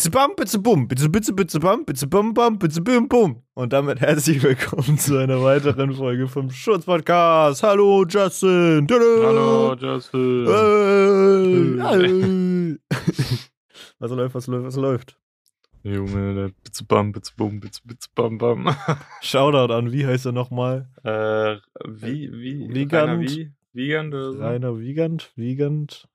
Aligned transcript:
Bitze 0.00 0.10
bam, 0.10 0.34
bitze 0.34 0.58
bum, 0.64 0.88
bitze 0.88 1.10
bitze 1.12 1.32
bitze 1.36 1.60
bam, 1.60 1.84
bitze 1.84 2.06
bum 2.06 2.32
bam, 2.32 2.58
bitze 2.58 2.80
bim 2.80 3.06
bum. 3.06 3.42
Und 3.52 3.74
damit 3.74 4.00
herzlich 4.00 4.42
willkommen 4.42 4.96
zu 4.96 5.18
einer 5.18 5.42
weiteren 5.42 5.92
Folge 5.92 6.26
vom 6.26 6.50
Schutzpodcast. 6.50 7.62
Hallo 7.62 8.06
Justin. 8.08 8.86
Hallo 8.90 9.74
Justin. 9.74 10.46
Hey. 11.82 12.78
was 13.98 14.10
läuft, 14.10 14.34
was 14.34 14.46
läuft, 14.46 14.64
was 14.64 14.76
läuft? 14.76 15.18
Junge, 15.82 16.34
der 16.34 16.50
Bitze 16.64 16.82
bam, 16.86 17.12
Bitze 17.12 17.32
bum, 17.36 17.60
Bitze 17.60 17.82
Bitze 17.84 18.08
bam 18.14 18.38
bam. 18.38 18.74
Shoutout 19.20 19.70
an, 19.70 19.92
wie 19.92 20.06
heißt 20.06 20.24
er 20.24 20.32
nochmal? 20.32 20.88
äh, 21.04 21.56
wie, 21.86 22.32
wie? 22.32 22.72
Wiegand. 22.72 23.28
Wie? 23.28 23.52
Wiegand 23.74 24.14
oder 24.14 24.32
so? 24.32 24.42
Rainer 24.42 24.78
Wiegand, 24.78 25.30
Wiegand. 25.36 26.08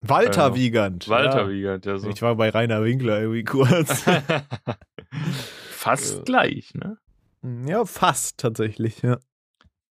Walter 0.00 0.48
Äh, 0.48 0.54
Wiegand. 0.54 1.08
Walter 1.08 1.42
ja. 1.42 1.48
Wiegand, 1.50 1.86
ja 1.86 1.98
so. 1.98 2.08
Ich 2.08 2.22
war 2.22 2.36
bei 2.36 2.50
Rainer 2.50 2.82
Winkler 2.84 3.20
irgendwie 3.20 3.44
kurz. 3.44 4.04
Fast 5.70 6.16
Ja. 6.18 6.22
gleich, 6.24 6.74
ne? 6.74 6.98
ja, 7.66 7.84
fast 7.84 8.38
tatsächlich, 8.38 9.02
ja. 9.02 9.18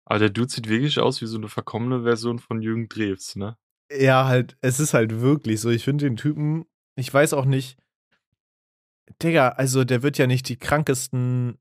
Aber 0.04 0.18
der 0.18 0.30
Dude 0.30 0.48
sieht 0.52 0.68
wirklich 0.68 0.98
aus 0.98 1.20
wie 1.20 1.26
so 1.26 1.36
eine 1.38 1.48
verkommene 1.48 2.02
Version 2.02 2.38
von 2.38 2.60
Jürgen 2.60 2.88
Drews, 2.88 3.36
ne? 3.36 3.56
Ja, 3.90 4.26
halt, 4.26 4.56
es 4.60 4.80
ist 4.80 4.94
halt 4.94 5.20
wirklich 5.20 5.60
so. 5.60 5.70
Ich 5.70 5.84
finde 5.84 6.04
den 6.06 6.16
Typen, 6.16 6.64
ich 6.96 7.12
weiß 7.12 7.32
auch 7.34 7.44
nicht, 7.44 7.78
Digga, 9.22 9.50
also 9.50 9.84
der 9.84 10.02
wird 10.02 10.18
ja 10.18 10.26
nicht 10.26 10.48
die 10.48 10.56
krankesten 10.56 11.58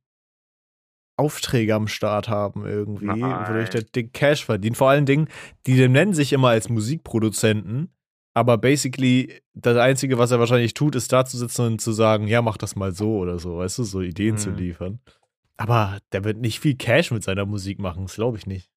Aufträge 1.17 1.75
am 1.75 1.88
Start 1.88 2.27
haben 2.27 2.66
irgendwie, 2.66 3.05
Nein. 3.05 3.22
wodurch 3.48 3.70
der 3.70 3.83
dick 3.83 4.11
Cash 4.14 4.44
verdient. 4.45 4.75
Vor 4.77 4.89
allen 4.89 5.05
Dingen, 5.05 5.27
die 5.67 5.88
nennen 5.88 6.14
sich 6.14 6.33
immer 6.33 6.50
als 6.50 6.67
Musikproduzenten, 6.67 7.94
aber 8.36 8.58
basically 8.59 9.41
das 9.53 9.78
Einzige, 9.78 10.19
was 10.19 10.30
er 10.30 10.39
wahrscheinlich 10.39 10.75
tut, 10.75 10.94
ist 10.95 11.11
da 11.11 11.25
zu 11.25 11.38
sitzen 11.38 11.66
und 11.66 11.81
zu 11.81 11.91
sagen, 11.94 12.28
ja, 12.28 12.42
mach 12.44 12.58
das 12.58 12.75
mal 12.75 12.92
so 12.94 13.17
oder 13.17 13.39
so, 13.39 13.58
weißt 13.58 13.80
du, 13.80 13.83
so 13.83 14.02
Ideen 14.02 14.38
zu 14.38 14.52
Mhm. 14.52 14.58
liefern. 14.58 15.00
Aber 15.58 16.00
der 16.11 16.23
wird 16.25 16.38
nicht 16.38 16.59
viel 16.59 16.75
Cash 16.75 17.11
mit 17.11 17.23
seiner 17.23 17.45
Musik 17.45 17.80
machen, 17.80 18.03
das 18.03 18.16
glaube 18.16 18.38
ich 18.38 18.45
nicht. 18.45 18.69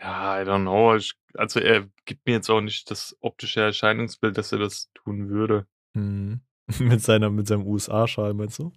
Ja, 0.00 0.40
I 0.40 0.44
don't 0.44 0.62
know. 0.62 0.94
Ich, 0.94 1.14
also 1.34 1.58
er 1.58 1.88
gibt 2.04 2.24
mir 2.26 2.32
jetzt 2.34 2.48
auch 2.50 2.60
nicht 2.60 2.90
das 2.90 3.16
optische 3.20 3.60
Erscheinungsbild, 3.62 4.38
dass 4.38 4.52
er 4.52 4.58
das 4.58 4.90
tun 4.94 5.28
würde. 5.28 5.66
Hm. 5.94 6.40
mit, 6.78 7.02
seiner, 7.02 7.30
mit 7.30 7.46
seinem 7.48 7.66
USA-Schal, 7.66 8.34
meinst 8.34 8.58
du? 8.58 8.72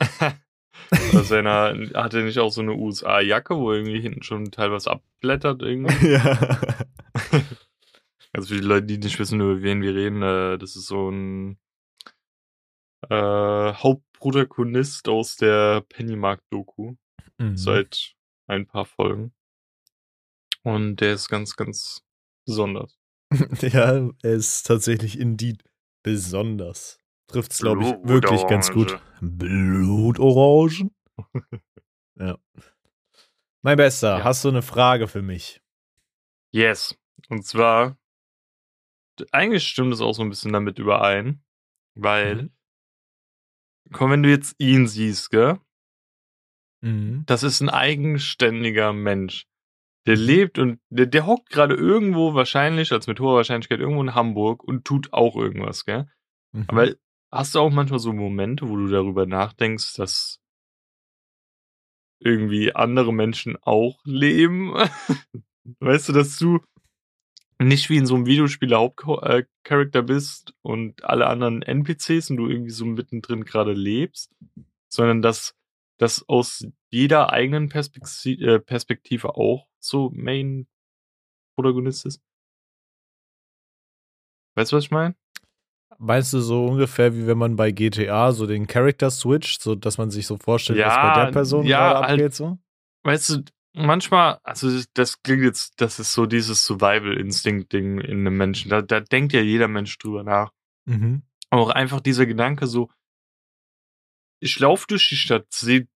Oder 1.12 1.24
seiner, 1.24 1.74
hat 1.94 2.14
er 2.14 2.22
nicht 2.22 2.38
auch 2.38 2.50
so 2.52 2.62
eine 2.62 2.72
USA-Jacke, 2.74 3.56
wo 3.56 3.72
irgendwie 3.72 4.00
hinten 4.00 4.22
schon 4.22 4.50
teilweise 4.50 4.90
abblättert 4.92 5.60
irgendwie? 5.62 6.08
ja. 6.12 6.58
Also 8.32 8.48
für 8.54 8.60
die 8.60 8.66
Leute, 8.66 8.86
die 8.86 8.98
nicht 8.98 9.18
wissen, 9.18 9.40
über 9.40 9.60
wen 9.62 9.82
wir 9.82 9.94
reden, 9.94 10.22
äh, 10.22 10.56
das 10.58 10.76
ist 10.76 10.86
so 10.86 11.10
ein 11.10 11.58
äh, 13.08 13.72
Hauptprotagonist 13.72 15.08
aus 15.08 15.36
der 15.36 15.80
Pennymark-Doku 15.88 16.94
Mhm. 17.38 17.56
seit 17.56 18.14
ein 18.48 18.66
paar 18.66 18.84
Folgen. 18.84 19.32
Und 20.62 20.96
der 20.96 21.14
ist 21.14 21.28
ganz, 21.30 21.56
ganz 21.56 22.02
besonders. 22.46 22.98
Ja, 23.62 24.10
er 24.22 24.32
ist 24.34 24.64
tatsächlich 24.66 25.18
indeed 25.18 25.64
besonders. 26.02 26.98
Trifft 27.28 27.52
es, 27.52 27.58
glaube 27.60 27.82
ich, 27.84 27.94
wirklich 28.08 28.46
ganz 28.48 28.70
gut. 28.72 29.00
Blutorangen? 29.22 30.90
ja. 32.18 32.36
Mein 33.62 33.76
Bester, 33.76 34.18
Ja. 34.18 34.24
hast 34.24 34.44
du 34.44 34.48
eine 34.48 34.62
Frage 34.62 35.06
für 35.08 35.22
mich? 35.22 35.62
Yes. 36.52 36.98
Und 37.28 37.46
zwar, 37.46 37.96
eigentlich 39.32 39.66
stimmt 39.66 39.92
es 39.92 40.00
auch 40.00 40.12
so 40.12 40.22
ein 40.22 40.30
bisschen 40.30 40.52
damit 40.52 40.78
überein, 40.78 41.42
weil, 41.94 42.34
Mhm. 42.34 42.50
komm, 43.92 44.10
wenn 44.12 44.22
du 44.22 44.28
jetzt 44.30 44.54
ihn 44.58 44.86
siehst, 44.86 45.30
gell? 45.30 45.58
Mhm. 46.82 47.24
Das 47.26 47.42
ist 47.42 47.60
ein 47.60 47.68
eigenständiger 47.68 48.92
Mensch. 48.92 49.46
Der 50.06 50.16
lebt 50.16 50.58
und 50.58 50.80
der, 50.88 51.06
der 51.06 51.26
hockt 51.26 51.50
gerade 51.50 51.74
irgendwo 51.74 52.34
wahrscheinlich, 52.34 52.90
als 52.92 53.06
mit 53.06 53.20
hoher 53.20 53.36
Wahrscheinlichkeit 53.36 53.80
irgendwo 53.80 54.02
in 54.02 54.14
Hamburg 54.14 54.64
und 54.64 54.84
tut 54.84 55.12
auch 55.12 55.36
irgendwas, 55.36 55.84
gell? 55.84 56.10
Mhm. 56.52 56.64
Aber 56.68 56.94
hast 57.30 57.54
du 57.54 57.60
auch 57.60 57.70
manchmal 57.70 58.00
so 58.00 58.12
Momente, 58.12 58.68
wo 58.68 58.76
du 58.76 58.88
darüber 58.88 59.26
nachdenkst, 59.26 59.94
dass 59.94 60.40
irgendwie 62.18 62.74
andere 62.74 63.12
Menschen 63.12 63.56
auch 63.62 64.00
leben? 64.04 64.72
weißt 65.80 66.08
du, 66.08 66.12
dass 66.12 66.38
du 66.38 66.60
nicht 67.60 67.90
wie 67.90 67.96
in 67.98 68.06
so 68.06 68.14
einem 68.14 68.26
Videospiel 68.26 68.74
Hauptcharakter 68.74 70.02
bist 70.02 70.54
und 70.62 71.04
alle 71.04 71.26
anderen 71.26 71.62
NPCs 71.62 72.30
und 72.30 72.38
du 72.38 72.48
irgendwie 72.48 72.70
so 72.70 72.84
mittendrin 72.86 73.44
gerade 73.44 73.72
lebst, 73.72 74.32
sondern 74.88 75.20
dass 75.22 75.54
das 75.98 76.26
aus 76.28 76.66
jeder 76.88 77.30
eigenen 77.32 77.68
Perspektive, 77.68 78.54
äh, 78.54 78.58
Perspektive 78.60 79.36
auch 79.36 79.66
so 79.78 80.10
Main-Protagonist 80.14 82.06
ist. 82.06 82.22
Weißt 84.56 84.72
du, 84.72 84.76
was 84.76 84.84
ich 84.84 84.90
meine? 84.90 85.14
Meinst 85.98 86.32
du 86.32 86.40
so 86.40 86.64
ungefähr 86.64 87.14
wie 87.14 87.26
wenn 87.26 87.36
man 87.36 87.56
bei 87.56 87.72
GTA 87.72 88.32
so 88.32 88.46
den 88.46 88.66
Character 88.66 89.10
switcht, 89.10 89.62
so 89.62 89.74
dass 89.74 89.98
man 89.98 90.10
sich 90.10 90.26
so 90.26 90.38
vorstellt, 90.38 90.78
was 90.78 90.94
Ja, 90.94 91.12
bei 91.14 91.24
der 91.26 91.30
Person 91.32 91.66
ja, 91.66 91.92
gerade 91.92 92.06
halt- 92.06 92.20
abgeht? 92.20 92.34
So? 92.34 92.58
Weißt 93.02 93.28
du, 93.30 93.44
manchmal, 93.74 94.38
also 94.42 94.68
das- 94.94 95.22
klingt 95.22 95.42
jetzt, 95.42 95.80
das 95.80 95.98
ist 95.98 96.12
so 96.12 96.26
dieses 96.26 96.64
Survival-Instinct-Ding 96.64 98.00
in 98.00 98.20
einem 98.20 98.36
Menschen. 98.36 98.68
Da, 98.70 98.82
da 98.82 99.00
denkt 99.00 99.32
ja 99.32 99.40
jeder 99.40 99.68
Mensch 99.68 99.96
drüber 99.98 100.22
nach. 100.24 100.52
Mhm. 100.86 101.22
Aber 101.50 101.62
auch 101.62 101.70
einfach 101.70 102.00
dieser 102.00 102.26
Gedanke 102.26 102.66
so, 102.66 102.90
ich 104.42 104.58
laufe 104.58 104.86
durch 104.88 105.08
die 105.08 105.16
Stadt, 105.16 105.52
sehe, 105.52 105.88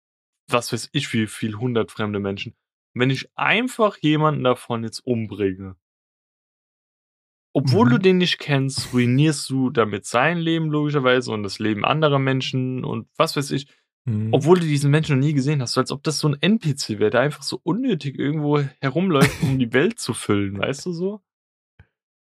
was 0.48 0.72
weiß 0.72 0.90
ich, 0.92 1.12
wie 1.12 1.26
viel 1.26 1.56
hundert 1.56 1.90
fremde 1.90 2.20
Menschen. 2.20 2.54
Wenn 2.92 3.10
ich 3.10 3.28
einfach 3.36 3.96
jemanden 3.98 4.44
davon 4.44 4.84
jetzt 4.84 5.00
umbringe, 5.00 5.76
obwohl 7.56 7.86
Mhm. 7.86 7.90
du 7.90 7.98
den 7.98 8.18
nicht 8.18 8.38
kennst, 8.38 8.92
ruinierst 8.92 9.48
du 9.48 9.70
damit 9.70 10.04
sein 10.06 10.38
Leben 10.38 10.66
logischerweise 10.70 11.30
und 11.32 11.44
das 11.44 11.58
Leben 11.60 11.84
anderer 11.84 12.18
Menschen 12.18 12.84
und 12.84 13.08
was 13.16 13.36
weiß 13.36 13.52
ich. 13.52 13.68
Mhm. 14.06 14.28
Obwohl 14.32 14.58
du 14.60 14.66
diesen 14.66 14.90
Menschen 14.90 15.18
noch 15.18 15.24
nie 15.26 15.32
gesehen 15.32 15.62
hast, 15.62 15.72
so 15.72 15.80
als 15.80 15.90
ob 15.90 16.02
das 16.02 16.18
so 16.18 16.28
ein 16.28 16.36
NPC 16.40 16.98
wäre, 16.98 17.10
der 17.10 17.20
einfach 17.20 17.42
so 17.42 17.58
unnötig 17.62 18.18
irgendwo 18.18 18.60
herumläuft, 18.80 19.40
um 19.42 19.58
die 19.58 19.72
Welt 19.72 19.98
zu 19.98 20.12
füllen, 20.12 20.58
weißt 20.58 20.84
du 20.86 20.92
so? 20.92 21.20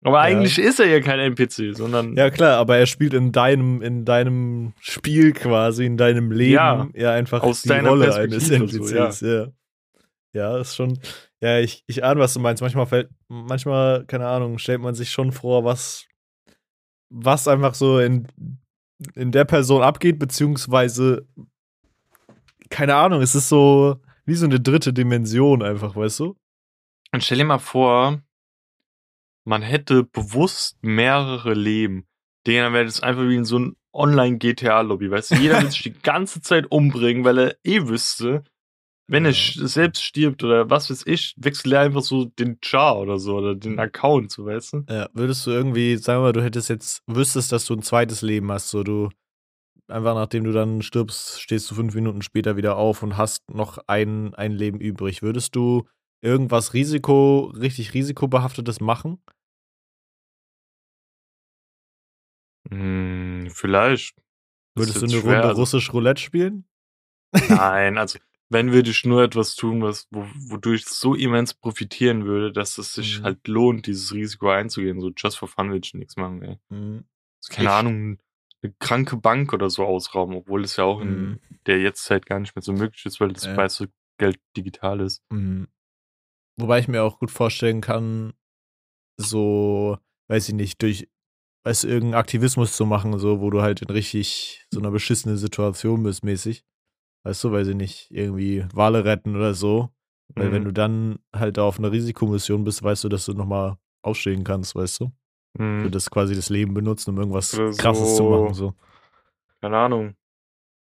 Aber 0.02 0.16
Ja. 0.18 0.22
eigentlich 0.22 0.58
ist 0.58 0.80
er 0.80 0.86
ja 0.86 1.00
kein 1.00 1.18
NPC, 1.18 1.74
sondern 1.74 2.16
Ja, 2.16 2.30
klar, 2.30 2.58
aber 2.58 2.76
er 2.78 2.86
spielt 2.86 3.14
in 3.14 3.32
deinem, 3.32 3.82
in 3.82 4.04
deinem 4.04 4.72
Spiel 4.80 5.32
quasi, 5.32 5.84
in 5.86 5.96
deinem 5.96 6.30
Leben 6.30 6.52
Ja, 6.52 6.88
ja, 6.94 7.12
einfach 7.12 7.42
aus 7.42 7.62
die 7.62 7.70
Rolle 7.70 8.14
eines 8.14 8.48
Perspektive 8.48 8.84
so, 8.86 8.96
NPCs. 8.96 9.20
ja. 9.20 9.46
ja, 10.32 10.58
ist 10.58 10.76
schon. 10.76 10.98
Ja, 11.40 11.58
ich, 11.58 11.84
ich 11.86 12.02
ahne, 12.04 12.20
was 12.20 12.32
du 12.34 12.40
meinst. 12.40 12.62
Manchmal 12.62 12.86
fällt, 12.86 13.10
manchmal, 13.28 14.04
keine 14.06 14.26
Ahnung, 14.26 14.58
stellt 14.58 14.80
man 14.80 14.94
sich 14.94 15.10
schon 15.10 15.32
vor, 15.32 15.64
was, 15.64 16.06
was 17.10 17.46
einfach 17.48 17.74
so 17.74 17.98
in, 17.98 18.26
in 19.14 19.32
der 19.32 19.44
Person 19.44 19.82
abgeht, 19.82 20.18
beziehungsweise, 20.18 21.26
keine 22.74 22.96
Ahnung, 22.96 23.22
es 23.22 23.34
ist 23.36 23.48
so 23.48 24.00
wie 24.26 24.34
so 24.34 24.46
eine 24.46 24.58
dritte 24.58 24.92
Dimension 24.92 25.62
einfach, 25.62 25.94
weißt 25.94 26.18
du? 26.20 26.36
Und 27.12 27.22
stell 27.22 27.38
dir 27.38 27.44
mal 27.44 27.58
vor, 27.58 28.20
man 29.44 29.62
hätte 29.62 30.04
bewusst 30.04 30.78
mehrere 30.82 31.54
Leben. 31.54 32.06
Dann 32.44 32.72
wäre 32.72 32.84
das 32.84 33.00
einfach 33.00 33.22
wie 33.28 33.36
in 33.36 33.44
so 33.44 33.58
ein 33.58 33.76
Online-GTA-Lobby, 33.92 35.10
weißt 35.10 35.30
du? 35.32 35.34
Jeder 35.36 35.60
will 35.62 35.70
sich 35.70 35.82
die 35.82 35.92
ganze 36.02 36.40
Zeit 36.40 36.66
umbringen, 36.70 37.24
weil 37.24 37.38
er 37.38 37.56
eh 37.62 37.86
wüsste, 37.86 38.42
wenn 39.06 39.24
er 39.24 39.30
Ja. 39.32 39.36
sch- 39.36 39.66
selbst 39.68 40.02
stirbt 40.02 40.42
oder 40.42 40.68
was 40.70 40.90
weiß 40.90 41.04
ich, 41.06 41.34
wechselt 41.36 41.72
er 41.74 41.80
einfach 41.80 42.00
so 42.02 42.24
den 42.24 42.58
Char 42.64 42.98
oder 42.98 43.18
so 43.18 43.36
oder 43.36 43.54
den 43.54 43.78
Account, 43.78 44.30
so 44.32 44.46
weißt 44.46 44.72
du? 44.72 44.84
Ja, 44.88 45.08
würdest 45.12 45.46
du 45.46 45.50
irgendwie, 45.52 45.96
sagen 45.98 46.20
wir 46.20 46.24
mal, 46.28 46.32
du 46.32 46.42
hättest 46.42 46.70
jetzt, 46.70 47.02
wüsstest, 47.06 47.52
dass 47.52 47.66
du 47.66 47.74
ein 47.74 47.82
zweites 47.82 48.22
Leben 48.22 48.50
hast, 48.50 48.70
so 48.70 48.82
du 48.82 49.10
einfach 49.88 50.14
nachdem 50.14 50.44
du 50.44 50.52
dann 50.52 50.82
stirbst, 50.82 51.40
stehst 51.40 51.70
du 51.70 51.74
fünf 51.74 51.94
Minuten 51.94 52.22
später 52.22 52.56
wieder 52.56 52.76
auf 52.76 53.02
und 53.02 53.16
hast 53.16 53.48
noch 53.50 53.78
ein, 53.86 54.34
ein 54.34 54.52
Leben 54.52 54.80
übrig. 54.80 55.22
Würdest 55.22 55.54
du 55.56 55.86
irgendwas 56.22 56.72
Risiko, 56.74 57.52
richtig 57.56 57.94
risikobehaftetes 57.94 58.80
machen? 58.80 59.18
Hm, 62.70 63.48
vielleicht. 63.50 64.16
Würdest 64.74 64.96
du 65.02 65.06
eine 65.06 65.10
schwer, 65.20 65.22
Runde 65.34 65.48
also- 65.48 65.60
russisch 65.62 65.92
Roulette 65.92 66.20
spielen? 66.22 66.64
Nein, 67.48 67.98
also 67.98 68.18
wenn 68.48 68.72
würde 68.72 68.90
ich 68.90 69.04
nur 69.04 69.22
etwas 69.22 69.56
tun, 69.56 69.82
was, 69.82 70.06
wo, 70.10 70.24
wodurch 70.50 70.82
ich 70.82 70.86
so 70.86 71.14
immens 71.14 71.54
profitieren 71.54 72.24
würde, 72.26 72.52
dass 72.52 72.78
es 72.78 72.94
sich 72.94 73.20
Mhm. 73.20 73.24
halt 73.24 73.48
lohnt, 73.48 73.86
dieses 73.86 74.12
Risiko 74.14 74.50
einzugehen. 74.50 75.00
So 75.00 75.10
just 75.16 75.38
for 75.38 75.48
fun 75.48 75.70
will 75.72 75.80
ich 75.82 75.94
nichts 75.94 76.16
machen, 76.16 76.42
ey. 76.42 76.58
Mhm. 76.68 77.04
Also, 77.42 77.54
keine 77.56 77.68
Ich- 77.68 77.74
Ahnung, 77.74 78.18
eine 78.64 78.74
kranke 78.80 79.16
Bank 79.16 79.52
oder 79.52 79.70
so 79.70 79.84
ausrauben, 79.84 80.34
obwohl 80.36 80.64
es 80.64 80.76
ja 80.76 80.84
auch 80.84 81.00
in 81.00 81.08
Mhm. 81.08 81.40
der 81.66 81.80
Jetztzeit 81.80 82.26
gar 82.26 82.40
nicht 82.40 82.56
mehr 82.56 82.62
so 82.62 82.72
möglich 82.72 83.04
ist, 83.06 83.20
weil 83.20 83.28
das 83.32 83.44
Ja. 83.44 83.54
meiste 83.54 83.90
Geld 84.18 84.38
digital 84.56 85.00
ist. 85.00 85.22
Mhm. 85.30 85.68
Wobei 86.58 86.78
ich 86.78 86.88
mir 86.88 87.02
auch 87.02 87.18
gut 87.18 87.30
vorstellen 87.30 87.80
kann, 87.80 88.32
so, 89.16 89.98
weiß 90.28 90.48
ich 90.48 90.54
nicht, 90.54 90.82
durch 90.82 91.08
weißt 91.66 91.84
du, 91.84 91.88
irgendeinen 91.88 92.20
Aktivismus 92.20 92.76
zu 92.76 92.84
machen, 92.84 93.18
so, 93.18 93.40
wo 93.40 93.48
du 93.50 93.62
halt 93.62 93.80
in 93.82 93.88
richtig 93.88 94.66
so 94.70 94.80
einer 94.80 94.90
beschissenen 94.90 95.38
Situation 95.38 96.02
bist, 96.02 96.22
mäßig. 96.24 96.64
Weißt 97.24 97.42
du, 97.44 97.52
weil 97.52 97.64
sie 97.64 97.74
nicht 97.74 98.10
irgendwie 98.10 98.66
Wale 98.74 99.04
retten 99.06 99.34
oder 99.34 99.54
so. 99.54 99.88
Weil 100.36 100.52
wenn 100.52 100.62
Mhm. 100.62 100.66
du 100.66 100.72
dann 100.72 101.18
halt 101.34 101.58
auf 101.58 101.78
einer 101.78 101.90
Risikomission 101.90 102.64
bist, 102.64 102.82
weißt 102.82 103.04
du, 103.04 103.08
dass 103.08 103.24
du 103.26 103.32
nochmal 103.32 103.78
ausstehen 104.02 104.44
kannst, 104.44 104.74
weißt 104.74 105.00
du? 105.00 105.12
Du 105.56 105.62
Mhm. 105.62 105.90
das 105.92 106.10
quasi 106.10 106.34
das 106.34 106.48
Leben 106.50 106.74
benutzen, 106.74 107.10
um 107.10 107.18
irgendwas 107.18 107.54
Oder 107.58 107.70
krasses 107.72 108.10
zu 108.10 108.16
so- 108.16 108.30
machen, 108.42 108.54
so. 108.54 108.74
Keine 109.60 109.78
Ahnung. 109.78 110.16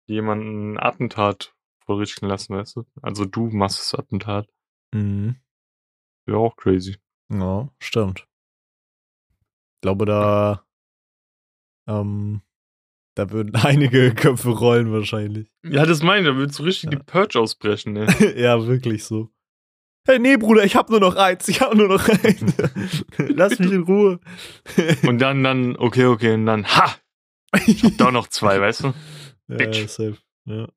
Jemanden 0.08 0.74
ein 0.74 0.80
Attentat 0.80 1.54
vollrichten 1.86 2.28
lassen, 2.28 2.54
weißt 2.56 2.75
du? 2.78 2.86
Also 3.02 3.25
du 3.25 3.48
machst 3.50 3.80
das 3.80 3.96
Attentat. 3.98 4.48
Mhm. 4.94 5.36
Wäre 6.25 6.40
auch 6.40 6.56
crazy. 6.58 6.98
Ja, 7.31 7.69
stimmt. 7.80 8.28
Ich 9.75 9.81
glaube, 9.81 10.06
da, 10.06 10.66
ähm, 11.88 12.42
da 13.16 13.30
würden 13.31 13.54
einige 13.90 14.13
Köpfe 14.16 14.50
rollen 14.50 14.92
wahrscheinlich. 14.92 15.50
Ja, 15.63 15.86
das 15.86 16.04
meine 16.04 16.22
ich, 16.22 16.34
da 16.34 16.38
wird 16.38 16.54
so 16.54 16.63
richtig 16.63 16.92
Ja. 16.92 16.98
die 16.98 17.04
Purge 17.04 17.40
ausbrechen, 17.40 17.96
ey. 17.96 18.08
ja, 18.42 18.66
wirklich 18.68 19.04
so. 19.06 19.30
Hey, 20.07 20.19
nee, 20.19 20.38
Bruder, 20.38 20.63
ich 20.63 20.77
hab 20.77 20.89
nur 20.89 21.01
noch 21.01 21.18
eins. 21.18 21.50
Ich 21.50 21.59
hab 21.59 21.75
nur 21.75 21.89
noch 21.89 22.07
eins. 22.07 22.56
Lass 23.18 23.59
mich 23.59 23.74
in 23.74 23.83
Ruhe. 23.83 24.21
Und 25.06 25.19
dann, 25.19 25.44
dann, 25.44 25.75
okay, 25.75 26.06
okay, 26.06 26.33
und 26.33 26.45
dann, 26.45 26.65
ha! 26.65 26.95
Ich 27.65 27.83
hab 27.83 27.98
doch 27.98 28.12
noch 28.12 28.27
zwei, 28.27 28.62
weißt 28.62 28.86
du? 28.86 28.88
ja, 29.50 29.57
Bitch. 29.57 29.86
safe. 29.88 30.18
Ja. 30.45 30.69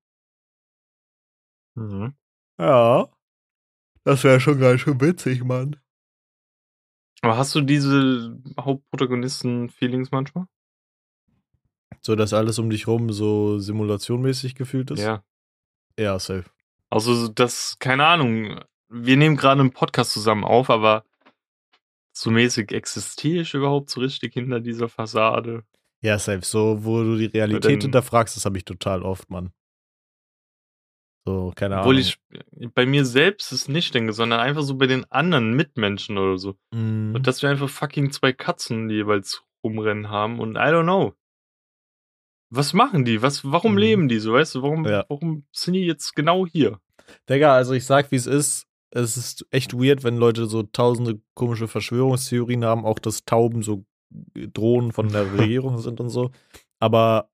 Mhm. 1.76 2.14
ja. 2.58 3.08
Das 4.02 4.24
wäre 4.24 4.40
schon 4.40 4.58
ganz 4.58 4.80
schön 4.80 5.00
witzig, 5.00 5.44
Mann. 5.44 5.76
Aber 7.22 7.36
hast 7.36 7.54
du 7.54 7.60
diese 7.60 8.36
Hauptprotagonisten-Feelings 8.58 10.10
manchmal? 10.10 10.46
So, 12.00 12.16
dass 12.16 12.32
alles 12.32 12.58
um 12.58 12.68
dich 12.68 12.88
rum 12.88 13.12
so 13.12 13.60
simulationmäßig 13.60 14.56
gefühlt 14.56 14.90
ist? 14.90 15.00
Ja. 15.00 15.22
Ja, 15.96 16.18
safe. 16.18 16.50
Also, 16.88 17.28
das, 17.28 17.78
keine 17.78 18.06
Ahnung, 18.06 18.60
wir 18.90 19.16
nehmen 19.16 19.36
gerade 19.36 19.60
einen 19.60 19.72
Podcast 19.72 20.12
zusammen 20.12 20.44
auf, 20.44 20.68
aber 20.70 21.04
so 22.12 22.30
mäßig 22.30 22.72
existiere 22.72 23.42
ich 23.42 23.54
überhaupt 23.54 23.90
so 23.90 24.00
richtig 24.00 24.34
hinter 24.34 24.60
dieser 24.60 24.88
Fassade? 24.88 25.64
Ja, 26.02 26.18
safe. 26.18 26.44
So, 26.44 26.84
wo 26.84 27.02
du 27.02 27.16
die 27.16 27.26
Realität 27.26 27.64
dann- 27.64 27.80
hinterfragst, 27.80 28.36
das 28.36 28.44
habe 28.44 28.58
ich 28.58 28.64
total 28.64 29.02
oft, 29.02 29.30
Mann. 29.30 29.52
So, 31.26 31.52
keine 31.54 31.78
Obwohl 31.80 31.96
Ahnung. 31.96 32.08
ich 32.58 32.70
bei 32.74 32.86
mir 32.86 33.04
selbst 33.04 33.52
es 33.52 33.68
nicht 33.68 33.94
denke, 33.94 34.12
sondern 34.14 34.40
einfach 34.40 34.62
so 34.62 34.74
bei 34.76 34.86
den 34.86 35.04
anderen 35.12 35.52
Mitmenschen 35.54 36.16
oder 36.16 36.38
so. 36.38 36.56
Mhm. 36.72 37.14
Und 37.14 37.26
dass 37.26 37.42
wir 37.42 37.50
einfach 37.50 37.68
fucking 37.68 38.10
zwei 38.10 38.32
Katzen 38.32 38.88
die 38.88 38.96
jeweils 38.96 39.44
rumrennen 39.62 40.08
haben 40.08 40.40
und 40.40 40.56
I 40.56 40.60
don't 40.72 40.84
know. 40.84 41.14
Was 42.52 42.72
machen 42.72 43.04
die? 43.04 43.20
Was, 43.22 43.44
warum 43.44 43.72
Mhm. 43.72 43.78
leben 43.78 44.08
die 44.08 44.18
so? 44.18 44.32
Weißt 44.32 44.54
du, 44.56 44.62
warum, 44.62 44.84
Ja. 44.86 45.04
warum 45.08 45.44
sind 45.52 45.74
die 45.74 45.84
jetzt 45.84 46.16
genau 46.16 46.46
hier? 46.46 46.80
Digga, 47.28 47.54
also 47.54 47.74
ich 47.74 47.84
sag, 47.84 48.10
wie 48.10 48.16
es 48.16 48.26
ist. 48.26 48.66
Es 48.92 49.16
ist 49.16 49.46
echt 49.50 49.72
weird, 49.74 50.02
wenn 50.04 50.16
Leute 50.16 50.46
so 50.46 50.62
tausende 50.64 51.20
komische 51.34 51.68
Verschwörungstheorien 51.68 52.64
haben, 52.64 52.84
auch 52.84 52.98
dass 52.98 53.24
Tauben 53.24 53.62
so 53.62 53.84
Drohnen 54.34 54.92
von 54.92 55.08
der 55.10 55.32
Regierung 55.38 55.78
sind 55.78 56.00
und 56.00 56.08
so. 56.10 56.30
Aber 56.80 57.30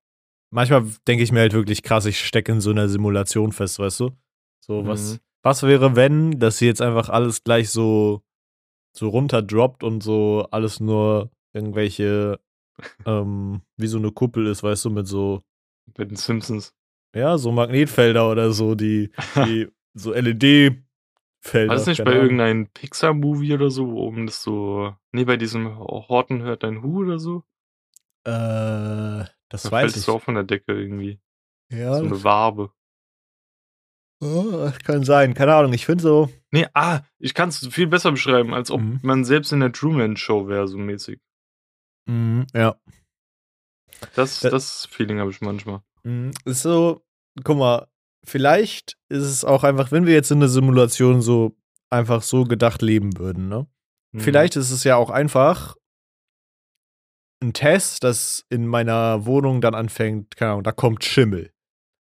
manchmal 0.51 0.85
denke 1.07 1.23
ich 1.23 1.31
mir 1.31 1.39
halt 1.39 1.53
wirklich 1.53 1.81
krass, 1.83 2.05
ich 2.05 2.19
stecke 2.19 2.51
in 2.51 2.61
so 2.61 2.69
einer 2.69 2.87
Simulation 2.89 3.51
fest, 3.51 3.79
weißt 3.79 4.01
du? 4.01 4.11
So, 4.63 4.85
was, 4.85 5.13
Mhm. 5.13 5.17
was 5.43 5.63
wäre, 5.63 5.95
wenn, 5.95 6.39
dass 6.39 6.59
sie 6.59 6.67
jetzt 6.67 6.81
einfach 6.81 7.09
alles 7.09 7.43
gleich 7.43 7.69
so, 7.69 8.21
so 8.95 9.09
runterdroppt 9.09 9.83
und 9.83 10.03
so 10.03 10.47
alles 10.51 10.79
nur 10.79 11.31
irgendwelche, 11.53 12.39
ähm, 13.05 13.61
wie 13.77 13.87
so 13.87 13.97
eine 13.97 14.11
Kuppel 14.11 14.45
ist, 14.47 14.61
weißt 14.61 14.85
du, 14.85 14.89
mit 14.91 15.07
so 15.07 15.41
Bei 15.95 16.05
den 16.05 16.17
Simpsons. 16.17 16.73
ja, 17.15 17.37
so 17.39 17.51
Magnetfelder 17.51 18.29
oder 18.29 18.51
so, 18.51 18.75
die, 18.75 19.09
die 19.37 19.67
so 19.95 20.11
LED-Felder. 21.53 21.69
War 21.69 21.75
das 21.75 21.85
nicht 21.87 22.03
bei 22.03 22.11
Ahnung. 22.11 22.23
irgendeinem 22.23 22.67
Pixar-Movie 22.67 23.53
oder 23.53 23.69
so, 23.71 23.87
wo 23.91 24.01
oben 24.01 24.25
das 24.25 24.41
so. 24.43 24.95
Nee, 25.11 25.25
bei 25.25 25.37
diesem 25.37 25.77
Horten 25.77 26.41
hört 26.43 26.63
dein 26.63 26.81
Hu 26.83 26.99
oder 27.03 27.19
so? 27.19 27.43
Äh, 28.25 29.25
das 29.49 29.63
Da 29.63 29.71
weiß 29.71 29.81
fällt 29.81 29.91
ich. 29.91 29.97
es 29.97 30.05
so 30.05 30.15
auch 30.15 30.21
von 30.21 30.35
der 30.35 30.43
Decke 30.43 30.73
irgendwie. 30.73 31.19
Ja, 31.71 31.95
so 31.95 32.03
eine 32.05 32.23
Wabe. 32.23 32.71
oh, 34.21 34.51
das 34.65 34.79
kann 34.79 35.03
sein. 35.03 35.33
Keine 35.33 35.53
Ahnung, 35.55 35.73
ich 35.73 35.85
finde 35.85 36.01
so. 36.03 36.29
Nee, 36.51 36.65
ah, 36.73 37.01
ich 37.19 37.33
kann 37.33 37.49
es 37.49 37.65
viel 37.67 37.87
besser 37.87 38.11
beschreiben, 38.11 38.53
als 38.53 38.71
ob 38.71 38.81
Mhm. 38.81 38.99
man 39.03 39.23
selbst 39.25 39.51
in 39.51 39.59
der 39.59 39.71
Truman-Show 39.71 40.47
wäre, 40.47 40.67
so 40.67 40.77
mäßig. 40.77 41.19
Mhm, 42.09 42.47
ja. 42.53 42.75
Das, 44.15 44.43
Ä- 44.45 44.49
das 44.49 44.85
Feeling 44.87 45.19
habe 45.19 45.31
ich 45.31 45.41
manchmal. 45.41 45.81
Mhm, 46.03 46.31
Ist 46.45 46.61
so, 46.61 47.05
guck 47.43 47.57
mal, 47.57 47.87
vielleicht 48.23 48.97
ist 49.09 49.23
es 49.23 49.43
auch 49.45 49.63
einfach, 49.63 49.91
wenn 49.91 50.05
wir 50.05 50.13
jetzt 50.13 50.31
in 50.31 50.39
der 50.39 50.49
Simulation 50.49 51.21
so 51.21 51.55
einfach 51.89 52.21
so 52.21 52.43
gedacht 52.43 52.81
leben 52.81 53.17
würden, 53.17 53.47
ne? 53.47 53.67
Mhm. 54.13 54.19
Vielleicht 54.19 54.55
ist 54.55 54.71
es 54.71 54.83
ja 54.83 54.95
auch 54.95 55.09
einfach 55.09 55.75
ein 57.41 57.53
Test, 57.53 58.03
dass 58.03 58.45
in 58.49 58.65
meiner 58.67 59.25
Wohnung 59.25 59.61
dann 59.61 59.75
anfängt, 59.75 60.35
keine 60.35 60.51
Ahnung, 60.51 60.63
da 60.63 60.71
kommt 60.71 61.03
Schimmel. 61.03 61.51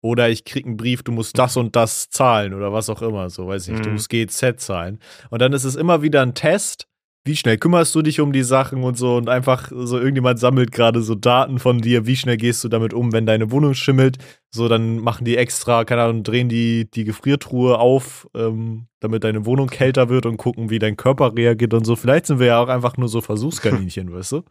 Oder 0.04 0.30
ich 0.30 0.46
krieg 0.46 0.66
einen 0.66 0.78
Brief, 0.78 1.04
du 1.04 1.12
musst 1.12 1.38
das 1.38 1.56
und 1.58 1.76
das 1.76 2.10
zahlen 2.10 2.54
oder 2.54 2.74
was 2.74 2.90
auch 2.90 3.02
immer, 3.04 3.30
so 3.30 3.48
weiß 3.48 3.68
ich 3.68 3.74
nicht, 3.74 3.86
du 3.86 3.90
Mhm. 3.90 3.96
musst 3.96 4.10
GZ 4.10 4.60
zahlen. 4.60 5.00
Und 5.30 5.42
dann 5.42 5.54
ist 5.54 5.64
es 5.64 5.76
immer 5.76 6.02
wieder 6.02 6.22
ein 6.22 6.34
Test, 6.34 6.88
wie 7.24 7.36
schnell 7.36 7.58
kümmerst 7.58 7.94
du 7.94 8.02
dich 8.02 8.20
um 8.20 8.34
die 8.34 8.42
Sachen 8.42 8.84
und 8.84 8.98
so 8.98 9.16
und 9.16 9.30
einfach 9.30 9.72
so 9.72 9.98
irgendjemand 9.98 10.40
sammelt 10.40 10.72
gerade 10.72 11.02
so 11.02 11.14
Daten 11.14 11.60
von 11.60 11.80
dir, 11.80 12.08
wie 12.08 12.16
schnell 12.16 12.38
gehst 12.38 12.64
du 12.64 12.68
damit 12.68 12.94
um, 12.94 13.14
wenn 13.14 13.28
deine 13.28 13.52
Wohnung 13.52 13.76
schimmelt. 13.76 14.18
So, 14.50 14.68
dann 14.68 14.98
machen 14.98 15.26
die 15.26 15.38
extra, 15.38 15.86
keine 15.86 16.02
Ahnung, 16.04 16.24
drehen 16.24 16.50
die 16.50 16.90
die 16.90 17.04
Gefriertruhe 17.04 17.78
auf, 17.78 18.28
ähm, 18.34 18.88
damit 19.00 19.24
deine 19.24 19.46
Wohnung 19.46 19.68
kälter 19.68 20.10
wird 20.10 20.26
und 20.26 20.38
gucken, 20.38 20.72
wie 20.72 20.80
dein 20.80 20.98
Körper 20.98 21.36
reagiert 21.36 21.76
und 21.76 21.86
so. 21.86 21.96
Vielleicht 21.96 22.26
sind 22.26 22.40
wir 22.40 22.48
ja 22.48 22.60
auch 22.60 22.70
einfach 22.70 22.98
nur 22.98 23.08
so 23.08 23.22
Versuchskaninchen, 23.22 24.12
weißt 24.14 24.32
du? 24.32 24.44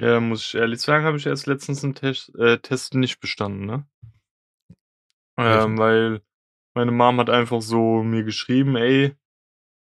Ja, 0.00 0.20
muss 0.20 0.46
ich 0.46 0.54
ehrlich 0.54 0.80
sagen, 0.80 1.04
habe 1.04 1.16
ich 1.16 1.26
erst 1.26 1.46
letztens 1.46 1.82
einen 1.82 1.94
Test, 1.94 2.34
äh, 2.38 2.58
Test 2.58 2.94
nicht 2.94 3.20
bestanden, 3.20 3.66
ne? 3.66 3.86
Ähm, 5.38 5.78
weil 5.78 6.20
meine 6.74 6.92
Mom 6.92 7.18
hat 7.18 7.30
einfach 7.30 7.62
so 7.62 8.02
mir 8.02 8.24
geschrieben, 8.24 8.76
ey, 8.76 9.14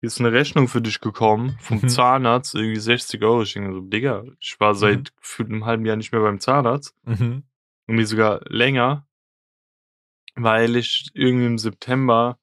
hier 0.05 0.09
ist 0.09 0.19
eine 0.19 0.31
Rechnung 0.31 0.67
für 0.67 0.81
dich 0.83 1.01
gekommen 1.01 1.57
vom 1.59 1.79
Mhm. 1.81 1.89
Zahnarzt, 1.89 2.53
irgendwie 2.53 2.79
60 2.79 3.23
Euro. 3.23 3.41
Ich 3.41 3.53
denke 3.53 3.73
so, 3.73 3.81
Digga, 3.81 4.23
ich 4.39 4.59
war 4.59 4.75
seit 4.75 4.99
Mhm. 4.99 5.03
gefühlt 5.19 5.49
einem 5.49 5.65
halben 5.65 5.83
Jahr 5.83 5.95
nicht 5.95 6.11
mehr 6.11 6.21
beim 6.21 6.39
Zahnarzt. 6.39 6.93
Mhm. 7.05 7.41
Irgendwie 7.87 8.05
sogar 8.05 8.41
länger, 8.47 9.07
weil 10.35 10.75
ich 10.75 11.09
irgendwie 11.15 11.47
im 11.47 11.57
September 11.57 12.37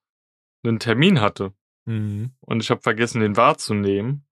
einen 0.64 0.80
Termin 0.80 1.20
hatte. 1.20 1.52
Mhm. 1.84 2.32
Und 2.40 2.60
ich 2.64 2.70
habe 2.70 2.80
vergessen, 2.80 3.20
den 3.20 3.36
wahrzunehmen. 3.36 4.24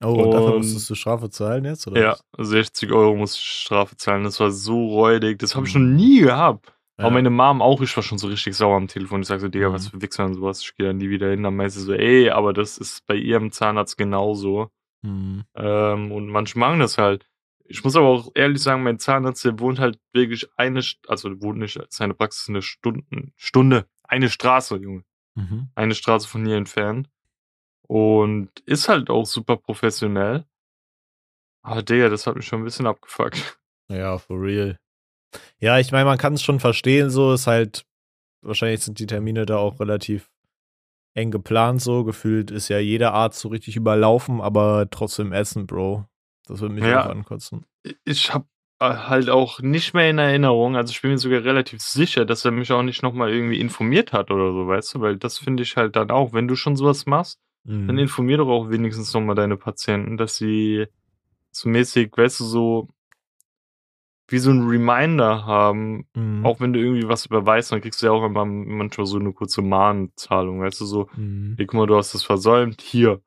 Oh, 0.00 0.22
und 0.22 0.30
dafür 0.32 0.58
musstest 0.58 0.88
du 0.90 0.94
Strafe 0.94 1.28
zahlen 1.30 1.64
jetzt? 1.64 1.88
Oder 1.88 2.00
Ja, 2.00 2.16
was? 2.36 2.48
60 2.48 2.92
Euro 2.92 3.16
muss 3.16 3.34
ich 3.34 3.42
Strafe 3.42 3.96
zahlen. 3.96 4.22
Das 4.22 4.38
war 4.38 4.52
so 4.52 4.86
räudig. 4.90 5.40
Das 5.40 5.56
habe 5.56 5.66
ich 5.66 5.74
noch 5.74 5.80
Mhm. 5.80 5.96
nie 5.96 6.20
gehabt. 6.20 6.72
Ja. 6.98 7.04
Aber 7.04 7.10
meine 7.14 7.30
Mom 7.30 7.60
auch, 7.60 7.80
ich 7.82 7.94
war 7.96 8.02
schon 8.02 8.18
so 8.18 8.26
richtig 8.28 8.56
sauer 8.56 8.76
am 8.76 8.88
Telefon. 8.88 9.20
Ich 9.20 9.26
sag 9.28 9.40
so, 9.40 9.48
Digga, 9.48 9.68
Mhm. 9.68 9.72
was 9.74 9.88
für 9.88 10.00
Wichser 10.00 10.24
und 10.24 10.34
sowas. 10.34 10.62
Ich 10.62 10.74
gehe 10.76 10.86
da 10.86 10.92
nie 10.94 11.10
wieder 11.10 11.30
hin. 11.30 11.42
Dann 11.42 11.54
meinte 11.56 11.72
sie 11.74 11.80
so, 11.82 11.92
ey, 11.92 12.30
aber 12.30 12.52
das 12.54 12.78
ist 12.78 13.06
bei 13.06 13.14
ihrem 13.16 13.52
Zahnarzt 13.52 13.98
genauso. 13.98 14.70
Mhm. 15.02 15.44
Ähm, 15.54 16.10
und 16.12 16.28
manche 16.28 16.58
machen 16.58 16.80
das 16.80 16.96
halt. 16.98 17.28
Ich 17.68 17.82
muss 17.84 17.96
aber 17.96 18.06
auch 18.06 18.30
ehrlich 18.34 18.62
sagen, 18.62 18.82
mein 18.84 18.98
Zahnarzt, 18.98 19.44
der 19.44 19.58
wohnt 19.58 19.78
halt 19.78 19.98
wirklich 20.12 20.46
eine, 20.56 20.82
also 21.08 21.28
der 21.28 21.42
wohnt 21.42 21.58
nicht, 21.58 21.78
seine 21.90 22.14
Praxis 22.14 22.42
ist 22.44 22.48
eine 22.48 22.62
Stunde, 22.62 23.04
Stunde, 23.36 23.86
eine 24.04 24.30
Straße, 24.30 24.76
Junge. 24.76 25.04
Mhm. 25.34 25.68
Eine 25.74 25.94
Straße 25.94 26.26
von 26.28 26.46
hier 26.46 26.56
entfernt. 26.56 27.10
Und 27.88 28.50
ist 28.64 28.88
halt 28.88 29.10
auch 29.10 29.26
super 29.26 29.56
professionell. 29.56 30.44
Aber 31.62 31.82
Digga, 31.82 32.08
das 32.08 32.26
hat 32.26 32.36
mich 32.36 32.46
schon 32.46 32.60
ein 32.60 32.64
bisschen 32.64 32.86
abgefuckt. 32.86 33.58
Ja, 33.88 34.18
for 34.18 34.40
real. 34.40 34.78
Ja, 35.58 35.78
ich 35.78 35.92
meine, 35.92 36.04
man 36.04 36.18
kann 36.18 36.34
es 36.34 36.42
schon 36.42 36.60
verstehen, 36.60 37.10
so 37.10 37.32
ist 37.32 37.46
halt, 37.46 37.84
wahrscheinlich 38.42 38.80
sind 38.80 38.98
die 38.98 39.06
Termine 39.06 39.46
da 39.46 39.56
auch 39.58 39.80
relativ 39.80 40.30
eng 41.14 41.30
geplant, 41.30 41.80
so 41.80 42.04
gefühlt 42.04 42.50
ist 42.50 42.68
ja 42.68 42.78
jeder 42.78 43.14
Arzt 43.14 43.40
so 43.40 43.48
richtig 43.48 43.76
überlaufen, 43.76 44.40
aber 44.40 44.88
trotzdem 44.90 45.32
Essen, 45.32 45.66
Bro. 45.66 46.04
Das 46.46 46.60
würde 46.60 46.74
mich 46.74 46.84
Ja. 46.84 47.06
auch 47.06 47.10
ankotzen. 47.10 47.64
Ich 48.04 48.32
habe 48.34 48.46
halt 48.80 49.30
auch 49.30 49.60
nicht 49.60 49.94
mehr 49.94 50.10
in 50.10 50.18
Erinnerung, 50.18 50.76
also 50.76 50.90
ich 50.90 51.00
bin 51.00 51.12
mir 51.12 51.18
sogar 51.18 51.42
relativ 51.42 51.80
sicher, 51.80 52.26
dass 52.26 52.44
er 52.44 52.50
mich 52.50 52.70
auch 52.72 52.82
nicht 52.82 53.02
nochmal 53.02 53.32
irgendwie 53.32 53.58
informiert 53.60 54.12
hat 54.12 54.30
oder 54.30 54.52
so, 54.52 54.66
weißt 54.68 54.94
du, 54.96 55.00
weil 55.00 55.16
das 55.16 55.38
finde 55.38 55.62
ich 55.62 55.76
halt 55.78 55.96
dann 55.96 56.10
auch, 56.10 56.34
wenn 56.34 56.46
du 56.48 56.56
schon 56.56 56.76
sowas 56.76 57.06
machst, 57.06 57.40
dann 57.64 57.96
Mhm. 57.96 57.98
informier 58.02 58.36
doch 58.36 58.48
auch 58.48 58.68
wenigstens 58.68 59.14
nochmal 59.14 59.34
deine 59.34 59.56
Patienten, 59.56 60.18
dass 60.18 60.36
sie 60.36 60.86
so 61.52 61.68
mäßig, 61.70 62.12
weißt 62.16 62.40
du, 62.40 62.44
so 62.44 62.88
wie 64.28 64.38
so 64.38 64.50
ein 64.50 64.66
Reminder 64.66 65.46
haben, 65.46 66.06
Mhm. 66.14 66.44
auch 66.44 66.58
wenn 66.60 66.72
du 66.72 66.80
irgendwie 66.80 67.08
was 67.08 67.26
überweist, 67.26 67.70
dann 67.72 67.80
kriegst 67.80 68.02
du 68.02 68.06
ja 68.06 68.12
auch 68.12 68.24
immer 68.24 68.44
manchmal 68.44 69.06
so 69.06 69.18
eine 69.18 69.32
kurze 69.32 69.62
Mahnzahlung, 69.62 70.60
weißt 70.60 70.80
du, 70.80 70.84
so, 70.84 71.08
Mhm. 71.16 71.54
hey, 71.56 71.66
guck 71.66 71.74
mal, 71.78 71.86
du 71.86 71.96
hast 71.96 72.12
das 72.14 72.24
versäumt, 72.24 72.80
hier, 72.82 73.20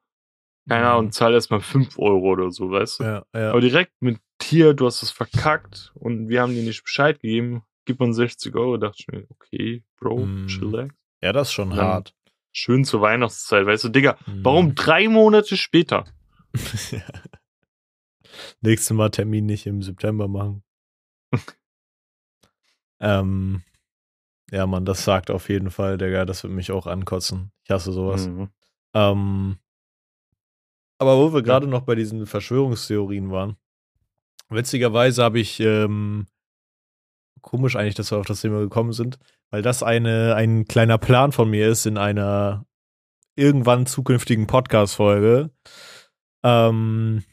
keine 0.68 0.86
Mhm. 0.86 0.92
Ahnung, 0.92 1.12
zahl 1.12 1.34
erstmal 1.34 1.62
5 1.62 1.98
Euro 1.98 2.32
oder 2.32 2.52
so, 2.52 2.70
weißt 2.72 3.00
du. 3.00 3.04
Ja, 3.04 3.24
ja. 3.34 3.52
Aber 3.52 3.62
direkt 3.62 3.94
mit 4.02 4.20
hier, 4.42 4.74
du 4.74 4.86
hast 4.86 5.02
es 5.04 5.12
verkackt 5.12 5.92
und 5.96 6.28
wir 6.30 6.42
haben 6.42 6.54
dir 6.54 6.64
nicht 6.64 6.84
Bescheid 6.84 7.20
gegeben, 7.22 7.64
gib 7.86 8.02
uns 8.02 8.16
60 8.18 8.56
Euro. 8.56 8.78
Da 8.78 8.88
dachte 8.88 8.98
ich 9.02 9.08
mir, 9.08 9.26
okay, 9.30 9.84
Bro, 10.00 10.26
Mm. 10.26 10.48
chillax. 10.48 10.94
Ja, 11.22 11.34
das 11.34 11.50
ist 11.50 11.54
schon 11.54 11.70
Dann- 11.72 11.80
hart. 11.80 12.16
Schön 12.52 12.84
zur 12.84 13.02
Weihnachtszeit, 13.02 13.66
weißt 13.66 13.84
du, 13.86 13.90
Digga, 13.90 14.18
Mhm. 14.26 14.44
warum 14.44 14.76
drei 14.76 15.08
Monate 15.08 15.56
später? 15.56 16.06
Nächstes 18.62 18.96
Mal 18.96 19.10
Termin 19.12 19.46
nicht 19.46 19.66
im 19.66 19.82
September 19.82 20.28
machen. 20.28 20.64
ähm, 23.00 23.64
ja, 24.52 24.66
Mann, 24.66 24.86
das 24.86 25.04
sagt 25.04 25.30
auf 25.30 25.50
jeden 25.50 25.70
Fall, 25.70 25.98
Digga, 25.98 26.26
das 26.26 26.44
wird 26.44 26.54
mich 26.54 26.72
auch 26.72 26.88
ankotzen. 26.88 27.52
Ich 27.64 27.72
hasse 27.72 27.92
sowas. 27.92 28.28
Mhm. 28.28 28.50
Ähm, 28.94 29.60
aber 30.98 31.18
wo 31.18 31.34
wir 31.34 31.44
gerade 31.44 31.68
noch 31.68 31.82
bei 31.82 31.96
diesen 31.96 32.26
Verschwörungstheorien 32.26 33.32
waren, 33.32 33.58
witzigerweise 34.50 35.24
habe 35.24 35.40
ich, 35.40 35.60
ähm, 35.60 36.28
komisch 37.42 37.76
eigentlich, 37.76 37.96
dass 37.96 38.12
wir 38.12 38.18
auf 38.18 38.26
das 38.26 38.42
Thema 38.42 38.60
gekommen 38.60 38.92
sind, 38.92 39.18
weil 39.50 39.62
das 39.62 39.84
eine, 39.84 40.36
ein 40.36 40.66
kleiner 40.66 40.98
Plan 40.98 41.32
von 41.32 41.50
mir 41.50 41.70
ist 41.70 41.86
in 41.86 41.98
einer 41.98 42.66
irgendwann 43.36 43.86
zukünftigen 43.86 44.48
Podcast-Folge, 44.48 45.52
ähm, 46.44 47.24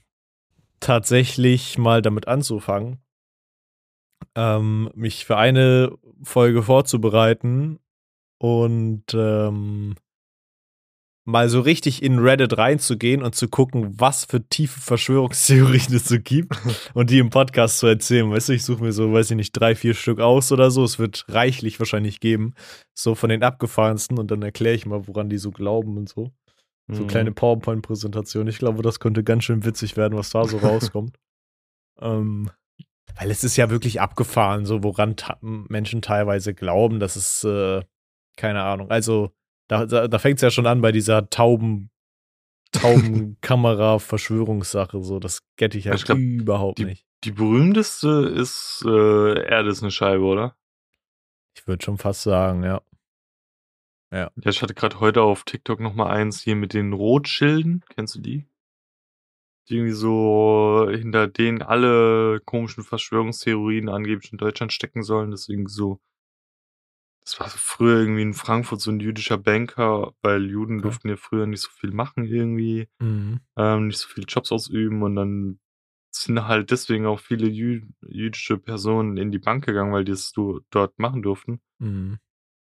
tatsächlich 0.78 1.78
mal 1.78 2.02
damit 2.02 2.28
anzufangen, 2.28 3.00
ähm, 4.34 4.90
mich 4.94 5.24
für 5.24 5.36
eine 5.36 5.96
Folge 6.22 6.62
vorzubereiten 6.62 7.78
und 8.38 9.04
ähm, 9.14 9.94
mal 11.28 11.48
so 11.48 11.60
richtig 11.60 12.02
in 12.04 12.20
Reddit 12.20 12.56
reinzugehen 12.56 13.22
und 13.22 13.34
zu 13.34 13.48
gucken, 13.48 13.98
was 13.98 14.24
für 14.26 14.46
tiefe 14.48 14.78
Verschwörungstheorien 14.80 15.92
es 15.94 16.04
so 16.04 16.18
gibt 16.20 16.56
und 16.94 17.10
die 17.10 17.18
im 17.18 17.30
Podcast 17.30 17.78
zu 17.78 17.86
erzählen. 17.88 18.30
Weißt 18.30 18.48
du, 18.48 18.52
ich 18.52 18.62
suche 18.62 18.82
mir 18.84 18.92
so, 18.92 19.12
weiß 19.12 19.30
ich 19.32 19.36
nicht, 19.36 19.52
drei, 19.52 19.74
vier 19.74 19.94
Stück 19.94 20.20
aus 20.20 20.52
oder 20.52 20.70
so. 20.70 20.84
Es 20.84 20.98
wird 21.00 21.24
reichlich 21.28 21.80
wahrscheinlich 21.80 22.20
geben. 22.20 22.54
So 22.94 23.14
von 23.16 23.28
den 23.28 23.42
abgefahrensten 23.42 24.18
und 24.18 24.30
dann 24.30 24.42
erkläre 24.42 24.76
ich 24.76 24.86
mal, 24.86 25.08
woran 25.08 25.28
die 25.28 25.38
so 25.38 25.50
glauben 25.50 25.96
und 25.96 26.08
so. 26.08 26.30
So 26.88 27.02
Mhm. 27.02 27.08
kleine 27.08 27.32
PowerPoint-Präsentation. 27.32 28.46
Ich 28.46 28.58
glaube, 28.58 28.82
das 28.82 29.00
könnte 29.00 29.24
ganz 29.24 29.42
schön 29.42 29.64
witzig 29.64 29.96
werden, 29.96 30.16
was 30.16 30.30
da 30.30 30.44
so 30.46 30.58
rauskommt. 30.58 31.18
ähm, 32.00 32.50
weil 33.14 33.30
es 33.30 33.44
ist 33.44 33.56
ja 33.56 33.70
wirklich 33.70 34.00
abgefahren, 34.00 34.66
so 34.66 34.82
woran 34.82 35.14
Menschen 35.40 36.02
teilweise 36.02 36.52
glauben. 36.54 36.98
Das 37.00 37.16
ist, 37.16 37.44
äh, 37.44 37.82
keine 38.36 38.62
Ahnung. 38.62 38.90
Also, 38.90 39.30
da, 39.68 39.86
da, 39.86 40.08
da 40.08 40.18
fängt 40.18 40.36
es 40.36 40.42
ja 40.42 40.50
schon 40.50 40.66
an 40.66 40.80
bei 40.80 40.90
dieser 40.92 41.30
Tauben, 41.30 41.90
Taubenkamera-Verschwörungssache. 42.72 45.02
So, 45.02 45.18
das 45.18 45.42
get 45.56 45.74
ich 45.74 45.86
ja 45.86 45.94
glaub, 45.94 46.18
überhaupt 46.18 46.78
nicht. 46.80 47.06
Die 47.24 47.32
berühmteste 47.32 48.30
ist 48.34 48.84
äh, 48.86 49.48
Erde 49.48 49.70
ist 49.70 49.82
eine 49.82 49.90
Scheibe, 49.90 50.24
oder? 50.24 50.54
Ich 51.56 51.66
würde 51.66 51.82
schon 51.84 51.98
fast 51.98 52.22
sagen, 52.22 52.62
ja. 52.62 52.80
Ja, 54.12 54.30
ich 54.44 54.62
hatte 54.62 54.74
gerade 54.74 55.00
heute 55.00 55.22
auf 55.22 55.42
TikTok 55.44 55.80
noch 55.80 55.94
mal 55.94 56.08
eins 56.08 56.40
hier 56.40 56.54
mit 56.54 56.74
den 56.74 56.92
Rotschilden. 56.92 57.84
Kennst 57.88 58.14
du 58.14 58.20
die? 58.20 58.46
Die 59.68 59.76
irgendwie 59.76 59.92
so 59.94 60.88
hinter 60.90 61.26
denen 61.28 61.62
alle 61.62 62.40
komischen 62.44 62.84
Verschwörungstheorien 62.84 63.88
angeblich 63.88 64.32
in 64.32 64.38
Deutschland 64.38 64.72
stecken 64.72 65.02
sollen. 65.02 65.30
Deswegen 65.32 65.66
so. 65.68 66.00
Das 67.24 67.40
war 67.40 67.48
früher 67.48 67.98
irgendwie 67.98 68.22
in 68.22 68.34
Frankfurt 68.34 68.80
so 68.80 68.90
ein 68.90 69.00
jüdischer 69.00 69.36
Banker, 69.38 70.12
weil 70.22 70.46
Juden 70.48 70.76
Okay. 70.78 70.82
durften 70.82 71.08
ja 71.08 71.16
früher 71.16 71.46
nicht 71.46 71.60
so 71.62 71.70
viel 71.70 71.90
machen 71.90 72.24
irgendwie, 72.24 72.88
Mhm. 73.00 73.40
ähm, 73.56 73.88
nicht 73.88 73.98
so 73.98 74.08
viele 74.08 74.26
Jobs 74.26 74.52
ausüben 74.52 75.02
und 75.02 75.16
dann 75.16 75.60
sind 76.12 76.46
halt 76.46 76.70
deswegen 76.70 77.06
auch 77.06 77.20
viele 77.20 77.48
jü 77.48 77.82
jüdische 78.06 78.58
Personen 78.58 79.16
in 79.18 79.32
die 79.32 79.38
Bank 79.40 79.66
gegangen, 79.66 79.92
weil 79.92 80.04
die 80.04 80.12
es 80.12 80.32
du 80.32 80.60
dort 80.70 80.98
machen 80.98 81.22
durften. 81.22 81.60
Mhm. 81.78 82.18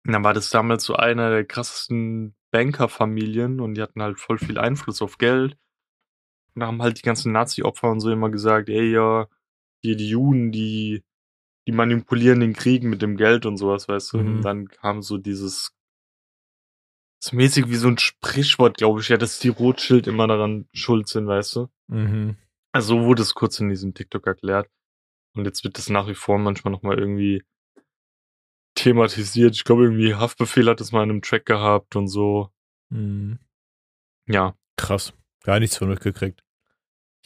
Und 0.05 0.13
dann 0.13 0.23
war 0.23 0.33
das 0.33 0.49
damals 0.49 0.83
so 0.85 0.95
einer 0.95 1.29
der 1.29 1.45
krassesten 1.45 2.35
Bankerfamilien 2.51 3.59
und 3.59 3.75
die 3.75 3.81
hatten 3.81 4.01
halt 4.01 4.19
voll 4.19 4.37
viel 4.37 4.57
Einfluss 4.57 5.01
auf 5.01 5.17
Geld. 5.17 5.57
Und 6.57 6.61
da 6.61 6.67
haben 6.67 6.81
halt 6.81 6.97
die 6.97 7.03
ganzen 7.03 7.33
Nazi-Opfer 7.33 7.91
und 7.91 7.99
so 7.99 8.09
immer 8.09 8.31
gesagt, 8.31 8.67
ey 8.67 8.91
ja, 8.91 9.27
hier 9.83 9.95
die 9.95 10.09
Juden, 10.09 10.51
die, 10.51 11.03
die 11.67 11.71
manipulieren 11.71 12.39
den 12.39 12.53
Krieg 12.53 12.81
mit 12.81 13.03
dem 13.03 13.15
Geld 13.15 13.45
und 13.45 13.57
sowas, 13.57 13.87
weißt 13.87 14.13
du. 14.13 14.17
Mhm. 14.17 14.27
Und 14.37 14.41
dann 14.41 14.67
kam 14.67 15.03
so 15.03 15.19
dieses, 15.19 15.71
so 17.23 17.35
mäßig 17.35 17.69
wie 17.69 17.75
so 17.75 17.87
ein 17.87 17.99
Sprichwort, 17.99 18.75
glaube 18.75 19.01
ich, 19.01 19.09
ja, 19.09 19.17
dass 19.17 19.37
die 19.37 19.49
Rothschild 19.49 20.07
immer 20.07 20.25
daran 20.25 20.67
schuld 20.73 21.07
sind, 21.07 21.27
weißt 21.27 21.57
du. 21.57 21.67
Mhm. 21.89 22.37
Also 22.71 23.01
so 23.01 23.05
wurde 23.05 23.21
es 23.21 23.35
kurz 23.35 23.59
in 23.59 23.69
diesem 23.69 23.93
TikTok 23.93 24.25
erklärt. 24.25 24.67
Und 25.35 25.45
jetzt 25.45 25.63
wird 25.63 25.77
das 25.77 25.89
nach 25.89 26.07
wie 26.07 26.15
vor 26.15 26.39
manchmal 26.39 26.71
nochmal 26.71 26.97
irgendwie 26.97 27.43
thematisiert. 28.73 29.53
Ich 29.53 29.63
glaube, 29.63 29.83
irgendwie 29.83 30.15
Haftbefehl 30.15 30.67
hat 30.67 30.81
es 30.81 30.91
mal 30.91 31.03
in 31.03 31.11
einem 31.11 31.21
Track 31.21 31.45
gehabt 31.45 31.95
und 31.95 32.07
so. 32.07 32.49
Mhm. 32.89 33.37
Ja. 34.25 34.57
Krass. 34.75 35.13
Gar 35.43 35.59
nichts 35.59 35.77
von 35.77 35.89
mitgekriegt. 35.89 36.41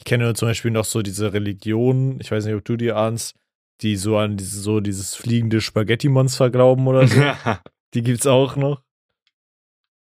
Ich 0.02 0.04
kenne 0.04 0.24
nur 0.24 0.34
zum 0.34 0.48
Beispiel 0.48 0.72
noch 0.72 0.84
so 0.84 1.00
diese 1.00 1.32
Religion, 1.32 2.18
ich 2.20 2.32
weiß 2.32 2.44
nicht, 2.44 2.56
ob 2.56 2.64
du 2.64 2.76
die 2.76 2.90
ahnst, 2.90 3.36
die 3.82 3.94
so 3.94 4.16
an 4.18 4.36
diese, 4.36 4.58
so 4.60 4.80
dieses 4.80 5.14
fliegende 5.14 5.60
Spaghetti-Monster 5.60 6.50
glauben 6.50 6.88
oder 6.88 7.06
so. 7.06 7.20
die 7.94 8.02
gibt's 8.02 8.26
auch 8.26 8.56
noch. 8.56 8.82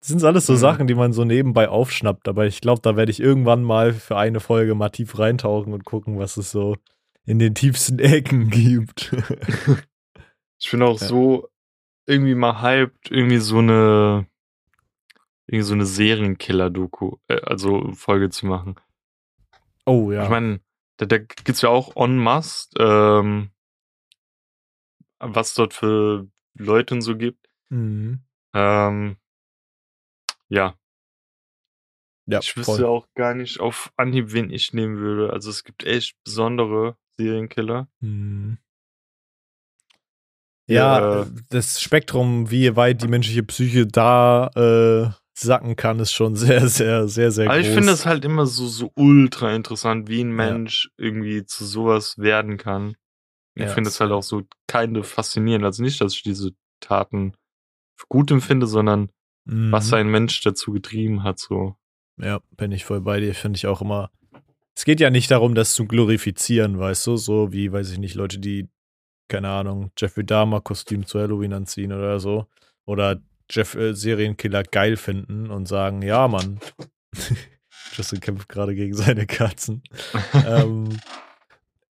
Das 0.01 0.09
sind 0.09 0.23
alles 0.23 0.47
so 0.47 0.53
Mhm. 0.53 0.57
Sachen, 0.57 0.87
die 0.87 0.95
man 0.95 1.13
so 1.13 1.23
nebenbei 1.23 1.69
aufschnappt, 1.69 2.27
aber 2.27 2.47
ich 2.47 2.61
glaube, 2.61 2.81
da 2.81 2.95
werde 2.95 3.11
ich 3.11 3.19
irgendwann 3.19 3.61
mal 3.61 3.93
für 3.93 4.17
eine 4.17 4.39
Folge 4.39 4.73
mal 4.73 4.89
tief 4.89 5.19
reintauchen 5.19 5.71
und 5.71 5.85
gucken, 5.85 6.17
was 6.17 6.35
es 6.37 6.49
so 6.49 6.77
in 7.23 7.37
den 7.37 7.53
tiefsten 7.53 7.99
Ecken 7.99 8.49
gibt. 8.49 9.13
ich 10.59 10.71
bin 10.71 10.81
auch 10.81 10.99
Ja. 10.99 11.07
so 11.07 11.47
irgendwie 12.07 12.33
mal 12.35 12.63
hyped, 12.63 13.11
irgendwie 13.11 13.37
so 13.37 13.59
eine 13.59 14.25
irgendwie 15.45 15.63
so 15.63 15.75
eine 15.75 15.85
Serienkiller-Doku, 15.85 17.17
äh, 17.27 17.39
also 17.41 17.91
Folge 17.93 18.31
zu 18.31 18.47
machen. 18.47 18.75
Oh 19.85 20.11
ja. 20.11 20.23
Ich 20.23 20.29
meine, 20.29 20.61
da, 20.97 21.05
da 21.05 21.17
gibt's 21.17 21.61
ja 21.61 21.69
auch 21.69 21.95
en 21.95 22.17
masse, 22.17 22.69
ähm, 22.79 23.51
was 25.19 25.53
dort 25.53 25.73
für 25.73 26.27
Leute 26.57 26.93
und 26.95 27.01
so 27.01 27.17
gibt. 27.17 27.47
mhm. 27.69 28.19
Ähm, 28.53 29.17
ja, 30.47 30.75
Ja, 32.27 32.39
ich 32.39 32.55
wüsste 32.55 32.75
voll. 32.77 32.85
auch 32.85 33.07
gar 33.15 33.33
nicht 33.33 33.59
auf 33.59 33.91
Anhieb, 33.97 34.31
wen 34.31 34.49
ich 34.49 34.71
nehmen 34.73 34.97
würde. 34.97 35.33
Also 35.33 35.49
es 35.49 35.63
gibt 35.65 35.83
echt 35.83 36.15
besondere 36.23 36.95
Serienkiller. 37.17 37.89
Mhm. 37.99 38.57
Ja, 40.67 40.99
Ja, 40.99 41.21
äh, 41.23 41.25
das 41.49 41.81
Spektrum, 41.81 42.49
wie 42.49 42.75
weit 42.75 43.01
die 43.01 43.07
menschliche 43.07 43.43
Psyche 43.43 43.85
da 43.87 44.47
äh, 44.55 45.11
sacken 45.37 45.75
kann, 45.75 45.99
ist 45.99 46.11
schon 46.13 46.35
sehr, 46.35 46.67
sehr, 46.67 47.07
sehr, 47.07 47.31
sehr 47.31 47.45
Aber 47.47 47.57
groß. 47.57 47.67
ich 47.67 47.73
finde 47.73 47.91
es 47.91 48.05
halt 48.05 48.25
immer 48.25 48.45
so, 48.45 48.67
so 48.67 48.91
ultra 48.95 49.53
interessant, 49.55 50.07
wie 50.07 50.21
ein 50.23 50.31
Mensch 50.31 50.89
irgendwie 50.97 51.45
zu 51.45 51.65
sowas 51.65 52.17
werden 52.17 52.57
kann. 52.57 52.95
Ich 53.55 53.63
Ja, 53.63 53.73
finde 53.73 53.89
es 53.89 53.99
halt 53.99 54.11
auch 54.11 54.23
so 54.23 54.43
keine 54.67 55.03
faszinierend. 55.03 55.63
Also 55.65 55.81
nicht, 55.83 56.01
dass 56.01 56.13
ich 56.13 56.23
diese 56.23 56.51
Taten 56.81 57.33
für 57.97 58.07
gut 58.09 58.31
empfinde, 58.31 58.67
sondern 58.67 59.09
Mhm. 59.47 59.71
was 59.71 59.93
ein 59.93 60.09
Mensch 60.09 60.41
dazu 60.41 60.71
getrieben 60.71 61.21
hat, 61.23 61.37
so. 61.39 61.75
Ja, 62.17 62.39
bin 62.57 62.71
ich 62.71 62.83
voll 62.83 62.99
bei 63.01 63.19
dir, 63.19 63.35
finde 63.35 63.57
ich 63.57 63.67
auch 63.67 63.81
immer. 63.81 64.09
Es 64.75 64.85
geht 64.85 64.99
ja 64.99 65.09
nicht 65.09 65.29
darum, 65.31 65.53
das 65.55 65.73
zu 65.75 65.85
glorifizieren, 65.85 66.79
weißt 66.79 67.05
du, 67.07 67.15
so 67.15 67.53
wie, 67.53 67.71
weiß 67.71 67.91
ich 67.91 67.99
nicht, 67.99 68.15
Leute, 68.15 68.39
die, 68.39 68.67
keine 69.29 69.49
Ahnung, 69.49 69.91
Jeffrey 69.97 70.25
Dahmer 70.25 70.61
Kostüm 70.61 71.05
zu 71.05 71.19
Halloween 71.19 71.53
anziehen 71.53 71.93
oder 71.93 72.19
so. 72.19 72.47
Oder 72.85 73.21
Jeff 73.49 73.75
äh, 73.75 73.93
Serienkiller 73.93 74.63
geil 74.63 74.97
finden 74.97 75.49
und 75.51 75.67
sagen, 75.67 76.01
ja, 76.01 76.27
Mann. 76.27 76.59
Justin 77.93 78.19
kämpft 78.19 78.49
gerade 78.49 78.75
gegen 78.75 78.93
seine 78.95 79.25
Katzen. 79.25 79.83
ähm, 80.47 80.99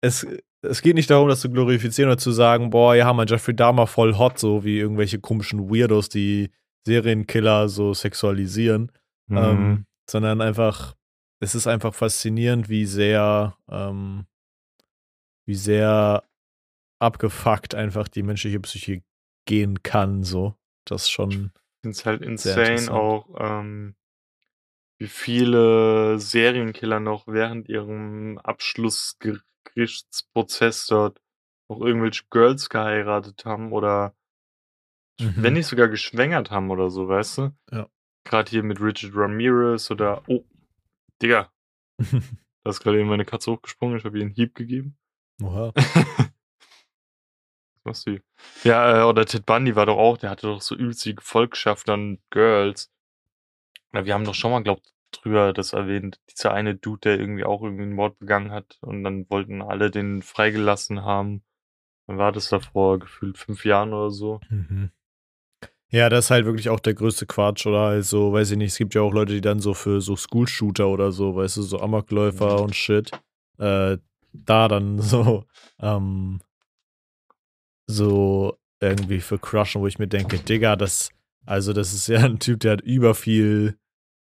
es, 0.02 0.26
es 0.62 0.82
geht 0.82 0.96
nicht 0.96 1.10
darum, 1.10 1.30
das 1.30 1.42
zu 1.42 1.50
glorifizieren 1.50 2.12
oder 2.12 2.18
zu 2.18 2.32
sagen, 2.32 2.70
boah, 2.72 2.96
ja, 2.96 3.12
man, 3.14 3.28
Jeffrey 3.28 3.56
Dahmer 3.56 3.88
voll 3.88 4.18
hot, 4.18 4.40
so 4.40 4.64
wie 4.64 4.80
irgendwelche 4.80 5.20
komischen 5.20 5.70
Weirdos, 5.70 6.10
die 6.10 6.50
Serienkiller 6.86 7.70
so 7.70 7.94
sexualisieren, 7.94 8.92
Mhm. 9.28 9.38
ähm, 9.38 9.86
sondern 10.10 10.42
einfach, 10.42 10.96
es 11.40 11.56
ist 11.56 11.68
einfach 11.68 11.94
faszinierend, 11.94 12.68
wie 12.68 12.86
sehr, 12.86 13.56
ähm, 13.70 14.26
wie 15.46 15.56
sehr 15.56 16.24
abgefuckt 17.00 17.76
einfach 17.76 18.10
die 18.10 18.24
menschliche 18.24 18.60
Psyche 18.60 19.02
gehen 19.46 19.82
kann, 19.84 20.24
so. 20.24 20.56
Das 20.86 21.10
schon, 21.10 21.32
Ich 21.32 21.38
finde 21.82 21.98
es 21.98 22.06
halt 22.06 22.22
insane 22.22 22.92
auch, 22.92 23.30
ähm, 23.40 23.96
wie 25.00 25.08
viele 25.08 26.20
Serienkiller 26.20 27.00
noch 27.00 27.26
während 27.28 27.68
ihrem 27.70 28.38
Abschlussgerichtsprozess 28.40 30.86
dort 30.88 31.22
auch 31.70 31.80
irgendwelche 31.82 32.24
Girls 32.30 32.70
geheiratet 32.70 33.46
haben 33.46 33.72
oder 33.74 34.16
Mhm. 35.22 35.44
wenn 35.44 35.54
nicht 35.54 35.68
sogar 35.68 35.88
geschwängert 35.90 36.50
haben 36.52 36.72
oder 36.72 36.90
so, 36.90 37.08
weißt 37.08 37.38
du? 37.38 37.56
Ja. 37.72 37.88
Gerade 38.26 38.50
hier 38.50 38.64
mit 38.64 38.82
Richard 38.82 39.14
Ramirez 39.16 39.92
oder 39.92 40.24
oh, 40.28 40.44
Digga, 41.22 41.52
Da 42.64 42.70
ist 42.70 42.80
gerade 42.80 43.00
eben 43.00 43.10
meine 43.10 43.26
Katze 43.26 43.52
hochgesprungen, 43.52 43.98
ich 43.98 44.06
habe 44.06 44.18
ihr 44.18 44.24
einen 44.26 44.34
Hieb 44.34 44.56
gegeben. 44.56 44.98
Oha. 45.42 45.74
Was? 47.84 48.06
Ja, 48.64 49.02
äh, 49.02 49.04
oder 49.04 49.26
Ted 49.26 49.46
Bundy 49.46 49.76
war 49.76 49.86
doch 49.86 49.98
auch, 49.98 50.18
der 50.18 50.30
hatte 50.30 50.48
doch 50.48 50.62
so 50.62 50.76
übelst 50.76 51.04
die 51.06 51.16
Gefolgschaft 51.16 51.90
an 51.90 52.20
Girls. 52.30 52.92
Ja, 53.94 54.06
wir 54.06 54.14
haben 54.14 54.26
doch 54.26 54.34
schon 54.34 54.52
mal, 54.52 54.64
glaubt, 54.64 54.94
drüber 55.12 55.54
das 55.54 55.74
erwähnt. 55.74 56.20
Dieser 56.32 56.54
eine 56.54 56.76
Dude, 56.76 57.02
der 57.02 57.20
irgendwie 57.20 57.44
auch 57.44 57.62
irgendwie 57.62 57.84
einen 57.84 57.94
Mord 57.94 58.18
begangen 58.20 58.52
hat 58.52 58.78
und 58.82 59.04
dann 59.04 59.30
wollten 59.30 59.62
alle 59.62 59.92
den 59.92 60.22
freigelassen 60.22 61.04
haben. 61.04 61.44
Wann 62.08 62.18
war 62.18 62.32
das 62.32 62.50
da 62.50 62.60
vor 62.60 63.00
gefühlt 63.00 63.38
fünf 63.38 63.64
Jahren 63.66 63.94
oder 63.94 64.10
so? 64.12 64.40
Mhm. 64.50 64.92
Ja, 65.90 66.10
das 66.10 66.26
ist 66.26 66.32
halt 66.32 66.46
wirklich 66.46 66.70
auch 66.70 66.80
der 66.80 66.96
größte 66.96 67.28
Quatsch, 67.28 67.68
oder? 67.68 67.82
Also, 67.82 68.34
weiß 68.34 68.50
ich 68.52 68.58
nicht, 68.58 68.72
es 68.72 68.78
gibt 68.80 68.96
ja 68.96 69.02
auch 69.02 69.14
Leute, 69.14 69.34
die 69.34 69.42
dann 69.42 69.60
so 69.60 69.76
für 69.76 70.02
so 70.02 70.16
School-Shooter 70.16 70.88
oder 70.88 71.12
so, 71.12 71.36
weißt 71.36 71.58
du, 71.58 71.62
so 71.62 71.80
Amokläufer 71.80 72.58
Mhm. 72.58 72.64
und 72.64 72.76
Shit, 72.76 73.12
äh, 73.60 73.98
da 74.34 74.68
dann 74.68 74.98
so, 75.00 75.46
ähm, 75.80 76.40
so 77.88 78.58
irgendwie 78.80 79.20
für 79.22 79.38
crushen, 79.40 79.82
wo 79.82 79.88
ich 79.88 80.00
mir 80.00 80.08
denke, 80.08 80.40
Digga, 80.40 80.76
das, 80.76 81.10
also 81.46 81.74
das 81.74 81.94
ist 81.94 82.08
ja 82.08 82.20
ein 82.26 82.40
Typ, 82.40 82.60
der 82.62 82.74
hat 82.74 82.82
über 82.82 83.16
viel, 83.16 83.78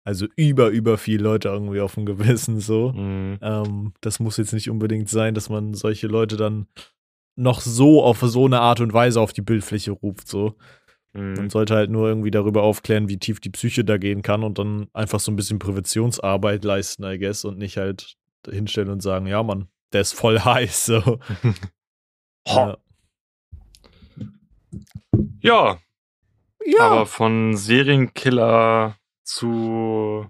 also 0.05 0.27
über, 0.37 0.69
über 0.69 0.99
viel 0.99 1.21
Leute 1.23 1.49
irgendwie 1.49 1.81
auf 1.81 1.95
dem 1.95 2.07
Gewissen, 2.07 2.61
so. 2.61 2.93
Mhm. 2.93 3.39
Ähm, 3.41 3.93
das 4.01 4.21
muss 4.21 4.37
jetzt 4.37 4.53
nicht 4.53 4.71
unbedingt 4.71 5.09
sein, 5.09 5.35
dass 5.35 5.49
man 5.49 5.75
solche 5.75 6.07
Leute 6.07 6.37
dann 6.37 6.67
noch 7.37 7.61
so 7.61 8.03
auf 8.03 8.21
so 8.21 8.47
eine 8.47 8.61
Art 8.61 8.81
und 8.81 8.93
Weise 8.93 9.21
auf 9.21 9.33
die 9.33 9.43
Bildfläche 9.43 9.93
ruft, 9.93 10.29
so. 10.29 10.57
Man 11.15 11.33
Mhm. 11.33 11.51
sollte 11.51 11.75
halt 11.75 11.91
nur 11.91 12.07
irgendwie 12.07 12.31
darüber 12.31 12.63
aufklären, 12.63 13.09
wie 13.09 13.17
tief 13.19 13.41
die 13.41 13.49
Psyche 13.51 13.83
da 13.85 13.97
gehen 13.97 14.23
kann 14.23 14.45
und 14.45 14.59
dann 14.59 14.89
einfach 14.93 15.19
so 15.21 15.33
ein 15.33 15.37
bisschen 15.37 15.59
Präventionsarbeit 15.59 16.65
leisten, 16.65 17.03
I 17.05 17.19
guess, 17.19 17.45
und 17.45 17.59
nicht 17.59 17.77
halt 17.79 18.17
hinstellen 18.49 18.91
und 18.91 19.03
sagen, 19.03 19.27
ja, 19.27 19.43
Mann, 19.43 19.69
der 19.93 20.03
ist 20.03 20.13
voll 20.13 20.39
heiß, 20.45 20.87
so. 20.87 21.19
Ha. 22.49 22.79
Ja, 25.41 25.79
aber 26.81 27.07
von 27.07 27.57
Serienkiller 27.57 28.97
zu 29.25 30.27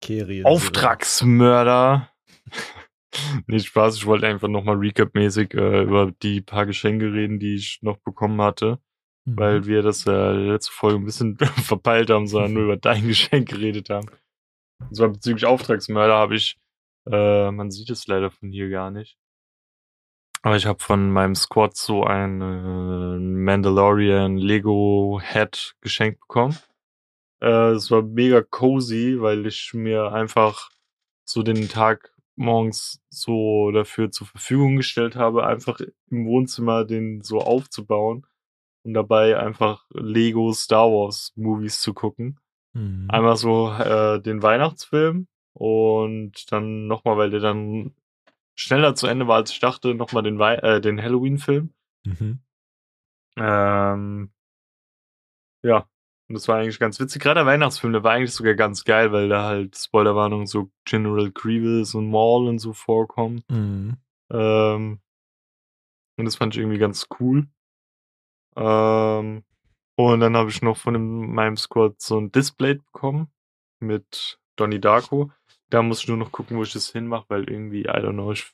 Keri. 0.00 0.44
Auftragsmörder. 0.44 2.10
Nicht 3.46 3.66
Spaß, 3.66 3.96
ich 3.96 4.06
wollte 4.06 4.26
einfach 4.26 4.48
nochmal 4.48 4.76
Recap-mäßig 4.76 5.54
äh, 5.54 5.82
über 5.82 6.12
die 6.22 6.42
paar 6.42 6.66
Geschenke 6.66 7.12
reden, 7.12 7.38
die 7.38 7.54
ich 7.54 7.78
noch 7.82 7.96
bekommen 7.98 8.40
hatte, 8.42 8.78
Mhm. 9.26 9.36
weil 9.38 9.66
wir 9.66 9.82
das 9.82 10.06
äh, 10.06 10.32
letzte 10.32 10.72
Folge 10.72 10.98
ein 10.98 11.04
bisschen 11.04 11.36
verpeilt 11.64 12.10
haben, 12.10 12.26
sondern 12.26 12.52
nur 12.54 12.64
über 12.64 12.76
dein 12.76 13.06
Geschenk 13.08 13.48
geredet 13.48 13.90
haben. 13.90 14.08
Und 14.80 14.94
zwar 14.94 15.08
bezüglich 15.08 15.46
Auftragsmörder 15.46 16.14
habe 16.14 16.36
ich, 16.36 16.58
äh, 17.10 17.50
man 17.50 17.70
sieht 17.70 17.90
es 17.90 18.06
leider 18.06 18.30
von 18.30 18.50
hier 18.50 18.68
gar 18.68 18.90
nicht, 18.90 19.16
aber 20.46 20.54
ich 20.54 20.66
habe 20.66 20.78
von 20.78 21.10
meinem 21.10 21.34
Squad 21.34 21.76
so 21.76 22.04
ein 22.04 22.40
äh, 22.40 23.18
Mandalorian 23.18 24.36
Lego 24.36 25.20
Head 25.20 25.74
geschenkt 25.80 26.20
bekommen. 26.20 26.56
Äh, 27.42 27.70
es 27.72 27.90
war 27.90 28.02
mega 28.02 28.42
cozy, 28.42 29.16
weil 29.18 29.44
ich 29.46 29.74
mir 29.74 30.12
einfach 30.12 30.70
so 31.24 31.42
den 31.42 31.68
Tag 31.68 32.14
morgens 32.36 33.02
so 33.10 33.72
dafür 33.72 34.12
zur 34.12 34.28
Verfügung 34.28 34.76
gestellt 34.76 35.16
habe, 35.16 35.44
einfach 35.44 35.80
im 36.12 36.26
Wohnzimmer 36.26 36.84
den 36.84 37.22
so 37.22 37.40
aufzubauen 37.40 38.24
und 38.84 38.94
dabei 38.94 39.40
einfach 39.40 39.84
Lego 39.92 40.52
Star 40.52 40.86
Wars 40.86 41.32
Movies 41.34 41.80
zu 41.80 41.92
gucken. 41.92 42.38
Mhm. 42.72 43.08
Einmal 43.10 43.36
so 43.36 43.72
äh, 43.72 44.22
den 44.22 44.44
Weihnachtsfilm 44.44 45.26
und 45.54 46.52
dann 46.52 46.86
nochmal, 46.86 47.16
weil 47.16 47.30
der 47.30 47.40
dann 47.40 47.96
schneller 48.56 48.94
zu 48.94 49.06
Ende 49.06 49.28
war, 49.28 49.36
als 49.36 49.52
ich 49.52 49.60
dachte, 49.60 49.94
nochmal 49.94 50.22
den, 50.22 50.38
Wei 50.38 50.56
äh, 50.56 50.80
den 50.80 51.00
Halloween-Film. 51.00 51.72
Mhm. 52.04 52.40
Ähm, 53.38 54.32
ja, 55.62 55.88
und 56.28 56.34
das 56.34 56.48
war 56.48 56.58
eigentlich 56.58 56.78
ganz 56.78 56.98
witzig. 56.98 57.22
Gerade 57.22 57.40
der 57.40 57.46
Weihnachtsfilm, 57.46 57.92
der 57.92 58.02
war 58.02 58.12
eigentlich 58.12 58.32
sogar 58.32 58.54
ganz 58.54 58.84
geil, 58.84 59.12
weil 59.12 59.28
da 59.28 59.44
halt, 59.44 59.76
Spoilerwarnung, 59.76 60.46
so 60.46 60.70
General 60.84 61.30
Grievous 61.30 61.94
und 61.94 62.10
Maul 62.10 62.48
und 62.48 62.58
so 62.58 62.72
vorkommen. 62.72 63.44
Mhm. 63.48 63.96
Ähm, 64.30 65.00
und 66.18 66.24
das 66.24 66.36
fand 66.36 66.54
ich 66.54 66.60
irgendwie 66.60 66.78
ganz 66.78 67.08
cool. 67.20 67.46
Ähm, 68.56 69.44
und 69.98 70.20
dann 70.20 70.36
habe 70.36 70.50
ich 70.50 70.62
noch 70.62 70.76
von 70.76 70.94
dem, 70.94 71.34
meinem 71.34 71.56
Squad 71.56 72.00
so 72.00 72.18
ein 72.18 72.32
Display 72.32 72.74
bekommen 72.74 73.28
mit 73.80 74.40
Donnie 74.56 74.80
Darko. 74.80 75.30
Da 75.70 75.82
muss 75.82 76.00
ich 76.02 76.08
nur 76.08 76.16
noch 76.16 76.30
gucken, 76.32 76.56
wo 76.56 76.62
ich 76.62 76.72
das 76.72 76.90
hinmache, 76.90 77.26
weil 77.28 77.50
irgendwie, 77.50 77.82
I 77.82 77.88
don't 77.88 78.12
know, 78.12 78.30
ich 78.32 78.52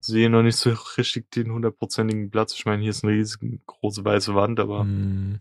sehe 0.00 0.30
noch 0.30 0.42
nicht 0.42 0.56
so 0.56 0.70
richtig 0.96 1.30
den 1.30 1.52
hundertprozentigen 1.52 2.30
Platz. 2.30 2.54
Ich 2.54 2.64
meine, 2.64 2.82
hier 2.82 2.90
ist 2.90 3.04
eine 3.04 3.12
riesige 3.12 3.58
große 3.66 4.04
weiße 4.04 4.34
Wand, 4.34 4.60
aber 4.60 4.84
Mhm. 4.84 5.40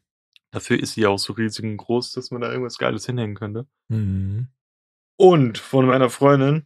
dafür 0.51 0.79
ist 0.79 0.93
sie 0.93 1.05
auch 1.05 1.19
so 1.19 1.33
riesig 1.33 1.63
und 1.65 1.77
groß, 1.77 2.11
dass 2.13 2.31
man 2.31 2.41
da 2.41 2.51
irgendwas 2.51 2.77
Geiles 2.77 3.05
hinhängen 3.05 3.35
könnte. 3.35 3.67
Mhm. 3.87 4.47
Und 5.17 5.57
von 5.57 5.85
meiner 5.85 6.09
Freundin, 6.09 6.65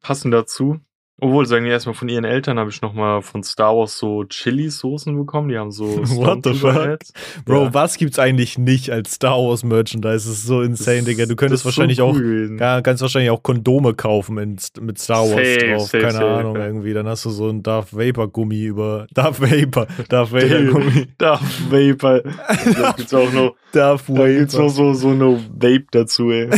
passend 0.00 0.32
dazu, 0.32 0.80
obwohl 1.20 1.46
sagen 1.46 1.64
wir 1.64 1.72
erstmal 1.72 1.94
von 1.94 2.08
ihren 2.08 2.24
Eltern, 2.24 2.58
habe 2.58 2.70
ich 2.70 2.82
nochmal 2.82 3.22
von 3.22 3.42
Star 3.42 3.74
Wars 3.76 3.96
so 3.98 4.24
Chili-Soßen 4.24 5.16
bekommen. 5.16 5.48
Die 5.48 5.56
haben 5.56 5.70
so 5.70 5.84
What 5.96 6.40
the 6.44 6.54
Stormtrooper-Hats. 6.54 7.12
Bro, 7.44 7.64
Ja. 7.66 7.74
was 7.74 7.96
gibt's 7.96 8.18
eigentlich 8.18 8.58
nicht 8.58 8.90
als 8.90 9.12
Star 9.14 9.36
Wars 9.38 9.62
Merchandise? 9.64 10.14
Das 10.14 10.38
ist 10.38 10.46
so 10.46 10.60
insane, 10.62 10.98
Das- 10.98 11.04
Digga. 11.06 11.22
Du 11.24 11.28
das 11.28 11.36
könntest 11.36 11.64
wahrscheinlich 11.64 11.98
so 11.98 12.06
auch 12.06 12.14
cool 12.14 12.22
gewesen. 12.22 12.58
Ja, 12.58 12.80
kannst 12.82 13.00
wahrscheinlich 13.02 13.30
auch 13.30 13.42
Kondome 13.42 13.94
kaufen 13.94 14.38
in, 14.38 14.56
mit 14.80 14.98
Star 14.98 15.18
Wars 15.22 15.30
Safe, 15.30 15.58
drauf. 15.68 15.82
safe, 15.82 15.98
Keine 16.00 16.12
safe, 16.14 16.26
Ahnung, 16.26 16.56
ja. 16.56 16.66
irgendwie. 16.66 16.92
Dann 16.92 17.06
hast 17.06 17.24
du 17.24 17.30
so 17.30 17.48
ein 17.48 17.62
Darth 17.62 17.92
Vapor 17.96 18.28
Gummi 18.28 18.64
über. 18.64 19.06
Darth 19.14 19.40
Vapor. 19.40 19.86
Darth 20.08 20.32
Vader 20.32 20.64
Gummi. 20.64 21.06
Darth 21.18 21.70
Vapor. 21.70 22.22
Da 22.22 22.92
gibt's 22.96 23.14
auch 23.14 23.32
noch, 23.32 23.54
Darth 23.72 24.02
da 24.08 24.26
gibt's 24.28 24.54
noch 24.54 24.64
Vapor. 24.64 24.70
so, 24.70 24.94
so 24.94 25.08
eine 25.10 25.38
Vape 25.54 25.86
dazu, 25.92 26.30
ey. 26.32 26.50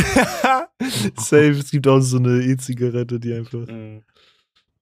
Safe. 1.17 1.49
Es 1.51 1.71
gibt 1.71 1.87
auch 1.87 1.99
so 1.99 2.17
eine 2.17 2.41
E-Zigarette, 2.43 3.19
die 3.19 3.33
einfach. 3.33 3.59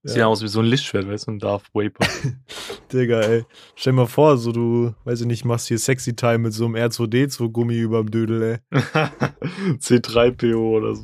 Sieht 0.08 0.22
aus 0.22 0.44
wie 0.44 0.48
so 0.48 0.60
ein 0.60 0.66
Lichtschwert, 0.68 1.08
weißt 1.10 1.26
du, 1.28 1.32
ein 1.32 1.40
Darth 1.40 1.64
Vapor. 1.74 2.06
Digga, 2.94 3.22
ey. 3.22 3.46
Stell 3.76 3.94
dir 3.94 3.98
mal 3.98 4.06
vor, 4.06 4.38
so 4.38 4.52
du, 4.52 4.94
weiß 5.04 5.22
ich 5.22 5.26
nicht, 5.28 5.46
machst 5.46 5.68
hier 5.68 5.80
Sexy 5.80 6.16
Time 6.16 6.38
mit 6.38 6.54
so 6.54 6.66
einem 6.66 6.76
R2D2 6.76 7.50
Gummi 7.52 7.76
überm 7.80 8.12
Dödel, 8.12 8.62
ey. 8.72 8.80
C3PO 9.80 10.56
oder 10.56 10.94
so. 10.96 11.04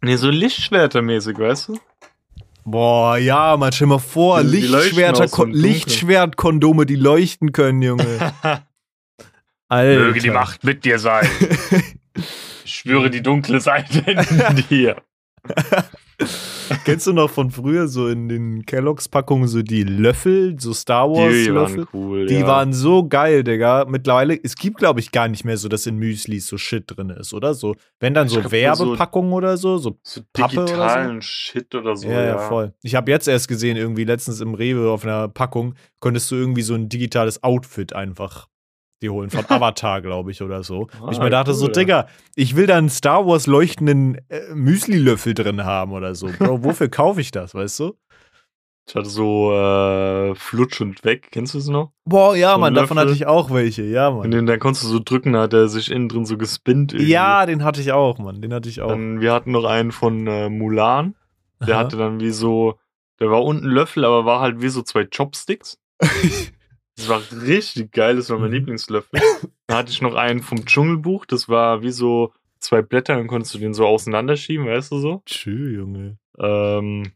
nee, 0.00 0.14
so 0.16 0.30
Lichtschwertermäßig, 0.30 1.36
weißt 1.38 1.68
du? 1.68 1.78
Boah, 2.64 3.18
ja, 3.18 3.56
man, 3.56 3.72
stell 3.72 3.88
dir 3.88 3.94
mal 3.94 3.98
vor, 3.98 4.40
Die- 4.42 4.48
Lichtschwerter, 4.60 5.26
so. 5.26 5.44
Lichtschwertkondome, 5.44 6.86
die 6.86 6.96
leuchten 6.96 7.50
können, 7.52 7.82
Junge. 7.82 8.32
Alter. 9.68 10.00
Möge 10.00 10.20
die 10.20 10.30
Macht 10.30 10.62
mit 10.62 10.84
dir 10.84 11.00
sein. 11.00 11.28
Ich 12.64 12.74
schwöre 12.76 13.10
die 13.10 13.22
dunkle 13.22 13.60
Seite 13.60 13.98
in 14.08 14.64
dir. 14.70 15.02
Kennst 16.84 17.06
du 17.06 17.12
noch 17.12 17.30
von 17.30 17.50
früher 17.50 17.88
so 17.88 18.08
in 18.08 18.28
den 18.28 18.66
Kelloggs-Packungen 18.66 19.48
so 19.48 19.62
die 19.62 19.84
Löffel, 19.84 20.56
so 20.58 20.72
Star 20.72 21.10
Wars-Löffel? 21.10 21.54
waren 21.54 21.88
cool. 21.92 22.26
Die 22.26 22.34
ja. 22.34 22.46
waren 22.46 22.72
so 22.72 23.06
geil, 23.08 23.44
Digga. 23.44 23.84
Mittlerweile, 23.88 24.38
es 24.42 24.56
gibt, 24.56 24.78
glaube 24.78 25.00
ich, 25.00 25.12
gar 25.12 25.28
nicht 25.28 25.44
mehr 25.44 25.56
so, 25.56 25.68
dass 25.68 25.86
in 25.86 25.96
Müslis 25.96 26.46
so 26.46 26.58
Shit 26.58 26.84
drin 26.86 27.10
ist, 27.10 27.34
oder? 27.34 27.54
So, 27.54 27.74
wenn 28.00 28.14
dann 28.14 28.28
so 28.28 28.40
glaub, 28.40 28.52
nur 28.52 28.74
so- 28.74 28.84
Werbepackungen 28.86 29.32
oder 29.32 29.56
so, 29.56 29.78
so 29.78 29.98
so 30.02 30.20
Pappe 30.32 30.54
oder 30.62 30.66
so? 30.66 30.74
digitalen 30.74 31.22
Shit 31.22 31.74
oder 31.74 31.96
so. 31.96 32.08
ja, 32.08 32.24
ja, 32.24 32.38
voll. 32.38 32.74
Ich 32.82 32.94
habe 32.94 33.10
jetzt 33.10 33.28
erst 33.28 33.48
gesehen, 33.48 33.76
irgendwie 33.76 34.04
letztens 34.04 34.40
im 34.40 34.54
Rewe 34.54 34.90
auf 34.90 35.04
einer 35.04 35.28
Packung, 35.28 35.74
konntest 36.00 36.30
du 36.30 36.36
irgendwie 36.36 36.62
so 36.62 36.74
ein 36.74 36.88
digitales 36.88 37.42
Outfit 37.42 37.94
einfach 37.94 38.48
dir 39.02 39.12
holen. 39.12 39.30
Von 39.30 39.44
Avatar, 39.48 40.00
glaube 40.02 40.30
ich, 40.30 40.42
oder 40.42 40.62
so. 40.62 40.88
Und 41.00 41.12
ich 41.12 41.18
Ah, 41.20 41.24
mir 41.24 41.30
dachte 41.30 41.54
so, 41.54 41.66
cool. 41.66 41.72
Digga, 41.72 42.06
ich 42.36 42.56
will 42.56 42.66
da 42.66 42.76
einen 42.78 42.88
Star 42.90 43.26
Wars 43.26 43.46
leuchtenden 43.46 44.18
äh, 44.28 44.54
Müsli-Löffel 44.54 45.34
drin 45.34 45.64
haben 45.64 45.92
oder 45.92 46.14
so. 46.14 46.28
Bro, 46.38 46.62
wofür 46.64 46.88
kaufe 46.88 47.20
ich 47.20 47.30
das, 47.30 47.54
weißt 47.54 47.80
du? 47.80 47.94
Ich 48.86 48.94
hatte 48.94 49.08
so 49.08 49.50
äh, 49.54 50.34
Flutsch 50.34 50.80
und 50.82 51.04
weg. 51.04 51.28
Kennst 51.32 51.54
du 51.54 51.58
es 51.58 51.68
noch? 51.68 51.92
Boah, 52.04 52.36
ja, 52.36 52.52
So 52.52 52.60
Mann, 52.60 52.74
davon 52.74 52.98
hatte 52.98 53.12
ich 53.12 53.24
auch 53.26 53.50
welche, 53.50 53.82
ja, 53.82 54.08
Und 54.08 54.18
Mann. 54.18 54.30
den, 54.30 54.44
dann 54.46 54.58
konntest 54.58 54.84
du 54.84 54.88
so 54.88 55.00
drücken, 55.02 55.32
da 55.32 55.40
hat 55.42 55.54
er 55.54 55.68
sich 55.68 55.90
innen 55.90 56.10
drin 56.10 56.26
so 56.26 56.36
gespinnt. 56.36 56.92
irgendwie. 56.92 57.10
Ja, 57.10 57.46
den 57.46 57.64
hatte 57.64 57.80
ich 57.80 57.92
auch, 57.92 58.18
Mann. 58.18 58.42
Den 58.42 58.52
hatte 58.52 58.68
ich 58.68 58.82
auch. 58.82 58.88
Dann, 58.88 59.22
wir 59.22 59.32
hatten 59.32 59.52
noch 59.52 59.64
einen 59.64 59.90
von 59.90 60.26
äh, 60.26 60.50
Mulan. 60.50 61.14
Der 61.66 61.76
Aha. 61.76 61.84
hatte 61.84 61.96
dann 61.96 62.20
wie 62.20 62.30
so, 62.30 62.78
der 63.20 63.30
war 63.30 63.42
unten 63.42 63.64
Löffel, 63.68 64.04
aber 64.04 64.26
war 64.26 64.40
halt 64.40 64.60
wie 64.60 64.68
so 64.68 64.82
zwei 64.82 65.04
Chopsticks. 65.06 65.78
Das 66.96 67.08
war 67.08 67.22
richtig 67.42 67.90
geil, 67.92 68.16
das 68.16 68.30
war 68.30 68.38
mein 68.38 68.50
Mhm. 68.50 68.54
Lieblingslöffel. 68.56 69.20
Dann 69.66 69.76
hatte 69.78 69.90
ich 69.90 70.00
noch 70.02 70.14
einen 70.14 70.42
vom 70.42 70.64
Dschungelbuch, 70.64 71.26
das 71.26 71.48
war 71.48 71.82
wie 71.82 71.90
so 71.90 72.32
zwei 72.60 72.82
Blätter, 72.82 73.16
dann 73.16 73.26
konntest 73.26 73.54
du 73.54 73.58
den 73.58 73.74
so 73.74 73.86
auseinanderschieben, 73.86 74.66
weißt 74.66 74.92
du 74.92 74.98
so. 74.98 75.22
Tschü, 75.26 75.74
Junge. 75.74 76.18
Ähm, 76.38 77.12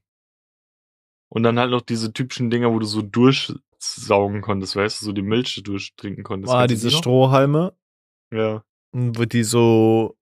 und 1.30 1.42
dann 1.42 1.58
halt 1.58 1.70
noch 1.70 1.82
diese 1.82 2.12
typischen 2.12 2.50
Dinger, 2.50 2.72
wo 2.72 2.78
du 2.78 2.86
so 2.86 3.02
durchsaugen 3.02 4.40
konntest, 4.40 4.76
weißt 4.76 5.00
du, 5.00 5.06
so 5.06 5.12
die 5.12 5.22
Milch 5.22 5.62
durchtrinken 5.62 6.24
konntest. 6.24 6.52
Ah, 6.52 6.66
diese? 6.66 6.90
Strohhalme, 6.90 7.74
Ja. 8.32 8.64
wird 8.92 9.32
die 9.32 9.44
so, 9.44 10.16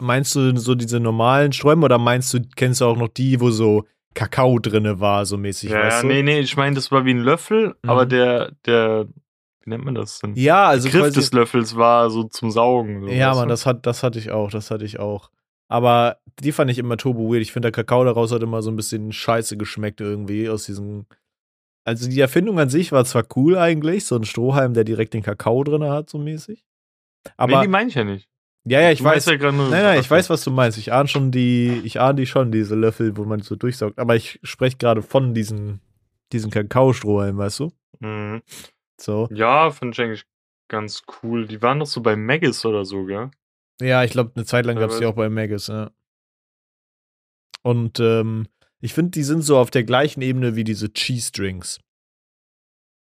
meinst 0.00 0.34
du 0.34 0.56
so 0.56 0.74
diese 0.74 1.00
normalen 1.00 1.52
Sträume 1.52 1.84
oder 1.84 1.98
meinst 1.98 2.34
du, 2.34 2.40
kennst 2.56 2.80
du 2.80 2.84
auch 2.86 2.96
noch 2.96 3.08
die, 3.08 3.40
wo 3.40 3.50
so 3.50 3.86
Kakao 4.14 4.58
drinne 4.58 5.00
war, 5.00 5.26
so 5.26 5.36
mäßig, 5.36 5.70
ja, 5.70 5.80
weißt 5.80 6.02
du? 6.04 6.06
nee, 6.06 6.22
nee, 6.22 6.40
ich 6.40 6.56
meine, 6.56 6.74
das 6.76 6.90
war 6.92 7.04
wie 7.04 7.10
ein 7.12 7.20
Löffel, 7.20 7.74
Mhm. 7.82 7.90
aber 7.90 8.06
der, 8.06 8.52
der, 8.66 9.06
wie 9.62 9.70
nennt 9.70 9.84
man 9.84 9.94
das 9.94 10.20
denn? 10.20 10.34
Ja, 10.36 10.66
also 10.68 10.88
der 10.88 11.00
Griff 11.00 11.14
des 11.14 11.32
Löffels 11.32 11.76
war 11.76 12.10
so 12.10 12.24
zum 12.24 12.50
Saugen. 12.50 13.02
So, 13.02 13.08
Ja, 13.08 13.34
du? 13.40 13.46
das, 13.48 13.66
hat, 13.66 13.86
das 13.86 14.02
hatte 14.02 14.18
ich 14.18 14.30
auch, 14.30 14.50
das 14.50 14.70
hatte 14.70 14.84
ich 14.84 14.98
auch. 15.00 15.30
Aber 15.68 16.18
die 16.40 16.52
fand 16.52 16.70
ich 16.70 16.78
immer 16.78 16.96
turbo 16.96 17.32
weird. 17.32 17.42
Ich 17.42 17.52
finde, 17.52 17.70
der 17.70 17.72
Kakao 17.72 18.04
daraus 18.04 18.30
hat 18.32 18.42
immer 18.42 18.62
so 18.62 18.70
ein 18.70 18.76
bisschen 18.76 19.12
scheiße 19.12 19.56
geschmeckt 19.56 20.00
irgendwie 20.00 20.48
aus 20.48 20.64
diesen. 20.66 21.06
Also 21.86 22.08
die 22.08 22.20
Erfindung 22.20 22.58
an 22.60 22.68
sich 22.68 22.92
war 22.92 23.04
zwar 23.04 23.24
cool 23.36 23.56
eigentlich, 23.58 24.04
so 24.04 24.16
ein 24.16 24.24
Strohhalm, 24.24 24.74
der 24.74 24.84
direkt 24.84 25.14
den 25.14 25.22
Kakao 25.22 25.64
drin 25.64 25.84
hat, 25.84 26.08
so 26.10 26.18
mäßig. 26.18 26.64
Aber 27.36 27.56
nee, 27.56 27.62
die 27.62 27.68
meine 27.68 27.88
ich 27.88 27.94
ja 27.94 28.04
nicht. 28.04 28.28
Ja, 28.66 28.80
ja, 28.80 28.90
ich 28.90 28.98
Du 29.00 29.04
weiß. 29.04 29.26
ja 29.26 29.36
Nein, 29.36 29.70
nein, 29.70 30.00
ich 30.00 30.10
weiß, 30.10 30.30
was 30.30 30.42
du 30.44 30.50
meinst. 30.50 30.78
Ich 30.78 30.92
ahne 30.92 31.08
schon 31.08 31.30
die, 31.30 31.82
ich 31.84 32.00
ahne 32.00 32.16
die 32.16 32.26
schon, 32.26 32.50
diese 32.50 32.74
Löffel, 32.74 33.16
wo 33.16 33.24
man 33.24 33.40
so 33.40 33.56
durchsaugt. 33.56 33.98
Aber 33.98 34.16
ich 34.16 34.40
spreche 34.42 34.76
gerade 34.76 35.02
von 35.02 35.34
diesen, 35.34 35.80
diesen 36.32 36.50
Kakaostrohhalm, 36.50 37.36
weißt 37.36 37.60
du? 37.60 37.72
Mhm. 38.00 38.42
So. 39.00 39.28
Ja, 39.32 39.70
finde 39.70 39.92
ich 39.94 40.00
eigentlich 40.00 40.24
ganz 40.68 41.02
cool. 41.22 41.46
Die 41.46 41.60
waren 41.62 41.80
doch 41.80 41.86
so 41.86 42.00
bei 42.00 42.16
Maggis 42.16 42.64
oder 42.64 42.84
so, 42.84 43.04
gell? 43.04 43.30
Ja, 43.80 44.04
ich 44.04 44.12
glaube, 44.12 44.32
eine 44.34 44.44
Zeit 44.44 44.66
lang 44.66 44.76
gab 44.76 44.90
es 44.90 44.98
die 44.98 45.06
auch 45.06 45.14
bei 45.14 45.28
Magus, 45.28 45.66
ja. 45.66 45.90
Und 47.62 47.98
ähm, 47.98 48.46
ich 48.80 48.94
finde, 48.94 49.12
die 49.12 49.24
sind 49.24 49.42
so 49.42 49.58
auf 49.58 49.70
der 49.70 49.84
gleichen 49.84 50.20
Ebene 50.20 50.54
wie 50.54 50.64
diese 50.64 50.92
Cheese 50.92 51.32
Drinks. 51.32 51.80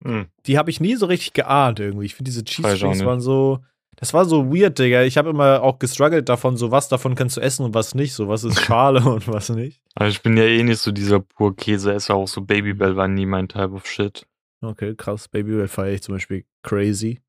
Mhm. 0.04 0.28
Die 0.46 0.56
habe 0.56 0.70
ich 0.70 0.80
nie 0.80 0.94
so 0.96 1.06
richtig 1.06 1.32
geahnt 1.32 1.80
irgendwie. 1.80 2.06
Ich 2.06 2.14
finde, 2.14 2.30
diese 2.30 2.44
Cheese 2.44 2.78
Drinks 2.78 3.04
waren 3.04 3.20
so. 3.20 3.64
Das 3.96 4.14
war 4.14 4.24
so 4.24 4.52
weird, 4.52 4.78
Digga. 4.78 5.02
Ich 5.02 5.16
habe 5.18 5.30
immer 5.30 5.62
auch 5.62 5.78
gestruggelt 5.78 6.28
davon, 6.28 6.56
so 6.56 6.70
was 6.70 6.88
davon 6.88 7.14
kannst 7.14 7.36
du 7.36 7.40
essen 7.40 7.64
und 7.64 7.74
was 7.74 7.94
nicht. 7.94 8.14
So 8.14 8.28
was 8.28 8.42
ist 8.44 8.60
Schale 8.64 9.00
und 9.04 9.28
was 9.28 9.48
nicht. 9.50 9.80
Aber 9.94 10.08
ich 10.08 10.22
bin 10.22 10.36
ja 10.36 10.44
eh 10.44 10.62
nicht 10.62 10.80
so 10.80 10.90
dieser 10.92 11.20
pur 11.20 11.54
Käseesser, 11.54 12.14
auch 12.14 12.26
so 12.28 12.40
Babybell 12.40 12.96
war 12.96 13.06
nie 13.08 13.26
mein 13.26 13.48
Type 13.48 13.72
of 13.72 13.86
Shit. 13.86 14.26
Okay, 14.60 14.94
krass. 14.96 15.28
Babybel 15.28 15.68
feiere 15.68 15.92
ich 15.94 16.02
zum 16.02 16.14
Beispiel 16.14 16.44
crazy. 16.62 17.20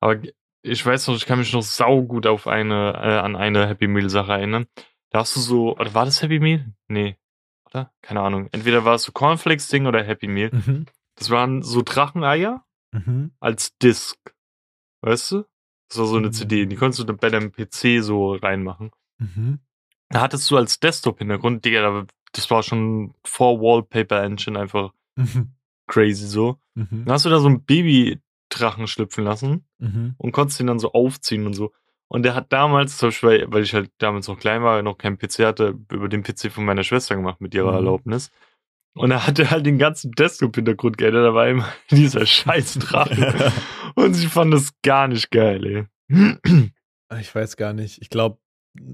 Aber 0.00 0.16
ich 0.62 0.84
weiß 0.84 1.08
noch, 1.08 1.16
ich 1.16 1.26
kann 1.26 1.38
mich 1.38 1.52
noch 1.52 1.62
saugut 1.62 2.26
auf 2.26 2.46
eine, 2.46 2.92
äh, 2.94 3.18
an 3.18 3.36
eine 3.36 3.66
Happy 3.66 3.86
Meal 3.86 4.08
Sache 4.10 4.32
erinnern. 4.32 4.66
Da 5.10 5.20
hast 5.20 5.34
du 5.36 5.40
so, 5.40 5.76
oder 5.76 5.92
war 5.94 6.04
das 6.04 6.22
Happy 6.22 6.38
Meal? 6.38 6.72
Nee. 6.88 7.16
Oder? 7.66 7.92
Keine 8.02 8.20
Ahnung. 8.20 8.48
Entweder 8.52 8.84
war 8.84 8.94
es 8.94 9.02
so 9.04 9.12
Cornflakes-Ding 9.12 9.86
oder 9.86 10.02
Happy 10.02 10.26
Meal. 10.28 10.50
Mhm. 10.52 10.86
Das 11.16 11.30
waren 11.30 11.62
so 11.62 11.82
Dracheneier 11.82 12.64
Mhm. 12.92 13.32
als 13.40 13.76
Disc. 13.78 14.18
Weißt 15.02 15.32
du? 15.32 15.44
Das 15.88 15.98
war 15.98 16.06
so 16.06 16.16
eine 16.16 16.28
Mhm. 16.28 16.32
CD. 16.32 16.66
Die 16.66 16.76
konntest 16.76 17.06
du 17.08 17.12
bei 17.14 17.30
deinem 17.30 17.52
PC 17.52 18.00
so 18.02 18.34
reinmachen. 18.34 18.90
Mhm. 19.18 19.58
Da 20.10 20.20
hattest 20.20 20.50
du 20.50 20.56
als 20.56 20.80
Desktop-Hintergrund, 20.80 21.64
Digga, 21.64 21.82
da- 21.82 22.06
das 22.32 22.50
war 22.50 22.62
schon 22.62 23.14
vor 23.24 23.60
Wallpaper 23.60 24.22
Engine 24.22 24.58
einfach 24.58 24.92
Mhm. 25.16 25.52
crazy 25.88 26.26
so. 26.26 26.58
Mhm. 26.74 27.04
Dann 27.04 27.12
hast 27.12 27.24
du 27.24 27.30
da 27.30 27.40
so 27.40 27.48
ein 27.48 27.64
Baby-Drachen 27.64 28.86
schlüpfen 28.86 29.24
lassen 29.24 29.64
Mhm. 29.78 30.14
und 30.18 30.32
konntest 30.32 30.60
ihn 30.60 30.66
dann 30.68 30.78
so 30.78 30.92
aufziehen 30.92 31.46
und 31.46 31.54
so. 31.54 31.72
Und 32.08 32.24
der 32.24 32.34
hat 32.34 32.52
damals, 32.52 32.98
zum 32.98 33.08
Beispiel, 33.08 33.28
weil- 33.28 33.52
weil 33.52 33.62
ich 33.62 33.72
halt 33.74 33.90
damals 33.98 34.26
noch 34.28 34.38
klein 34.38 34.62
war, 34.62 34.82
noch 34.82 34.98
keinen 34.98 35.16
PC 35.18 35.44
hatte, 35.46 35.78
über 35.92 36.08
den 36.08 36.22
PC 36.24 36.50
von 36.50 36.64
meiner 36.64 36.82
Schwester 36.82 37.14
gemacht 37.16 37.40
mit 37.40 37.54
ihrer 37.54 37.70
Mhm. 37.70 37.76
Erlaubnis. 37.76 38.30
Und 38.94 39.12
er 39.12 39.24
hatte 39.28 39.50
halt 39.52 39.64
den 39.66 39.78
ganzen 39.78 40.10
Desktop-Hintergrund 40.12 40.98
geändert, 40.98 41.24
da 41.24 41.34
war 41.34 41.46
immer 41.48 41.68
dieser 41.92 42.26
scheiß 42.26 42.74
Drache. 42.80 43.12
und 44.04 44.14
sie 44.14 44.26
fand 44.26 44.52
das 44.52 44.72
gar 44.82 45.08
nicht 45.08 45.30
geil, 45.30 45.88
ey. 46.10 46.70
Ich 47.20 47.34
weiß 47.34 47.56
gar 47.56 47.72
nicht. 47.72 48.00
Ich 48.02 48.10
glaube, 48.10 48.38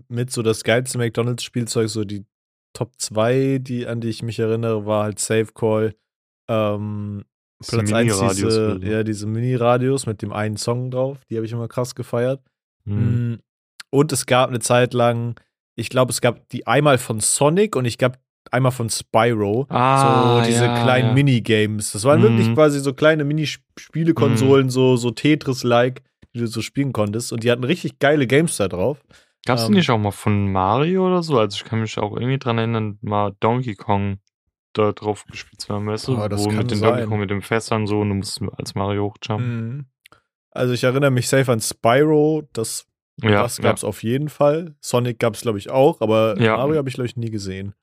mit 0.09 0.31
so 0.31 0.43
das 0.43 0.65
geilste 0.65 0.99
McDonalds-Spielzeug, 0.99 1.89
so 1.89 2.05
die 2.05 2.25
Top 2.73 2.93
2, 2.99 3.59
die, 3.61 3.87
an 3.87 4.01
die 4.01 4.09
ich 4.09 4.23
mich 4.23 4.39
erinnere, 4.39 4.87
war 4.87 5.05
halt 5.05 5.19
Safe 5.19 5.49
Call. 5.55 5.95
Ähm, 6.49 7.25
Platz 7.59 7.89
sind 7.89 7.93
1 7.93 8.13
Mini-Radios 8.13 8.37
diese, 8.37 8.81
ja, 8.83 9.03
diese 9.03 9.27
Mini-Radios 9.27 10.07
mit 10.07 10.23
dem 10.23 10.33
einen 10.33 10.57
Song 10.57 10.91
drauf. 10.91 11.19
Die 11.31 11.37
habe 11.37 11.47
ich 11.47 11.53
immer 11.53 11.69
krass 11.69 11.95
gefeiert. 11.95 12.43
Hm. 12.85 13.33
Mm, 13.33 13.39
Und 13.91 14.13
es 14.13 14.27
gab 14.27 14.51
eine 14.51 14.61
Zeit 14.61 14.93
lang, 14.95 15.41
ich 15.75 15.89
glaube, 15.89 16.13
es 16.13 16.21
gab 16.21 16.49
die 16.51 16.67
einmal 16.67 16.99
von 16.99 17.21
Sonic 17.21 17.77
und 17.77 17.85
ich 17.87 17.99
glaube 17.99 18.19
einmal 18.53 18.73
von 18.73 18.89
Spyro. 18.91 19.67
Ah, 19.69 20.41
so 20.43 20.47
diese 20.49 20.65
ja, 20.67 20.83
kleinen 20.83 21.09
ja. 21.09 21.15
Minigames. 21.15 21.93
Das 21.93 22.05
waren 22.05 22.21
Mhm. 22.21 22.25
wirklich 22.25 22.55
quasi 22.55 22.81
so 22.81 22.93
kleine 22.95 23.25
Minispielekonsolen, 23.25 24.71
so, 24.71 24.97
so 24.97 25.11
Tetris-like, 25.11 26.03
die 26.35 26.41
du 26.41 26.47
so 26.47 26.61
spielen 26.63 26.93
konntest. 26.93 27.33
Und 27.33 27.45
die 27.45 27.51
hatten 27.51 27.65
richtig 27.65 27.99
geile 27.99 28.27
Games 28.27 28.57
da 28.57 28.69
drauf. 28.69 29.03
Gab's 29.47 29.63
Ähm, 29.63 29.73
die 29.73 29.79
nicht 29.79 29.91
auch 29.91 29.99
mal 29.99 30.11
von 30.11 30.51
Mario 30.53 31.07
oder 31.07 31.23
so? 31.23 31.39
Also 31.39 31.57
ich 31.57 31.65
kann 31.65 31.81
mich 31.81 31.97
auch 31.99 32.13
irgendwie 32.17 32.39
dran 32.39 32.59
erinnern, 32.59 32.99
mal 33.03 33.33
Donkey 33.41 33.75
Kong 33.75 34.19
da 34.73 34.93
drauf 34.93 35.25
gespielt 35.31 35.61
zu 35.61 35.73
haben, 35.75 35.87
weißt 35.87 36.09
du? 36.09 36.17
Oh, 36.17 36.29
Wo 36.31 36.51
mit 36.51 36.71
den 36.71 36.81
Donkey 36.81 37.01
sein. 37.01 37.09
Kong 37.09 37.21
mit 37.21 37.31
dem 37.31 37.43
Fässern 37.43 37.87
so 37.87 38.01
und 38.01 38.09
du 38.11 38.15
musst 38.17 38.41
als 38.59 38.75
Mario 38.75 39.05
hochjumpen. 39.15 39.69
Mhm. 39.77 39.85
Also 40.51 40.73
ich 40.75 40.85
erinnere 40.85 41.11
mich 41.11 41.29
safe 41.29 41.51
an 41.53 41.61
Spyro, 41.61 42.43
das, 42.53 42.87
Ja, 43.23 43.43
das 43.43 43.59
gab 43.59 43.77
es 43.77 43.85
auf 43.85 44.03
jeden 44.03 44.29
Fall. 44.29 44.75
Sonic 44.81 45.19
gab 45.19 45.35
es, 45.35 45.41
glaube 45.43 45.59
ich, 45.59 45.71
auch, 45.71 46.01
aber 46.03 46.39
Ja. 46.41 46.57
Mario 46.59 46.77
habe 46.77 46.89
ich, 46.89 46.95
glaube 46.97 47.07
ich, 47.07 47.17
nie 47.17 47.31
gesehen. 47.31 47.75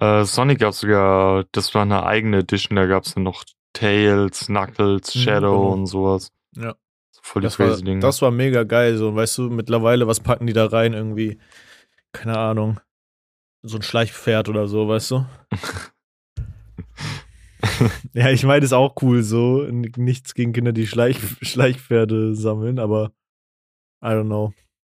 Äh, 0.00 0.24
Sonic 0.24 0.60
gab's 0.60 0.80
sogar, 0.80 1.44
das 1.52 1.74
war 1.74 1.82
eine 1.82 2.04
eigene 2.04 2.38
Edition, 2.38 2.76
da 2.76 2.86
gab's 2.86 3.14
dann 3.14 3.24
noch 3.24 3.44
Tails, 3.74 4.46
Knuckles, 4.46 5.14
Mhm, 5.14 5.20
Shadow 5.20 5.60
genau. 5.60 5.72
und 5.72 5.86
sowas. 5.86 6.30
Ja. 6.56 6.74
Voll 7.24 7.42
die 7.42 7.46
Das 7.46 7.58
war, 7.58 7.68
crazy 7.68 7.84
Dinge. 7.84 8.00
das 8.00 8.20
war 8.20 8.30
mega 8.30 8.64
geil. 8.64 8.96
So, 8.96 9.14
weißt 9.14 9.38
du, 9.38 9.42
mittlerweile, 9.50 10.06
was 10.08 10.20
packen 10.20 10.46
die 10.46 10.52
da 10.52 10.66
rein? 10.66 10.92
Irgendwie, 10.92 11.38
keine 12.12 12.36
Ahnung, 12.38 12.80
so 13.62 13.76
ein 13.78 13.82
Schleichpferd 13.82 14.48
oder 14.48 14.66
so, 14.66 14.88
weißt 14.88 15.12
du? 15.12 15.26
ja, 18.12 18.30
ich 18.30 18.44
meine, 18.44 18.64
ist 18.64 18.72
auch 18.72 18.94
cool 19.02 19.22
so. 19.22 19.62
Nichts 19.70 20.34
gegen 20.34 20.52
Kinder, 20.52 20.72
die 20.72 20.86
Schleich 20.86 21.18
Schleichpferde 21.42 22.34
sammeln, 22.34 22.78
aber 22.78 23.12
I 24.02 24.08
don't 24.08 24.24
know. 24.26 24.52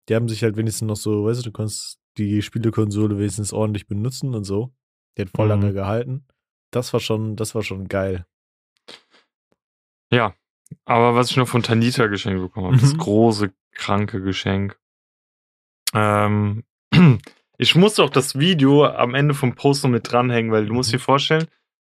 Die 0.09 0.15
haben 0.15 0.29
sich 0.29 0.43
halt 0.43 0.57
wenigstens 0.57 0.89
noch 0.89 0.97
so, 0.97 1.25
weißt 1.27 1.41
du, 1.41 1.45
du 1.45 1.53
konntest 1.53 1.99
die 2.17 2.43
Spielekonsole 2.43 3.19
wenigstens 3.19 3.53
ordentlich 3.53 3.87
benutzen 3.87 4.35
und 4.35 4.45
so. 4.45 4.73
Die 5.17 5.23
hat 5.23 5.31
voll 5.35 5.47
Mhm. 5.47 5.51
lange 5.51 5.73
gehalten. 5.73 6.27
Das 6.71 6.93
war 6.93 7.01
schon, 7.01 7.37
das 7.37 7.55
war 7.55 7.63
schon 7.63 7.89
geil. 7.89 8.27
Ja, 10.13 10.35
aber 10.85 11.15
was 11.15 11.31
ich 11.31 11.37
noch 11.37 11.49
von 11.49 11.63
Tanita 11.63 12.07
geschenkt 12.07 12.41
bekommen 12.41 12.67
habe, 12.69 12.77
das 12.79 12.95
Mhm. 12.95 12.99
große, 12.99 13.53
kranke 13.73 14.21
Geschenk. 14.23 14.79
Ähm, 15.93 16.65
ich 17.59 17.75
muss 17.77 17.99
auch 18.01 18.11
das 18.11 18.39
Video 18.39 18.85
am 18.87 19.15
Ende 19.15 19.35
vom 19.35 19.55
Post 19.55 19.85
noch 19.85 19.91
mit 19.91 20.11
dranhängen, 20.11 20.53
weil 20.53 20.67
du 20.67 20.75
musst 20.75 20.93
dir 20.93 20.99
vorstellen, 20.99 21.47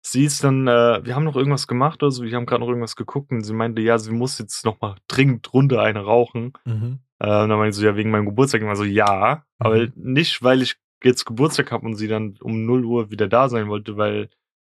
sie 0.02 0.24
ist 0.24 0.42
dann, 0.44 0.66
äh, 0.66 1.04
wir 1.04 1.14
haben 1.14 1.24
noch 1.24 1.36
irgendwas 1.36 1.66
gemacht 1.66 2.02
oder 2.02 2.10
so, 2.10 2.22
wir 2.24 2.34
haben 2.36 2.46
gerade 2.46 2.60
noch 2.60 2.68
irgendwas 2.68 2.96
geguckt 2.96 3.30
und 3.32 3.42
sie 3.44 3.52
meinte, 3.52 3.82
ja, 3.82 3.98
sie 3.98 4.12
muss 4.12 4.38
jetzt 4.38 4.64
noch 4.64 4.80
mal 4.80 4.96
dringend 5.08 5.52
runter 5.52 5.82
eine 5.82 6.00
rauchen. 6.00 6.52
Mhm. 6.64 7.00
Äh, 7.18 7.42
und 7.42 7.48
dann 7.50 7.58
meinte 7.58 7.76
sie, 7.76 7.84
ja, 7.84 7.96
wegen 7.96 8.10
meinem 8.10 8.24
Geburtstag. 8.26 8.62
Ich 8.62 8.76
so, 8.76 8.84
ja, 8.84 9.44
aber 9.58 9.76
Mhm. 9.76 9.92
nicht, 9.96 10.42
weil 10.42 10.62
ich 10.62 10.76
jetzt 11.02 11.24
Geburtstag 11.24 11.72
habe 11.72 11.86
und 11.86 11.96
sie 11.96 12.08
dann 12.08 12.36
um 12.42 12.64
0 12.66 12.84
Uhr 12.84 13.10
wieder 13.10 13.28
da 13.28 13.48
sein 13.48 13.68
wollte, 13.68 13.96
weil 13.96 14.28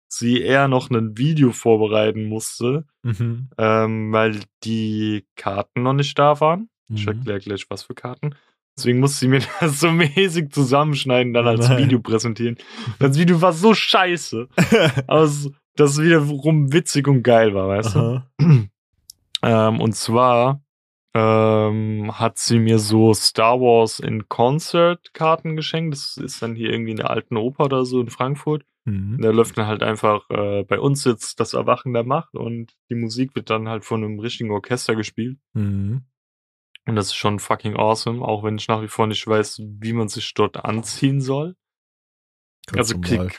sie 0.09 0.41
eher 0.41 0.69
noch 0.69 0.91
ein 0.91 1.19
Video 1.19 1.51
vorbereiten 1.53 2.25
musste, 2.25 2.85
Mhm. 3.03 3.49
ähm, 3.59 4.13
weil 4.13 4.41
die 4.63 5.27
Karten 5.37 5.83
noch 5.83 5.93
nicht 5.95 6.19
da 6.19 6.41
waren. 6.41 6.69
Ich 6.93 7.03
Mhm. 7.07 7.13
erkläre 7.13 7.41
gleich, 7.41 7.67
was 7.69 7.83
für 7.83 7.95
Karten. 7.95 8.35
Deswegen 8.77 9.01
musste 9.01 9.21
sie 9.21 9.29
mir 9.29 9.41
das 9.61 9.81
so 9.81 9.91
mäßig 9.91 10.51
zusammenschneiden, 10.53 11.33
dann 11.33 11.47
als 11.47 11.69
Nein. 11.69 11.85
Video 11.85 12.01
präsentieren. 12.01 12.57
Das 12.99 13.19
Video 13.19 13.41
war 13.41 13.53
so 13.53 13.73
scheiße, 13.75 14.49
aber 15.07 15.23
es- 15.23 15.51
das 15.77 16.01
wiederum 16.01 16.73
witzig 16.73 17.09
und 17.09 17.23
geil 17.25 17.53
war, 17.55 17.69
weißt 17.69 17.95
du? 17.97 17.99
Aha. 17.99 18.27
Ähm, 19.43 19.81
und 19.81 19.95
zwar 19.95 20.63
ähm, 21.15 22.19
hat 22.19 22.39
sie 22.39 22.59
mir 22.59 22.79
so 22.79 23.15
Star 23.15 23.61
Wars 23.61 24.01
in 24.01 24.29
Concert 24.29 25.15
Karten 25.15 25.55
geschenkt. 25.55 25.95
Das 25.95 26.17
ist 26.17 26.43
dann 26.43 26.57
hier 26.57 26.71
irgendwie 26.71 26.91
in 26.91 26.97
der 26.97 27.11
alten 27.11 27.37
Oper 27.37 27.67
oder 27.67 27.85
so 27.85 28.01
in 28.01 28.11
Frankfurt. 28.11 28.65
Mhm. 28.85 29.19
Da 29.21 29.31
läuft 29.31 29.57
dann 29.57 29.67
halt 29.67 29.83
einfach 29.83 30.29
äh, 30.31 30.65
bei 30.65 30.79
uns 30.79 31.05
jetzt 31.05 31.41
das 31.41 31.55
Erwachen 31.55 31.95
der 31.95 32.05
Macht 32.05 32.35
und 32.35 32.77
die 32.91 32.97
Musik 32.97 33.35
wird 33.35 33.49
dann 33.49 33.69
halt 33.69 33.85
von 33.85 34.05
einem 34.05 34.19
richtigen 34.19 34.51
Orchester 34.51 34.97
gespielt. 34.97 35.39
Mhm. 35.55 36.05
Und 36.87 36.97
das 36.97 37.07
ist 37.07 37.15
schon 37.15 37.39
fucking 37.39 37.77
awesome, 37.77 38.23
auch 38.23 38.43
wenn 38.43 38.59
ich 38.59 38.69
nach 38.69 38.83
wie 38.83 38.89
vor 38.89 39.07
nicht 39.07 39.27
weiß, 39.27 39.63
wie 39.81 39.95
man 39.95 40.09
sich 40.09 40.35
dort 40.35 40.65
anziehen 40.65 41.21
soll. 41.21 41.57
Ganz 42.67 42.93
also 42.93 43.01
normal. 43.01 43.31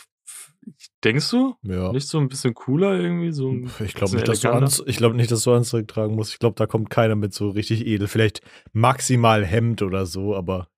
Denkst 1.03 1.29
du? 1.31 1.55
Ja. 1.63 1.91
Nicht 1.91 2.07
so 2.07 2.17
ein 2.19 2.27
bisschen 2.27 2.53
cooler 2.53 2.99
irgendwie? 2.99 3.31
So 3.31 3.53
Ich 3.83 3.93
glaube 3.93 4.15
nicht, 4.15 4.27
dass 4.27 4.41
du? 4.41 4.51
Anz 4.51 4.83
ich 4.85 4.97
glaub 4.97 5.13
nicht, 5.13 5.31
dass 5.31 5.43
du 5.43 5.53
Anzug 5.53 5.87
tragen 5.87 6.15
musst. 6.15 6.33
Ich 6.33 6.39
glaube, 6.39 6.55
da 6.55 6.65
kommt 6.67 6.89
keiner 6.89 7.15
mit 7.15 7.33
so 7.33 7.49
richtig 7.49 7.85
edel. 7.85 8.07
Vielleicht 8.07 8.41
maximal 8.73 9.45
Hemd 9.45 9.81
oder 9.81 10.05
so, 10.05 10.35
aber 10.35 10.69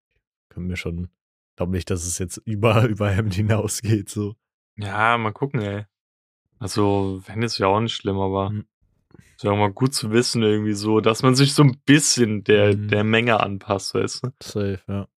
können 0.50 0.70
wir 0.70 0.76
schon. 0.76 1.10
Ich 1.52 1.56
glaube 1.58 1.72
nicht, 1.72 1.90
dass 1.90 2.06
es 2.06 2.18
jetzt 2.20 2.38
über, 2.46 2.84
über 2.88 3.10
Hemd 3.10 3.34
hinausgeht. 3.34 4.10
So. 4.10 4.36
Ja, 4.78 5.18
mal 5.18 5.32
gucken, 5.32 5.62
ey. 5.62 5.86
Also, 6.60 7.22
wenn 7.28 7.42
ist 7.44 7.58
ja 7.60 7.68
auch 7.68 7.80
nicht 7.80 7.94
schlimm, 7.96 8.20
aber 8.20 8.50
Mhm. 8.52 8.66
Ist 9.36 9.44
ja 9.44 9.52
auch 9.52 9.58
mal 9.58 9.72
gut 9.72 9.94
zu 9.94 10.10
wissen, 10.12 10.42
irgendwie 10.42 10.74
so, 10.74 11.00
dass 11.00 11.22
man 11.22 11.36
sich 11.36 11.54
so 11.54 11.62
ein 11.62 11.78
bisschen 11.86 12.44
der, 12.44 12.76
Mhm. 12.76 12.88
der 12.88 13.04
Menge 13.04 13.40
anpasst, 13.40 13.94
weißt 13.94 14.24
du? 14.26 14.30
Safe, 14.42 14.80
ja. 14.88 15.08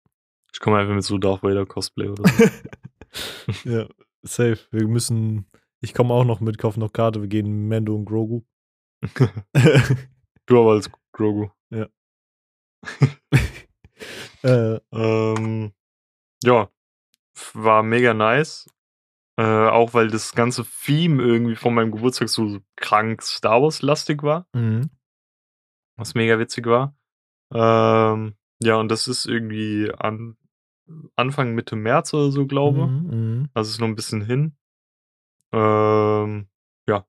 Ich 0.53 0.61
komme 0.61 0.77
einfach 0.77 0.95
mit 0.95 1.05
so 1.05 1.17
Darth 1.17 1.43
Vader 1.43 1.65
Cosplay 1.65 2.09
oder 2.09 2.29
so. 2.29 2.45
Ja, 3.65 3.87
safe. 4.23 4.59
Wir 4.71 4.87
müssen. 4.87 5.47
Ich 5.81 5.95
komme 5.95 6.13
auch 6.15 6.25
noch 6.25 6.41
mit, 6.41 6.59
kaufe 6.59 6.79
noch 6.79 6.93
Karte, 6.93 7.23
wir 7.23 7.29
gehen 7.29 7.69
Mando 7.69 7.95
und 7.95 8.05
Grogu. 8.05 8.43
du 10.47 10.61
aber 10.61 10.73
als 10.73 10.91
Grogu. 11.13 11.49
äh, 11.71 11.87
Ähm, 14.43 15.73
ja, 16.43 16.71
war 17.55 17.83
mega 17.83 18.15
nice. 18.15 18.67
Äh, 19.39 19.69
auch 19.69 19.95
weil 19.95 20.09
das 20.09 20.35
ganze 20.35 20.67
Theme 20.85 21.23
irgendwie 21.23 21.57
von 21.57 21.75
meinem 21.75 21.93
Geburtstag 21.93 22.29
so 22.29 22.61
krank 22.77 23.23
Star 23.23 23.63
Wars-lastig 23.63 24.23
war, 24.23 24.47
mhm. 24.53 24.91
was 25.97 26.15
mega 26.15 26.39
witzig 26.39 26.67
war. 26.67 26.95
Ähm, 27.53 28.37
ja, 28.63 28.77
und 28.77 28.89
das 28.89 29.09
ist 29.09 29.25
irgendwie 29.25 29.91
an 29.97 30.37
Anfang 31.17 31.55
Mitte 31.55 31.77
März 31.77 32.13
oder 32.15 32.31
so, 32.31 32.47
glaube. 32.47 32.87
Mhm, 32.87 33.11
mhm. 33.39 33.49
Also 33.55 33.71
ist 33.71 33.81
noch 33.81 33.89
ein 33.89 33.97
bisschen 33.97 34.23
hin. 34.23 34.57
Ähm, 35.53 36.47
ja, 36.89 37.07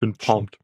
bin 0.00 0.14
pumped. 0.16 0.58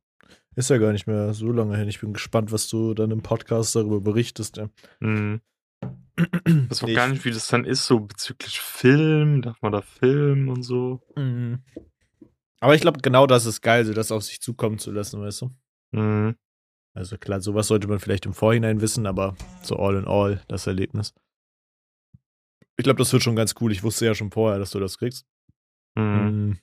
Ist 0.54 0.70
ja 0.70 0.78
gar 0.78 0.92
nicht 0.92 1.06
mehr 1.06 1.34
so 1.34 1.52
lange 1.52 1.76
hin. 1.76 1.88
Ich 1.88 2.00
bin 2.00 2.12
gespannt, 2.14 2.50
was 2.50 2.68
du 2.68 2.94
dann 2.94 3.10
im 3.10 3.22
Podcast 3.22 3.76
darüber 3.76 4.00
berichtest. 4.00 4.56
Ja. 4.56 4.68
Mhm. 5.00 5.40
Ich- 6.70 6.94
gar 6.94 7.08
nicht, 7.08 7.24
wie 7.26 7.30
das 7.30 7.46
dann 7.48 7.66
ist, 7.66 7.84
so 7.86 8.00
bezüglich 8.00 8.58
Film, 8.60 9.42
darf 9.42 9.60
man 9.60 9.72
da 9.72 9.82
filmen 9.82 10.48
und 10.48 10.62
so. 10.62 11.02
Mhm. 11.14 11.62
Aber 12.60 12.74
ich 12.74 12.80
glaube, 12.80 13.00
genau 13.02 13.26
das 13.26 13.44
ist 13.44 13.60
geil, 13.60 13.84
so 13.84 13.92
das 13.92 14.10
auf 14.10 14.22
sich 14.24 14.40
zukommen 14.40 14.78
zu 14.78 14.90
lassen, 14.92 15.20
weißt 15.20 15.42
du? 15.42 15.50
Mhm. 15.92 16.36
Also 16.94 17.18
klar, 17.18 17.42
sowas 17.42 17.66
sollte 17.68 17.86
man 17.88 17.98
vielleicht 17.98 18.24
im 18.24 18.32
Vorhinein 18.32 18.80
wissen, 18.80 19.06
aber 19.06 19.36
so 19.62 19.76
all 19.76 19.96
in 19.96 20.06
all, 20.06 20.40
das 20.48 20.66
Erlebnis. 20.66 21.12
Ich 22.76 22.84
glaube, 22.84 22.98
das 22.98 23.12
wird 23.12 23.22
schon 23.22 23.36
ganz 23.36 23.54
cool. 23.60 23.72
Ich 23.72 23.82
wusste 23.82 24.06
ja 24.06 24.14
schon 24.14 24.30
vorher, 24.30 24.58
dass 24.58 24.70
du 24.70 24.80
das 24.80 24.98
kriegst. 24.98 25.26
Mhm. 25.94 26.04
Mhm. 26.04 26.58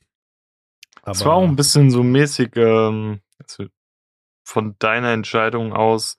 Es 1.05 1.25
war 1.25 1.33
auch 1.33 1.43
ein 1.43 1.55
bisschen 1.55 1.89
so 1.89 2.01
mäßig 2.03 2.55
ähm, 2.55 3.19
also 3.39 3.65
von 4.45 4.75
deiner 4.79 5.11
Entscheidung 5.11 5.73
aus, 5.73 6.17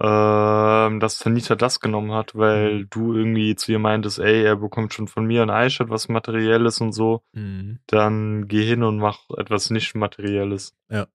ähm, 0.00 1.00
dass 1.00 1.18
Tanita 1.18 1.56
das 1.56 1.80
genommen 1.80 2.12
hat, 2.12 2.34
weil 2.36 2.80
Mhm. 2.84 2.90
du 2.90 3.14
irgendwie 3.14 3.54
zu 3.56 3.72
ihr 3.72 3.78
meintest, 3.80 4.18
ey, 4.20 4.44
er 4.44 4.56
bekommt 4.56 4.94
schon 4.94 5.08
von 5.08 5.26
mir 5.26 5.42
ein 5.42 5.66
iShirt, 5.66 5.90
was 5.90 6.08
Materielles 6.08 6.80
und 6.80 6.92
so, 6.92 7.22
Mhm. 7.32 7.80
dann 7.88 8.46
geh 8.48 8.64
hin 8.64 8.82
und 8.84 8.98
mach 8.98 9.28
etwas 9.36 9.70
nicht 9.70 9.94
Materielles. 9.94 10.74
Ja. 10.88 11.06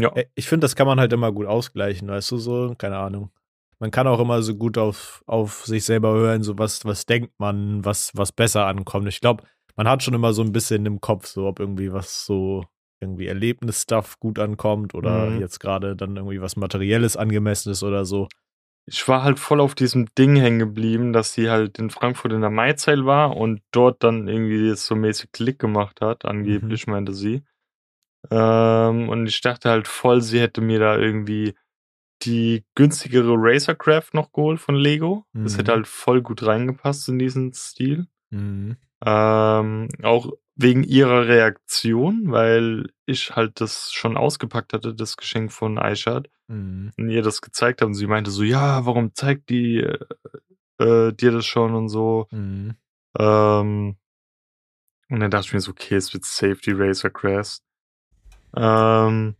Ja. 0.00 0.14
Ich 0.34 0.48
finde, 0.48 0.64
das 0.64 0.76
kann 0.76 0.86
man 0.86 1.00
halt 1.00 1.12
immer 1.12 1.32
gut 1.32 1.46
ausgleichen, 1.46 2.08
weißt 2.08 2.30
du, 2.30 2.38
so, 2.38 2.74
keine 2.78 2.98
Ahnung. 2.98 3.30
Man 3.80 3.90
kann 3.90 4.06
auch 4.06 4.20
immer 4.20 4.42
so 4.42 4.54
gut 4.54 4.76
auf, 4.76 5.22
auf 5.26 5.64
sich 5.64 5.84
selber 5.84 6.12
hören, 6.12 6.42
so 6.42 6.58
was, 6.58 6.84
was 6.84 7.06
denkt 7.06 7.32
man, 7.38 7.84
was, 7.84 8.12
was 8.14 8.30
besser 8.30 8.66
ankommt. 8.66 9.08
Ich 9.08 9.20
glaube, 9.20 9.44
man 9.76 9.88
hat 9.88 10.02
schon 10.02 10.14
immer 10.14 10.32
so 10.34 10.42
ein 10.42 10.52
bisschen 10.52 10.84
im 10.84 11.00
Kopf, 11.00 11.26
so 11.26 11.46
ob 11.46 11.60
irgendwie 11.60 11.92
was 11.92 12.26
so 12.26 12.64
irgendwie 13.00 13.26
Erlebnisstuff 13.26 14.20
gut 14.20 14.38
ankommt 14.38 14.94
oder 14.94 15.30
Mhm. 15.30 15.40
jetzt 15.40 15.58
gerade 15.60 15.96
dann 15.96 16.16
irgendwie 16.16 16.42
was 16.42 16.56
Materielles 16.56 17.16
angemessen 17.16 17.72
ist 17.72 17.82
oder 17.82 18.04
so. 18.04 18.28
Ich 18.86 19.06
war 19.08 19.22
halt 19.22 19.38
voll 19.38 19.60
auf 19.60 19.74
diesem 19.74 20.06
Ding 20.18 20.36
hängen 20.36 20.58
geblieben, 20.58 21.12
dass 21.14 21.32
sie 21.32 21.48
halt 21.48 21.78
in 21.78 21.88
Frankfurt 21.90 22.32
in 22.32 22.42
der 22.42 22.50
Maizeit 22.50 23.04
war 23.06 23.34
und 23.36 23.62
dort 23.70 24.02
dann 24.04 24.28
irgendwie 24.28 24.68
es 24.68 24.84
so 24.84 24.94
mäßig 24.96 25.32
Klick 25.32 25.58
gemacht 25.58 26.02
hat, 26.02 26.26
angeblich 26.26 26.86
meinte 26.86 27.14
sie. 27.14 27.42
Ähm, 28.30 29.08
und 29.08 29.26
ich 29.26 29.40
dachte 29.40 29.70
halt 29.70 29.88
voll, 29.88 30.20
sie 30.20 30.40
hätte 30.40 30.60
mir 30.60 30.78
da 30.78 30.96
irgendwie 30.98 31.54
die 32.22 32.64
günstigere 32.74 33.34
Racercraft 33.36 34.10
noch 34.12 34.32
geholt 34.32 34.60
von 34.60 34.74
Lego. 34.74 35.24
Das 35.32 35.54
Mhm. 35.54 35.56
hätte 35.58 35.72
halt 35.72 35.86
voll 35.86 36.22
gut 36.22 36.42
reingepasst 36.44 37.08
in 37.08 37.18
diesen 37.18 37.52
Stil. 37.52 38.06
Mhm. 38.30 38.76
Ähm, 39.04 39.88
auch 40.02 40.30
wegen 40.56 40.84
ihrer 40.84 41.26
Reaktion, 41.26 42.30
weil 42.30 42.92
ich 43.06 43.34
halt 43.34 43.60
das 43.62 43.92
schon 43.92 44.16
ausgepackt 44.18 44.74
hatte, 44.74 44.94
das 44.94 45.16
Geschenk 45.16 45.52
von 45.52 45.78
Aishat 45.78 46.28
Mhm. 46.48 46.90
und 46.98 47.08
ihr 47.08 47.22
das 47.22 47.40
gezeigt 47.40 47.80
haben. 47.80 47.94
Sie 47.94 48.06
meinte 48.06 48.30
so, 48.30 48.42
ja, 48.42 48.84
warum 48.84 49.14
zeigt 49.14 49.48
die 49.48 49.78
äh, 49.78 49.98
äh, 50.78 51.12
dir 51.14 51.32
das 51.32 51.46
schon 51.46 51.74
und 51.74 51.88
so. 51.88 52.26
Mhm. 52.30 52.74
Ähm, 53.18 53.96
und 55.08 55.20
dann 55.20 55.30
dachte 55.30 55.46
ich 55.46 55.52
mir 55.54 55.60
so, 55.60 55.72
okay, 55.72 55.96
es 55.96 56.12
wird 56.12 56.24
safe 56.24 56.58
die 56.64 56.72
Racer 56.72 57.10
Crest. 57.10 57.64
Ähm, 58.54 59.34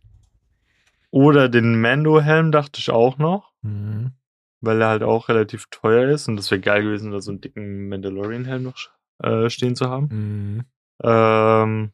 oder 1.11 1.49
den 1.49 1.79
Mando-Helm 1.81 2.51
dachte 2.51 2.79
ich 2.79 2.89
auch 2.89 3.17
noch, 3.17 3.51
Mhm. 3.61 4.13
weil 4.61 4.81
er 4.81 4.87
halt 4.89 5.03
auch 5.03 5.29
relativ 5.29 5.67
teuer 5.69 6.09
ist 6.09 6.27
und 6.27 6.35
das 6.37 6.49
wäre 6.51 6.61
geil 6.61 6.83
gewesen, 6.83 7.11
da 7.11 7.21
so 7.21 7.31
einen 7.31 7.41
dicken 7.41 7.89
Mandalorian-Helm 7.89 8.63
noch 8.63 8.75
äh, 9.23 9.49
stehen 9.49 9.75
zu 9.75 9.89
haben. 9.89 10.07
Mhm. 10.11 10.65
Ähm, 11.03 11.91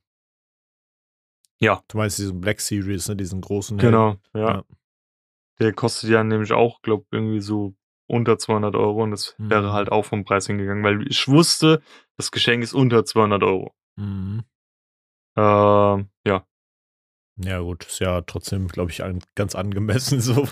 ja, 1.60 1.82
Du 1.88 1.98
meinst 1.98 2.20
diesen 2.20 2.40
Black 2.40 2.62
Series, 2.62 3.08
ne, 3.10 3.16
diesen 3.16 3.42
großen 3.42 3.80
Helm? 3.80 3.92
genau, 3.92 4.16
ja. 4.34 4.56
Ja. 4.58 4.64
Der 5.60 5.74
kostet 5.74 6.12
ja 6.12 6.24
nämlich 6.24 6.52
auch, 6.54 6.82
glaub 6.84 7.08
irgendwie 7.12 7.40
so 7.42 7.76
unter 8.08 8.38
200 8.38 8.76
Euro 8.76 9.04
und 9.04 9.12
das 9.12 9.36
Mhm. 9.40 9.50
wäre 9.50 9.74
halt 9.74 9.92
auch 9.92 10.06
vom 10.06 10.24
Preis 10.24 10.46
hingegangen, 10.48 10.84
weil 10.84 11.08
ich 11.10 11.28
wusste, 11.28 11.82
das 12.16 12.32
Geschenk 12.32 12.64
ist 12.64 12.74
unter 12.74 13.04
200 13.06 13.44
Euro. 13.44 13.74
Mhm. 13.96 14.44
Ähm, 15.36 16.10
ja. 16.26 16.46
Ja, 17.40 17.60
gut, 17.60 17.86
ist 17.86 18.00
ja 18.00 18.22
trotzdem, 18.22 18.68
glaube 18.68 18.92
ich, 18.92 19.04
an, 19.04 19.20
ganz 19.36 19.54
angemessen 19.56 20.22
so. 20.22 20.48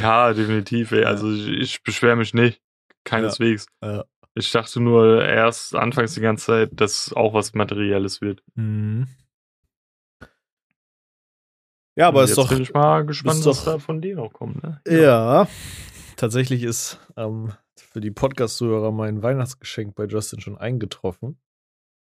Ja, 0.00 0.32
definitiv, 0.34 0.92
ey. 0.92 1.02
Ja. 1.02 1.08
Also 1.08 1.32
ich, 1.32 1.48
ich 1.48 1.82
beschwere 1.82 2.16
mich 2.16 2.34
nicht. 2.34 2.60
Keineswegs. 3.04 3.66
Ja. 3.82 4.04
Ich 4.34 4.50
dachte 4.50 4.80
nur 4.80 5.24
erst 5.24 5.74
anfangs 5.74 6.12
die 6.14 6.20
ganze 6.20 6.46
Zeit, 6.46 6.70
dass 6.74 7.12
auch 7.14 7.32
was 7.32 7.54
Materielles 7.54 8.20
wird. 8.20 8.42
Mhm. 8.54 9.06
Ja, 11.98 12.08
aber 12.08 12.20
Und 12.22 12.28
ist 12.28 12.36
doch. 12.36 12.50
bin 12.50 12.60
ich 12.60 12.74
mal 12.74 13.06
gespannt, 13.06 13.44
was 13.46 13.64
doch- 13.64 13.64
da 13.64 13.78
von 13.78 14.02
dir 14.02 14.16
noch 14.16 14.32
kommt, 14.32 14.62
ne? 14.62 14.82
Ja, 14.86 15.48
tatsächlich 16.16 16.62
ist 16.62 17.00
ähm, 17.16 17.52
für 17.78 18.02
die 18.02 18.10
Podcast-Zuhörer 18.10 18.92
mein 18.92 19.22
Weihnachtsgeschenk 19.22 19.94
bei 19.94 20.04
Justin 20.04 20.40
schon 20.40 20.58
eingetroffen. 20.58 21.38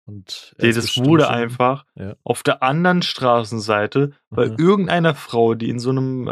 Und 0.09 0.55
Nee, 0.61 0.73
das 0.73 0.97
wurde 0.99 1.25
schon- 1.25 1.33
einfach 1.35 1.85
Ja. 1.97 2.15
auf 2.23 2.43
der 2.45 2.63
anderen 2.63 3.03
Straßenseite 3.03 4.13
bei 4.31 4.49
Mhm. 4.49 4.57
irgendeiner 4.59 5.15
Frau, 5.15 5.55
die 5.55 5.69
in 5.69 5.79
so 5.81 5.91
einem 5.91 6.29
äh, 6.29 6.31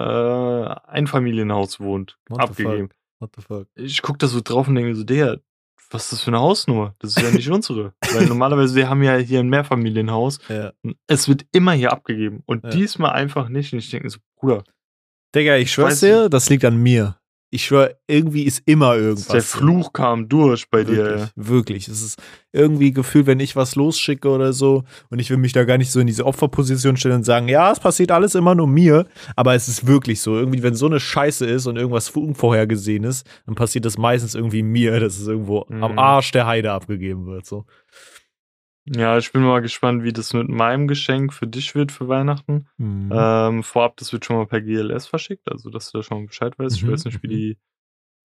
Einfamilienhaus 0.87 1.81
wohnt, 1.81 2.17
What 2.29 2.41
abgegeben. 2.41 2.91
What 3.19 3.31
the 3.37 3.43
fuck? 3.43 3.67
Ich 3.75 4.03
guck 4.03 4.19
da 4.19 4.27
so 4.29 4.41
drauf 4.43 4.69
und 4.69 4.77
denke 4.77 4.91
mir 4.91 4.97
so, 4.97 5.05
der, 5.05 5.41
was 5.91 6.05
ist 6.05 6.13
das 6.13 6.21
für 6.23 6.29
eine 6.29 6.41
Hausnummer? 6.41 6.95
Das 7.01 7.17
ist 7.17 7.23
ja 7.23 7.31
nicht 7.31 7.51
unsere. 7.51 7.95
Weil 8.13 8.27
normalerweise, 8.27 8.75
wir 8.75 8.89
haben 8.89 9.03
ja 9.03 9.17
hier 9.17 9.41
ein 9.41 9.49
Mehrfamilienhaus. 9.49 10.39
Ja. 10.49 10.73
Es 11.09 11.29
wird 11.29 11.45
immer 11.53 11.73
hier 11.73 11.93
abgegeben. 11.93 12.43
Und 12.47 12.65
Ja. 12.65 12.71
diesmal 12.71 13.13
einfach 13.13 13.49
nicht. 13.49 13.73
Und 13.73 13.81
ich 13.81 13.91
denke 13.91 14.09
so, 14.11 14.19
Bruder, 14.37 14.63
Digga, 15.35 15.57
ich 15.57 15.73
schwör's 15.73 15.99
dir, 16.01 16.29
das 16.29 16.49
liegt 16.49 16.65
an 16.65 16.77
mir. 16.77 17.17
Ich 17.55 17.67
schwör, 17.67 17.95
irgendwie 18.09 18.43
ist 18.43 18.63
immer 18.67 18.97
irgendwas. 18.97 19.29
der 19.29 19.43
Fluch 19.43 19.93
kam 19.93 20.29
durch 20.29 20.69
bei 20.71 20.83
dir. 20.83 20.97
Wirklich, 21.05 21.31
wirklich. 21.37 21.89
Es 21.89 22.03
ist 22.03 22.21
irgendwie 22.53 22.93
Gefühl, 22.93 23.27
wenn 23.27 23.39
ich 23.39 23.55
was 23.55 23.77
losschicke 23.77 24.29
oder 24.29 24.53
so 24.53 24.83
und 25.11 25.21
ich 25.21 25.31
will 25.31 25.37
mich 25.37 25.53
da 25.53 25.63
gar 25.65 25.79
nicht 25.79 25.93
so 25.93 26.01
in 26.01 26.09
diese 26.09 26.27
Opferposition 26.27 26.97
stellen 26.97 27.15
und 27.17 27.25
sagen, 27.25 27.49
ja, 27.49 27.71
es 27.71 27.79
passiert 27.79 28.11
alles 28.11 28.35
immer 28.35 28.57
nur 28.57 28.67
mir, 28.67 29.07
aber 29.37 29.55
es 29.55 29.69
ist 29.69 29.87
wirklich 29.87 30.21
so. 30.21 30.37
Irgendwie, 30.37 30.65
wenn 30.65 30.75
so 30.75 30.87
eine 30.87 30.99
Scheiße 30.99 31.47
ist 31.47 31.67
und 31.67 31.77
irgendwas 31.77 32.11
unvorhergesehenes, 32.11 33.23
dann 33.47 33.55
passiert 33.55 33.85
das 33.85 33.99
meistens 33.99 34.35
irgendwie 34.35 34.63
mir, 34.63 34.99
dass 35.01 35.19
es 35.19 35.27
irgendwo 35.29 35.65
Mhm. 35.69 35.85
am 35.85 35.99
Arsch 35.99 36.33
der 36.33 36.47
Heide 36.47 36.73
abgegeben 36.73 37.27
wird. 37.27 37.47
So. 37.47 37.67
Ja, 38.87 39.17
ich 39.17 39.33
bin 39.33 39.43
mal 39.43 39.61
gespannt, 39.63 40.03
wie 40.05 40.13
das 40.13 40.35
mit 40.35 40.49
meinem 40.49 40.89
Geschenk 40.89 41.33
für 41.33 41.47
dich 41.47 41.75
wird 41.75 41.91
für 41.91 42.09
Weihnachten. 42.09 42.67
Mhm. 42.77 43.11
Ähm, 43.13 43.63
vorab, 43.63 43.97
das 43.97 44.13
wird 44.13 44.25
schon 44.25 44.37
mal 44.37 44.47
per 44.47 44.61
GLS 44.61 45.07
verschickt, 45.07 45.51
also 45.51 45.71
dass 45.71 45.91
du 45.91 45.99
da 45.99 46.03
schon 46.03 46.27
Bescheid 46.27 46.59
weißt. 46.59 46.77
Ich 46.77 46.83
Mhm, 46.85 46.93
weiß 46.93 47.07
nicht, 47.07 47.23
wie 47.23 47.27
mhm. 47.27 47.31
die 47.31 47.51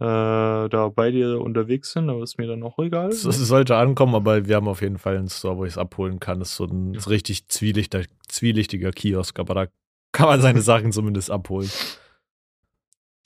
äh, 0.02 0.70
da 0.70 0.92
bei 0.94 1.12
dir 1.12 1.40
unterwegs 1.42 1.92
sind, 1.92 2.10
aber 2.10 2.24
ist 2.24 2.38
mir 2.38 2.48
dann 2.48 2.64
auch 2.64 2.78
egal. 2.80 3.10
Es, 3.10 3.22
sollte 3.22 3.76
ankommen, 3.76 4.16
aber 4.16 4.48
wir 4.48 4.56
haben 4.56 4.68
auf 4.68 4.82
jeden 4.82 4.98
Fall 4.98 5.18
einen 5.18 5.30
Store, 5.30 5.58
wo 5.58 5.66
ich 5.66 5.74
es 5.74 5.78
abholen 5.78 6.20
kann. 6.20 6.40
Das 6.40 6.50
ist 6.52 6.56
so 6.56 6.66
ein 6.66 6.94
Ja. 6.94 7.02
richtig 7.02 7.48
zwielichter, 7.48 8.04
zwielichtiger 8.28 8.92
Kiosk, 8.92 9.40
aber 9.40 9.54
da 9.54 9.68
kann 10.12 10.28
man 10.28 10.42
seine 10.42 10.62
Sachen 10.62 10.92
zumindest 10.92 11.32
abholen. 11.32 11.70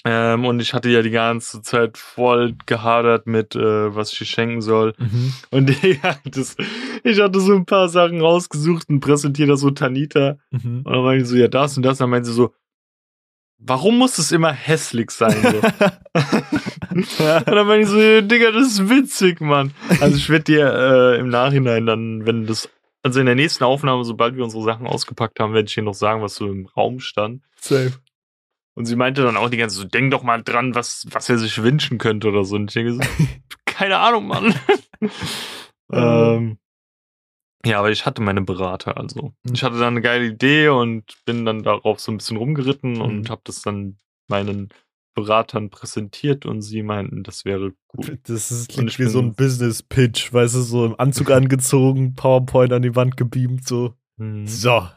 Ähm, 0.06 0.46
und 0.46 0.60
ich 0.60 0.74
hatte 0.74 0.90
ja 0.90 1.02
die 1.02 1.12
ganze 1.12 1.62
Zeit 1.62 1.98
voll 1.98 2.56
gehadert 2.66 3.26
mit, 3.26 3.56
äh, 3.56 3.96
was 3.96 4.12
ich 4.12 4.30
schenken 4.30 4.62
soll. 4.62 4.94
Mhm. 4.98 5.34
Und 5.50 5.70
Digga, 5.84 6.18
das, 6.26 6.58
ich 7.04 7.22
hatte 7.22 7.40
so 7.40 7.54
ein 7.54 7.66
paar 7.66 7.88
Sachen 7.88 8.20
rausgesucht 8.20 8.90
und 8.90 9.00
präsentiere 9.00 9.50
das 9.50 9.62
so 9.62 9.72
Tanita. 9.72 10.38
Mhm. 10.52 10.82
Und 10.84 10.92
dann 10.94 11.04
meinte 11.04 11.26
sie 11.26 11.36
so, 11.36 11.42
ja, 11.42 11.48
das 11.48 11.78
und 11.78 11.84
das. 11.84 11.94
Und 11.94 12.02
dann 12.02 12.10
meinte 12.10 12.28
sie 12.28 12.36
so, 12.36 12.54
warum 13.60 13.98
muss 13.98 14.18
es 14.18 14.34
immer 14.34 14.52
hässlich 14.52 15.10
sein? 15.12 15.42
So? 15.42 15.62
und 16.96 17.20
dann 17.46 17.68
meinte 17.68 17.84
ich 17.84 17.88
so, 17.88 18.00
ja, 18.00 18.22
Digga, 18.22 18.52
das 18.52 18.74
ist 18.74 18.90
witzig, 18.90 19.40
Mann. 19.40 19.72
Also 20.02 20.18
ich 20.18 20.30
werde 20.30 20.44
dir 20.44 20.74
äh, 20.74 21.20
im 21.20 21.30
Nachhinein 21.30 21.86
dann, 21.86 22.26
wenn 22.26 22.46
das 22.46 22.70
also 23.04 23.20
in 23.20 23.26
der 23.26 23.36
nächsten 23.36 23.66
Aufnahme, 23.66 24.06
sobald 24.06 24.38
wir 24.38 24.46
unsere 24.46 24.64
Sachen 24.64 24.88
ausgepackt 24.88 25.40
haben, 25.40 25.54
werde 25.54 25.68
ich 25.68 25.74
dir 25.76 25.84
noch 25.84 25.94
sagen, 25.94 26.22
was 26.22 26.36
so 26.36 26.48
im 26.48 26.68
Raum 26.68 27.02
stand. 27.02 27.42
Safe. 27.60 27.92
Und 28.76 28.86
sie 28.86 28.96
meinte 28.96 29.22
dann 29.24 29.38
auch 29.38 29.50
die 29.50 29.58
ganze 29.58 29.76
Zeit 29.76 29.84
so, 29.84 29.88
denk 29.88 30.12
doch 30.12 30.24
mal 30.24 30.42
dran, 30.44 30.74
was, 30.74 31.06
was 31.12 31.30
er 31.30 31.38
sich 31.38 31.62
wünschen 31.62 31.98
könnte 32.00 32.28
oder 32.28 32.44
so. 32.44 32.56
Und 32.56 32.70
ich 32.72 32.74
denke 32.74 32.94
so, 32.94 33.00
keine 33.66 33.98
Ahnung, 34.00 34.28
Mann. 34.28 34.54
ähm, 35.92 36.58
ja, 37.66 37.80
aber 37.80 37.92
ich 37.92 38.06
hatte 38.06 38.22
meine 38.22 38.42
Berater, 38.42 38.98
also. 38.98 39.34
Mhm. 39.44 39.54
Ich 39.54 39.64
hatte 39.64 39.78
dann 39.78 39.94
eine 39.94 40.02
geile 40.02 40.26
Idee 40.26 40.70
und 40.70 41.04
bin 41.26 41.46
dann 41.46 41.64
darauf 41.64 42.00
so 42.00 42.12
ein 42.12 42.18
bisschen 42.18 42.38
rumgeritten 42.38 42.94
Mhm. 42.94 43.02
und 43.02 43.30
habe 43.30 43.42
das 43.46 43.62
dann 43.62 43.98
meinen 44.28 44.70
Beratern 45.16 45.70
präsentiert 45.70 46.46
und 46.48 46.64
sie 46.64 46.82
meinten, 46.82 47.22
das 47.24 47.46
wäre 47.46 47.74
gut. 47.88 48.18
Das 48.24 48.50
ist, 48.52 48.70
klingt 48.70 48.98
wie 48.98 49.06
so 49.06 49.20
ein 49.20 49.36
Business-Pitch, 49.36 50.34
weißt 50.34 50.56
du, 50.56 50.62
so 50.62 50.86
im 50.88 51.00
Anzug 51.00 51.30
angezogen, 51.32 52.16
PowerPoint 52.16 52.74
an 52.74 52.82
die 52.82 52.96
Wand 52.96 53.16
gebeamt, 53.18 53.68
so. 53.68 53.94
Mhm. 54.18 54.48
So. 54.48 54.88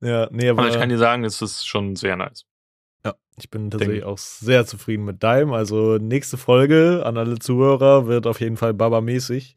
Ja, 0.00 0.28
nee, 0.30 0.48
aber, 0.48 0.62
Aber 0.62 0.70
ich 0.70 0.78
kann 0.78 0.88
dir 0.88 0.98
sagen, 0.98 1.24
es 1.24 1.40
ist 1.42 1.66
schon 1.66 1.96
sehr 1.96 2.16
nice. 2.16 2.44
ja, 3.04 3.14
ich 3.38 3.50
bin 3.50 3.70
tatsächlich 3.70 4.00
Denke- 4.00 4.08
auch 4.08 4.18
sehr 4.18 4.66
zufrieden 4.66 5.04
mit 5.04 5.22
deinem. 5.22 5.52
Also 5.52 5.98
nächste 5.98 6.36
Folge 6.36 7.02
an 7.04 7.16
alle 7.16 7.38
Zuhörer 7.38 8.06
wird 8.06 8.26
auf 8.26 8.40
jeden 8.40 8.56
Fall 8.56 8.74
Baba-mäßig. 8.74 9.56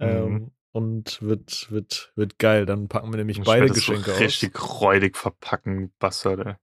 Ähm, 0.00 0.32
Mhm. 0.32 0.50
und 0.72 1.22
wird, 1.22 1.72
wird, 1.72 2.12
wird 2.14 2.38
geil. 2.38 2.64
Dann 2.66 2.88
packen 2.88 3.10
wir 3.12 3.16
nämlich 3.16 3.38
Ich 3.38 3.44
beide 3.44 3.68
Geschenke 3.68 4.10
so 4.10 4.12
aus. 4.12 4.20
richtig 4.20 4.80
räudig 4.80 5.16
verpacken, 5.16 5.92
Bastard, 5.98 6.46
ey. 6.46 6.54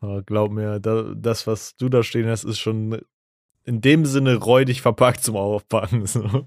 Ja, 0.00 0.20
glaub 0.22 0.50
mir, 0.50 0.80
da, 0.80 1.12
das, 1.14 1.46
was 1.46 1.76
du 1.76 1.88
da 1.88 2.02
stehen 2.02 2.26
hast, 2.28 2.42
ist 2.44 2.58
schon 2.58 3.00
in 3.64 3.80
dem 3.80 4.04
Sinne 4.04 4.34
räudig 4.36 4.82
verpackt 4.82 5.22
zum 5.22 5.36
Aufpacken. 5.36 6.06
So. 6.06 6.46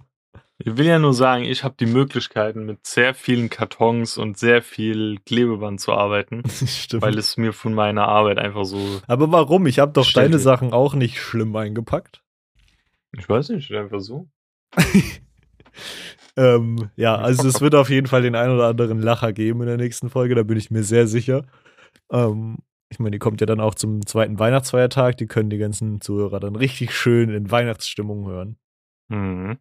Ich 0.58 0.78
will 0.78 0.86
ja 0.86 1.00
nur 1.00 1.14
sagen, 1.14 1.44
ich 1.44 1.64
habe 1.66 1.76
die 1.78 1.86
Möglichkeiten, 1.86 2.66
mit 2.66 2.86
sehr 2.88 3.14
vielen 3.14 3.50
Kartons 3.50 4.18
und 4.18 4.38
sehr 4.38 4.62
viel 4.62 5.18
Klebeband 5.26 5.82
zu 5.82 5.92
arbeiten, 5.92 6.44
Stimmt. 6.50 7.04
weil 7.04 7.18
es 7.18 7.36
mir 7.36 7.52
von 7.52 7.74
meiner 7.74 8.08
Arbeit 8.08 8.38
einfach 8.38 8.64
so. 8.64 9.02
Aber 9.08 9.32
warum? 9.32 9.68
Ich 9.68 9.80
habe 9.80 9.92
doch 9.92 10.10
deine 10.14 10.40
Sachen 10.40 10.72
auch 10.72 10.94
nicht 10.94 11.20
schlimm 11.20 11.56
eingepackt. 11.56 12.24
Ich 13.18 13.28
weiß 13.28 13.50
nicht, 13.50 13.72
einfach 13.74 14.00
so. 14.00 14.30
Ähm, 16.38 16.90
ja, 16.98 17.16
also 17.16 17.48
es 17.48 17.62
wird 17.62 17.76
auf 17.76 17.90
jeden 17.90 18.08
Fall 18.08 18.22
den 18.22 18.36
ein 18.36 18.50
oder 18.50 18.68
anderen 18.68 19.00
Lacher 19.00 19.32
geben 19.32 19.62
in 19.62 19.68
der 19.68 19.78
nächsten 19.78 20.10
Folge, 20.10 20.36
da 20.36 20.44
bin 20.44 20.58
ich 20.58 20.70
mir 20.70 20.84
sehr 20.84 21.08
sicher. 21.08 21.46
Ähm, 22.12 22.58
ich 22.90 23.00
meine, 23.00 23.12
die 23.12 23.20
kommt 23.20 23.42
ja 23.42 23.48
dann 23.48 23.62
auch 23.62 23.76
zum 23.76 24.06
zweiten 24.06 24.38
Weihnachtsfeiertag, 24.38 25.18
die 25.18 25.28
können 25.28 25.50
die 25.50 25.58
ganzen 25.58 26.02
Zuhörer 26.02 26.40
dann 26.40 26.56
richtig 26.56 26.94
schön 26.94 27.30
in 27.30 27.52
Weihnachtsstimmung 27.52 28.28
hören. 28.28 28.58
Mhm. 29.08 29.58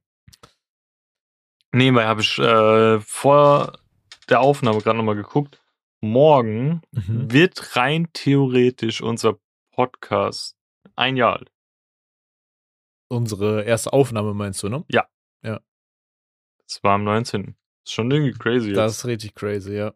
Nebenbei 1.74 2.06
habe 2.06 2.20
ich 2.20 2.38
äh, 2.38 3.00
vor 3.00 3.72
der 4.28 4.40
Aufnahme 4.40 4.80
gerade 4.80 4.96
nochmal 4.96 5.16
geguckt. 5.16 5.60
Morgen 6.00 6.82
Mhm. 6.92 7.32
wird 7.32 7.76
rein 7.76 8.08
theoretisch 8.12 9.00
unser 9.00 9.38
Podcast 9.72 10.56
ein 10.96 11.16
Jahr 11.16 11.38
alt. 11.38 11.50
Unsere 13.08 13.62
erste 13.64 13.92
Aufnahme 13.92 14.34
meinst 14.34 14.62
du, 14.62 14.68
ne? 14.68 14.84
Das 16.66 16.82
war 16.82 16.94
am 16.94 17.04
19. 17.04 17.54
Ist 17.84 17.92
schon 17.92 18.10
irgendwie 18.10 18.32
crazy. 18.32 18.72
Das 18.72 18.92
Jetzt. 18.92 18.98
ist 19.00 19.04
richtig 19.06 19.34
crazy, 19.34 19.74
ja. 19.76 19.92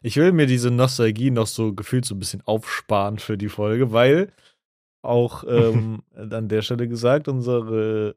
Ich 0.00 0.16
will 0.16 0.30
mir 0.30 0.46
diese 0.46 0.70
Nostalgie 0.70 1.32
noch 1.32 1.48
so 1.48 1.74
gefühlt 1.74 2.04
so 2.04 2.14
ein 2.14 2.20
bisschen 2.20 2.40
aufsparen 2.46 3.18
für 3.18 3.36
die 3.36 3.48
Folge, 3.48 3.90
weil 3.92 4.32
auch 5.02 5.42
ähm, 5.48 6.04
an 6.14 6.48
der 6.48 6.62
Stelle 6.62 6.86
gesagt, 6.86 7.26
unsere 7.26 8.14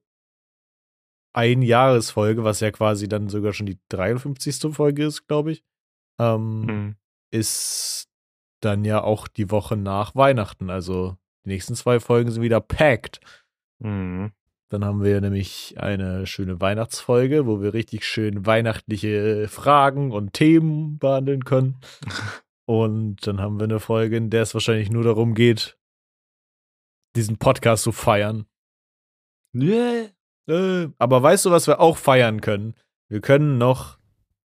Einjahresfolge, 1.34 2.44
was 2.44 2.60
ja 2.60 2.72
quasi 2.72 3.08
dann 3.08 3.30
sogar 3.30 3.54
schon 3.54 3.66
die 3.68 3.80
53. 3.90 4.74
Folge 4.74 5.06
ist, 5.06 5.28
glaube 5.28 5.52
ich, 5.52 5.64
ähm, 6.20 6.62
Mhm. 6.62 6.96
ist 7.32 8.08
dann 8.62 8.84
ja 8.86 9.04
auch 9.04 9.28
die 9.28 9.52
Woche 9.52 9.78
nach 9.78 10.16
Weihnachten. 10.16 10.70
Also 10.70 11.18
die 11.46 11.50
nächsten 11.50 11.76
zwei 11.76 12.00
Folgen 12.00 12.32
sind 12.32 12.42
wieder 12.42 12.60
packed. 12.60 13.20
Mhm. 13.80 14.32
Dann 14.70 14.84
haben 14.84 15.02
wir 15.04 15.22
nämlich 15.22 15.76
eine 15.78 16.28
schöne 16.28 16.60
Weihnachtsfolge, 16.60 17.46
wo 17.46 17.62
wir 17.62 17.74
richtig 17.74 18.04
schön 18.04 18.46
weihnachtliche 18.46 19.48
Fragen 19.48 20.12
und 20.12 20.34
Themen 20.34 20.98
behandeln 21.00 21.46
können. 21.46 21.80
Und 22.70 23.26
dann 23.26 23.40
haben 23.40 23.60
wir 23.62 23.64
eine 23.64 23.80
Folge, 23.80 24.18
in 24.18 24.30
der 24.30 24.42
es 24.42 24.54
wahrscheinlich 24.54 24.90
nur 24.90 25.04
darum 25.06 25.36
geht, 25.36 25.78
diesen 27.16 27.38
Podcast 27.38 27.84
zu 27.84 27.94
feiern. 27.94 28.46
Yeah. 29.56 30.10
Äh, 30.48 30.88
aber 30.98 31.22
weißt 31.24 31.46
du, 31.46 31.52
was 31.52 31.68
wir 31.68 31.80
auch 31.80 31.98
feiern 31.98 32.42
können? 32.42 32.74
Wir 33.10 33.22
können 33.22 33.58
noch 33.58 33.98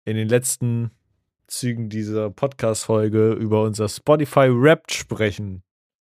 in 0.05 0.15
den 0.15 0.29
letzten 0.29 0.91
Zügen 1.47 1.89
dieser 1.89 2.29
Podcast-Folge 2.31 3.33
über 3.33 3.61
unser 3.63 3.87
Spotify 3.87 4.49
Wrapped 4.49 4.93
sprechen. 4.93 5.63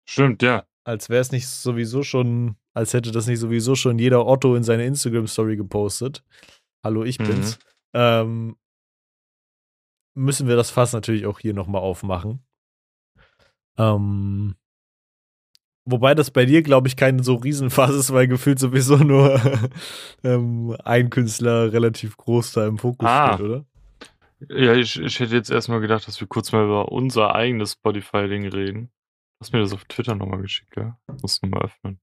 Stimmt, 0.08 0.42
ja. 0.42 0.64
Als 0.84 1.08
wäre 1.08 1.20
es 1.20 1.32
nicht 1.32 1.48
sowieso 1.48 2.02
schon, 2.02 2.56
als 2.74 2.92
hätte 2.92 3.10
das 3.10 3.26
nicht 3.26 3.38
sowieso 3.40 3.74
schon 3.74 3.98
jeder 3.98 4.26
Otto 4.26 4.54
in 4.54 4.62
seine 4.62 4.84
Instagram-Story 4.86 5.56
gepostet. 5.56 6.22
Hallo, 6.84 7.04
ich 7.04 7.18
Mhm. 7.18 7.24
bin's. 7.24 7.58
Ähm, 7.94 8.56
müssen 10.14 10.46
wir 10.46 10.56
das 10.56 10.70
Fass 10.70 10.92
natürlich 10.92 11.26
auch 11.26 11.38
hier 11.40 11.54
nochmal 11.54 11.82
aufmachen. 11.82 12.44
Ähm, 13.78 14.54
wobei 15.84 16.14
das 16.14 16.30
bei 16.30 16.44
dir, 16.44 16.62
glaube 16.62 16.88
ich, 16.88 16.96
kein 16.96 17.22
so 17.22 17.34
Riesenfass 17.36 17.94
ist, 17.94 18.12
weil 18.12 18.28
gefühlt 18.28 18.58
sowieso 18.58 18.96
nur 18.96 19.40
ähm, 20.24 20.76
ein 20.84 21.10
Künstler 21.10 21.72
relativ 21.72 22.16
groß 22.16 22.52
da 22.52 22.66
im 22.66 22.78
Fokus 22.78 23.08
Ah. 23.08 23.34
steht, 23.34 23.46
oder? 23.46 23.64
Ja, 24.48 24.74
ich, 24.74 25.00
ich 25.00 25.20
hätte 25.20 25.34
jetzt 25.34 25.50
erstmal 25.50 25.80
gedacht, 25.80 26.06
dass 26.06 26.20
wir 26.20 26.26
kurz 26.28 26.52
mal 26.52 26.64
über 26.64 26.92
unser 26.92 27.34
eigenes 27.34 27.72
Spotify-Ding 27.72 28.46
reden. 28.48 28.86
Du 29.38 29.40
hast 29.46 29.52
mir 29.52 29.60
das 29.60 29.72
auf 29.72 29.84
Twitter 29.86 30.14
nochmal 30.14 30.42
geschickt, 30.42 30.70
gell? 30.72 30.94
Muss 31.22 31.40
nochmal 31.40 31.62
öffnen. 31.64 31.98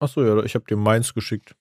Achso, 0.00 0.22
ja, 0.22 0.42
ich 0.44 0.54
habe 0.54 0.64
dir 0.66 0.76
meins 0.76 1.14
geschickt. 1.14 1.56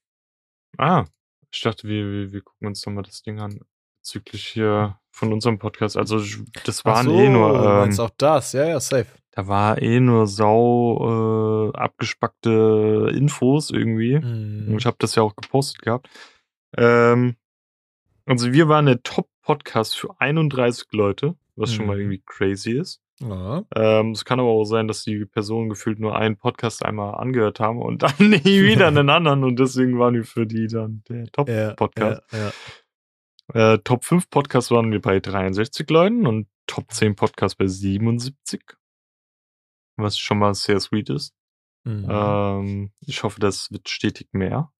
Ah, 0.77 1.05
ich 1.51 1.61
dachte, 1.61 1.87
wir, 1.87 2.11
wir, 2.11 2.31
wir 2.33 2.41
gucken 2.41 2.67
uns 2.67 2.85
nochmal 2.85 3.03
das 3.03 3.21
Ding 3.21 3.39
an. 3.39 3.59
Bezüglich 4.01 4.45
hier 4.47 4.99
von 5.09 5.31
unserem 5.33 5.57
Podcast. 5.57 5.97
Also, 5.97 6.21
das 6.65 6.83
waren 6.85 7.07
so, 7.07 7.19
eh 7.19 7.29
nur, 7.29 7.55
ähm, 7.55 7.63
meinst 7.63 7.99
auch 7.99 8.11
das, 8.17 8.53
ja, 8.53 8.65
ja, 8.65 8.79
safe. 8.79 9.07
Da 9.37 9.47
war 9.47 9.79
eh 9.81 9.99
nur 9.99 10.25
sau 10.25 11.69
äh, 11.71 11.77
abgespackte 11.77 13.11
Infos 13.13 13.69
irgendwie. 13.69 14.15
Und 14.15 14.67
Mhm. 14.69 14.77
ich 14.79 14.85
habe 14.87 14.97
das 14.99 15.13
ja 15.13 15.21
auch 15.21 15.35
gepostet 15.35 15.83
gehabt. 15.83 16.09
Ähm, 16.75 17.35
also 18.25 18.51
wir 18.51 18.67
waren 18.67 18.87
der 18.87 19.03
Top-Podcast 19.03 19.95
für 19.97 20.19
31 20.19 20.87
Leute, 20.91 21.35
was 21.55 21.71
schon 21.71 21.85
mal 21.85 21.95
Mhm. 21.97 22.01
irgendwie 22.01 22.23
crazy 22.25 22.71
ist. 22.71 22.99
Ja. 23.19 23.63
Ähm, 23.75 24.11
es 24.11 24.25
kann 24.25 24.39
aber 24.39 24.49
auch 24.49 24.65
sein, 24.65 24.87
dass 24.87 25.03
die 25.03 25.25
Personen 25.25 25.69
gefühlt 25.69 25.99
nur 25.99 26.17
einen 26.17 26.37
Podcast 26.37 26.83
einmal 26.83 27.13
angehört 27.15 27.59
haben 27.59 27.79
und 27.81 28.01
dann 28.03 28.13
nie 28.19 28.63
wieder 28.63 28.87
einen 28.87 29.09
anderen 29.11 29.43
und 29.43 29.59
deswegen 29.59 29.99
waren 29.99 30.15
wir 30.15 30.23
für 30.25 30.47
die 30.47 30.65
dann 30.67 31.03
der 31.09 31.27
Top-Podcast. 31.31 32.23
Ja, 32.31 32.51
ja. 33.53 33.73
Äh, 33.73 33.79
Top 33.83 34.03
5 34.03 34.29
Podcasts 34.31 34.71
waren 34.71 34.91
wir 34.91 34.99
bei 35.01 35.19
63 35.19 35.87
Leuten 35.91 36.25
und 36.25 36.47
Top 36.65 36.91
10 36.91 37.15
Podcasts 37.15 37.55
bei 37.55 37.67
77. 37.67 38.76
Was 39.97 40.17
schon 40.17 40.39
mal 40.39 40.53
sehr 40.53 40.79
sweet 40.79 41.09
ist. 41.09 41.33
Mhm. 41.83 42.05
Ähm, 42.09 42.91
ich 43.05 43.23
hoffe, 43.23 43.39
das 43.39 43.71
wird 43.71 43.89
stetig 43.89 44.29
mehr. 44.31 44.71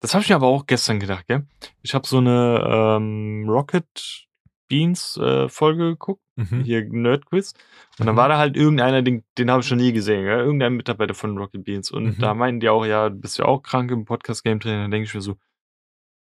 Das 0.00 0.14
habe 0.14 0.22
ich 0.22 0.28
mir 0.28 0.36
aber 0.36 0.46
auch 0.48 0.66
gestern 0.66 1.00
gedacht, 1.00 1.26
gell? 1.26 1.46
Ich 1.82 1.94
habe 1.94 2.06
so 2.06 2.18
eine 2.18 2.62
ähm, 2.98 3.46
Rocket 3.48 4.26
Beans 4.68 5.16
äh, 5.16 5.48
Folge 5.48 5.90
geguckt, 5.90 6.22
Mhm. 6.36 6.64
hier 6.64 6.84
Nerd 6.88 7.26
Quiz. 7.26 7.52
Und 7.98 8.06
dann 8.06 8.14
Mhm. 8.14 8.18
war 8.18 8.28
da 8.28 8.38
halt 8.38 8.56
irgendeiner, 8.56 9.02
den, 9.02 9.24
den 9.38 9.50
habe 9.50 9.60
ich 9.62 9.66
schon 9.68 9.78
nie 9.78 9.92
gesehen, 9.92 10.24
gell? 10.24 10.40
Irgendein 10.40 10.74
Mitarbeiter 10.74 11.14
von 11.14 11.36
Rocket 11.38 11.64
Beans. 11.64 11.90
Und 11.90 12.04
Mhm. 12.04 12.18
da 12.18 12.34
meinten 12.34 12.60
die 12.60 12.68
auch, 12.68 12.84
ja, 12.84 13.08
du 13.08 13.16
bist 13.16 13.38
ja 13.38 13.44
auch 13.46 13.62
krank 13.62 13.90
im 13.90 14.04
Podcast 14.04 14.44
Game 14.44 14.60
Trainer. 14.60 14.82
Dann 14.82 14.90
denke 14.90 15.06
ich 15.08 15.14
mir 15.14 15.20
so, 15.22 15.36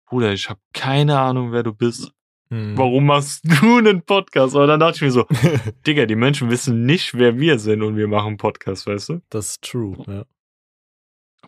Bruder, 0.10 0.32
ich 0.32 0.50
habe 0.50 0.60
keine 0.74 1.20
Ahnung, 1.20 1.52
wer 1.52 1.64
du 1.64 1.74
bist. 1.74 2.12
Mhm. 2.50 2.78
Warum 2.78 3.06
machst 3.08 3.42
du 3.44 3.78
einen 3.78 4.02
Podcast? 4.04 4.56
Aber 4.56 4.68
dann 4.68 4.80
dachte 4.80 4.96
ich 4.98 5.02
mir 5.02 5.12
so, 5.12 5.26
Digga, 5.86 6.06
die 6.06 6.16
Menschen 6.16 6.50
wissen 6.50 6.86
nicht, 6.86 7.14
wer 7.14 7.38
wir 7.40 7.60
sind 7.60 7.82
und 7.84 7.98
wir 7.98 8.08
machen 8.08 8.38
Podcast, 8.38 8.88
weißt 8.88 9.10
du? 9.10 9.22
Das 9.30 9.52
ist 9.52 9.62
true, 9.64 9.98
ja. 10.08 10.26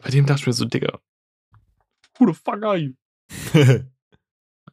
Bei 0.01 0.09
dem 0.09 0.25
dachte 0.25 0.41
ich 0.41 0.47
mir 0.47 0.53
so, 0.53 0.65
Digga, 0.65 0.99
who 2.17 2.27
the 2.27 2.33
fuck 2.33 2.63
are 2.63 2.77
you? 2.77 2.93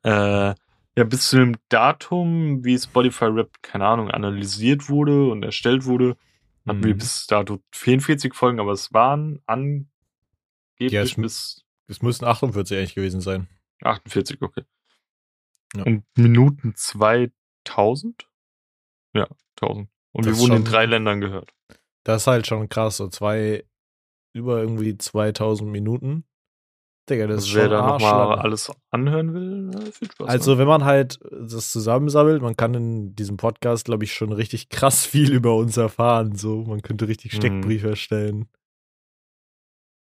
Äh, 0.03 0.55
ja, 0.99 1.05
bis 1.05 1.31
zu 1.31 1.37
dem 1.39 1.57
Datum, 1.69 2.65
wie 2.65 2.79
Spotify 2.79 3.25
Rap, 3.27 3.51
keine 3.63 3.87
Ahnung, 3.87 4.11
analysiert 4.11 4.89
wurde 4.89 5.31
und 5.31 5.43
erstellt 5.43 5.85
wurde, 5.85 6.17
hatten 6.67 6.83
wir 6.85 6.95
Mhm. 6.95 6.99
bis 6.99 7.27
dato 7.27 7.61
44 7.73 8.35
Folgen, 8.35 8.61
aber 8.61 8.73
es 8.73 8.93
waren 8.93 9.41
angeblich 9.47 9.89
Ja, 10.93 11.03
es- 11.03 11.15
bis 11.17 11.65
Es 11.89 12.03
müssten 12.03 12.25
48 12.25 12.77
eigentlich 12.79 12.95
gewesen 12.95 13.21
sein. 13.21 13.49
48, 13.83 14.41
okay. 14.43 14.63
Ja. 15.75 15.85
Und 15.85 16.05
Minuten 16.17 16.75
2000? 16.75 18.29
Ja, 19.15 19.27
1000. 19.61 19.89
Und 20.13 20.27
Das 20.27 20.35
wir 20.35 20.39
wurden 20.43 20.57
in 20.59 20.65
drei 20.65 20.87
Ländern 20.87 21.21
gehört. 21.21 21.53
Das 22.05 22.23
ist 22.23 22.27
halt 22.27 22.47
schon 22.47 22.69
krass, 22.69 22.99
so 22.99 23.09
zwei, 23.09 23.65
über 24.35 24.61
irgendwie 24.61 24.97
2000 24.97 25.71
Minuten. 25.71 26.25
Digga, 27.09 27.27
das 27.29 27.37
Also 27.45 27.49
ist 27.49 27.55
wer 27.55 27.63
schon 27.65 27.71
da 27.71 27.87
nochmal 27.87 28.39
alles 28.41 28.73
anhören 28.91 29.33
will, 29.33 29.71
äh, 29.75 29.93
viel 29.93 30.11
Spaß. 30.11 30.29
Also, 30.29 30.59
wenn 30.59 30.67
man 30.67 30.85
halt 30.85 31.21
das 31.31 31.71
zusammensammelt, 31.71 32.43
man 32.43 32.57
kann 32.57 32.75
in 32.75 33.15
diesem 33.15 33.37
Podcast, 33.37 33.85
glaube 33.85 34.03
ich, 34.05 34.13
schon 34.13 34.33
richtig 34.33 34.69
krass 34.71 35.07
viel 35.07 35.33
über 35.33 35.55
uns 35.57 35.77
erfahren. 35.77 36.35
So, 36.37 36.65
man 36.65 36.83
könnte 36.83 37.07
richtig 37.07 37.33
Mhm. 37.35 37.37
Steckbriefe 37.37 37.91
erstellen. 37.91 38.49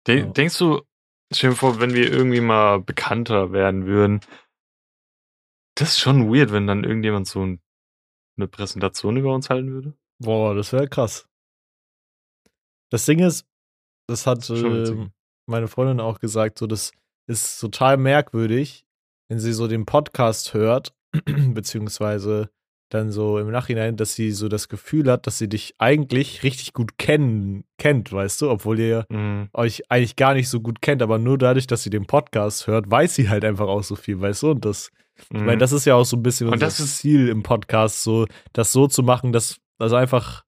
De 0.06 0.20
ja. 0.20 0.26
Denkst 0.26 0.58
du, 0.58 0.82
stell 1.32 1.50
dir 1.50 1.56
vor, 1.56 1.80
wenn 1.80 1.94
wir 1.94 2.10
irgendwie 2.10 2.40
mal 2.40 2.80
bekannter 2.80 3.52
werden 3.52 3.86
würden, 3.86 4.20
das 5.80 5.90
ist 5.90 5.98
schon 6.00 6.32
weird, 6.32 6.52
wenn 6.52 6.66
dann 6.66 6.84
irgendjemand 6.84 7.26
so 7.26 7.44
ein, 7.44 7.60
eine 8.36 8.48
Präsentation 8.48 9.16
über 9.16 9.34
uns 9.34 9.50
halten 9.50 9.70
würde? 9.72 9.94
Boah, 10.18 10.54
das 10.54 10.72
wäre 10.72 10.88
krass. 10.88 11.26
Das 12.90 13.04
Ding 13.06 13.20
ist, 13.20 13.46
das 14.08 14.26
hat 14.26 14.42
ähm, 14.50 15.12
meine 15.46 15.68
Freundin 15.68 16.00
auch 16.00 16.18
gesagt, 16.20 16.58
so 16.58 16.66
das 16.66 16.92
ist 17.28 17.58
total 17.60 17.96
merkwürdig, 17.96 18.84
wenn 19.28 19.38
sie 19.38 19.52
so 19.52 19.68
den 19.68 19.86
Podcast 19.86 20.54
hört, 20.54 20.92
beziehungsweise 21.54 22.50
dann 22.92 23.12
so 23.12 23.38
im 23.38 23.50
Nachhinein, 23.52 23.96
dass 23.96 24.14
sie 24.14 24.32
so 24.32 24.48
das 24.48 24.68
Gefühl 24.68 25.08
hat, 25.10 25.28
dass 25.28 25.38
sie 25.38 25.48
dich 25.48 25.74
eigentlich 25.78 26.42
richtig 26.42 26.72
gut 26.72 26.98
kennen, 26.98 27.64
kennt, 27.78 28.12
weißt 28.12 28.40
du, 28.42 28.50
obwohl 28.50 28.80
ihr 28.80 29.06
Mhm. 29.08 29.48
euch 29.52 29.88
eigentlich 29.90 30.16
gar 30.16 30.34
nicht 30.34 30.48
so 30.48 30.60
gut 30.60 30.82
kennt, 30.82 31.00
aber 31.00 31.18
nur 31.20 31.38
dadurch, 31.38 31.68
dass 31.68 31.84
sie 31.84 31.90
den 31.90 32.06
Podcast 32.06 32.66
hört, 32.66 32.90
weiß 32.90 33.14
sie 33.14 33.28
halt 33.28 33.44
einfach 33.44 33.68
auch 33.68 33.84
so 33.84 33.94
viel, 33.94 34.20
weißt 34.20 34.42
du, 34.42 34.50
und 34.50 34.64
das 34.64 34.90
ich 35.24 35.40
meine, 35.40 35.56
Mhm. 35.56 35.58
das 35.60 35.72
ist 35.72 35.84
ja 35.84 35.94
auch 35.94 36.04
so 36.04 36.16
ein 36.16 36.22
bisschen 36.22 36.48
Und 36.48 36.54
unser 36.54 36.66
das 36.66 36.80
ist- 36.80 36.98
Ziel 36.98 37.28
im 37.28 37.42
Podcast, 37.42 38.02
so 38.02 38.26
das 38.52 38.72
so 38.72 38.86
zu 38.86 39.02
machen, 39.02 39.32
dass 39.32 39.58
das 39.78 39.92
einfach 39.92 40.44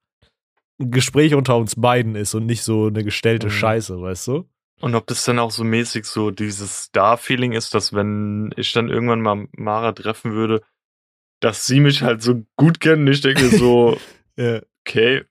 ein 0.80 0.90
Gespräch 0.90 1.34
unter 1.34 1.56
uns 1.56 1.76
beiden 1.76 2.14
ist 2.16 2.34
und 2.34 2.46
nicht 2.46 2.62
so 2.62 2.86
eine 2.86 3.04
gestellte 3.04 3.46
Mhm. 3.46 3.50
Scheiße, 3.52 4.00
weißt 4.00 4.28
du? 4.28 4.48
Und 4.80 4.94
ob 4.96 5.06
das 5.06 5.24
dann 5.24 5.38
auch 5.38 5.50
so 5.52 5.62
mäßig 5.62 6.04
so 6.06 6.30
dieses 6.32 6.84
Star-Feeling 6.84 7.52
ist, 7.52 7.72
dass 7.74 7.92
wenn 7.92 8.52
ich 8.56 8.72
dann 8.72 8.88
irgendwann 8.88 9.20
mal 9.20 9.46
Mara 9.56 9.92
treffen 9.92 10.32
würde, 10.32 10.60
dass 11.40 11.66
sie 11.66 11.78
mich 11.80 12.02
halt 12.02 12.22
so 12.22 12.42
gut 12.56 12.80
kennen, 12.80 13.06
ich 13.06 13.20
denke 13.20 13.48
so, 13.56 13.96
Ja. 14.36 14.60
okay, 14.86 15.22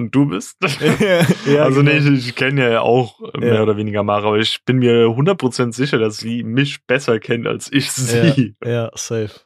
und 0.00 0.14
du 0.14 0.26
bist? 0.26 0.56
ja, 1.46 1.62
also 1.62 1.82
genau. 1.82 1.92
nee, 1.92 1.98
ich, 1.98 2.28
ich 2.28 2.34
kenne 2.34 2.72
ja 2.72 2.80
auch 2.80 3.20
mehr 3.34 3.54
Ja. 3.54 3.62
oder 3.62 3.76
weniger 3.76 4.02
Mara, 4.02 4.28
aber 4.28 4.38
ich 4.38 4.64
bin 4.64 4.78
mir 4.78 5.06
100% 5.06 5.72
sicher, 5.72 5.98
dass 5.98 6.18
sie 6.18 6.42
mich 6.42 6.84
besser 6.86 7.20
kennt 7.20 7.46
als 7.46 7.72
ich 7.72 7.92
sie. 7.92 8.56
Ja, 8.64 8.90
safe. 8.94 9.40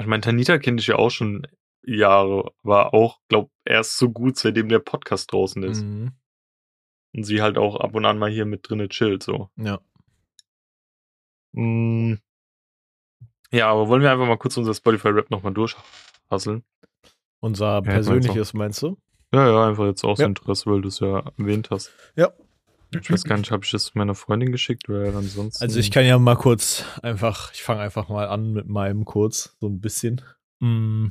Ich 0.00 0.06
meine, 0.06 0.22
Tanita 0.22 0.58
kenne 0.58 0.80
ich 0.80 0.86
ja 0.86 0.96
auch 0.96 1.10
schon 1.10 1.46
Jahre, 1.84 2.52
aber 2.64 2.94
auch, 2.94 3.20
glaub, 3.28 3.50
erst 3.64 3.98
so 3.98 4.10
gut, 4.10 4.36
seitdem 4.36 4.68
der 4.68 4.78
Podcast 4.78 5.32
draußen 5.32 5.62
ist. 5.62 5.82
Mhm. 5.82 6.12
Und 7.14 7.24
sie 7.24 7.42
halt 7.42 7.58
auch 7.58 7.76
ab 7.76 7.94
und 7.94 8.04
an 8.04 8.18
mal 8.18 8.30
hier 8.30 8.46
mit 8.46 8.68
drinne 8.68 8.88
chillt, 8.88 9.22
so. 9.22 9.50
Ja. 9.56 9.80
Mm. 11.52 12.14
Ja, 13.50 13.68
aber 13.70 13.88
wollen 13.88 14.00
wir 14.02 14.10
einfach 14.10 14.26
mal 14.26 14.38
kurz 14.38 14.56
unser 14.56 14.72
Spotify-Rap 14.72 15.30
nochmal 15.30 15.52
durchhasseln? 15.52 16.64
Unser 17.42 17.78
jetzt 17.78 17.86
persönliches, 17.86 18.54
meinst 18.54 18.82
du? 18.82 18.96
Ja, 19.34 19.48
ja, 19.48 19.68
einfach 19.68 19.86
jetzt 19.86 20.04
aus 20.04 20.20
Ja. 20.20 20.26
Interesse, 20.26 20.70
weil 20.70 20.80
du 20.80 20.88
es 20.88 21.00
ja 21.00 21.24
erwähnt 21.36 21.70
hast. 21.70 21.90
Ja. 22.14 22.30
Ich 22.94 23.10
weiß 23.10 23.24
gar 23.24 23.36
nicht, 23.36 23.50
habe 23.50 23.64
ich 23.64 23.70
das 23.72 23.94
meiner 23.94 24.14
Freundin 24.14 24.52
geschickt 24.52 24.88
oder 24.88 25.12
ansonsten. 25.16 25.64
Also 25.64 25.80
ich 25.80 25.90
kann 25.90 26.04
ja 26.04 26.18
mal 26.18 26.36
kurz 26.36 26.84
einfach, 27.02 27.52
ich 27.52 27.62
fange 27.62 27.80
einfach 27.80 28.08
mal 28.08 28.28
an 28.28 28.52
mit 28.52 28.68
meinem 28.68 29.04
kurz, 29.04 29.56
so 29.60 29.66
ein 29.66 29.80
bisschen. 29.80 30.20
Mm. 30.60 31.08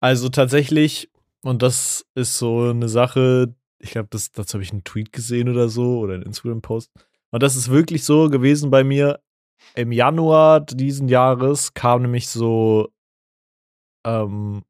Also 0.00 0.28
tatsächlich, 0.28 1.10
und 1.42 1.62
das 1.62 2.04
ist 2.14 2.36
so 2.36 2.68
eine 2.68 2.88
Sache, 2.90 3.54
ich 3.78 3.92
glaube, 3.92 4.08
das, 4.10 4.32
dazu 4.32 4.54
habe 4.54 4.62
ich 4.62 4.72
einen 4.72 4.84
Tweet 4.84 5.12
gesehen 5.12 5.48
oder 5.48 5.70
so 5.70 6.00
oder 6.00 6.14
einen 6.14 6.24
Instagram-Post. 6.24 6.90
Und 7.30 7.42
das 7.42 7.56
ist 7.56 7.70
wirklich 7.70 8.04
so 8.04 8.28
gewesen 8.28 8.70
bei 8.70 8.84
mir. 8.84 9.20
Im 9.74 9.90
Januar 9.90 10.60
diesen 10.60 11.08
Jahres 11.08 11.72
kam 11.72 12.02
nämlich 12.02 12.28
so 12.28 12.92
ähm, 14.04 14.64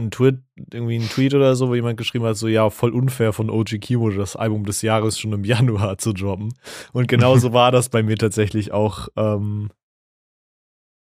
ein 0.00 0.10
Tweet, 0.10 0.38
irgendwie 0.72 0.96
ein 0.98 1.08
Tweet 1.08 1.34
oder 1.34 1.54
so, 1.54 1.68
wo 1.68 1.74
jemand 1.74 1.96
geschrieben 1.96 2.24
hat, 2.24 2.36
so 2.36 2.48
ja, 2.48 2.70
voll 2.70 2.92
unfair 2.92 3.32
von 3.32 3.50
OG 3.50 3.80
Kimo, 3.80 4.10
das 4.10 4.36
Album 4.36 4.64
des 4.64 4.82
Jahres 4.82 5.18
schon 5.18 5.32
im 5.32 5.44
Januar 5.44 5.98
zu 5.98 6.12
droppen. 6.12 6.54
Und 6.92 7.08
genauso 7.08 7.52
war 7.52 7.72
das 7.72 7.88
bei 7.88 8.02
mir 8.02 8.16
tatsächlich 8.16 8.72
auch 8.72 9.08
ähm, 9.16 9.70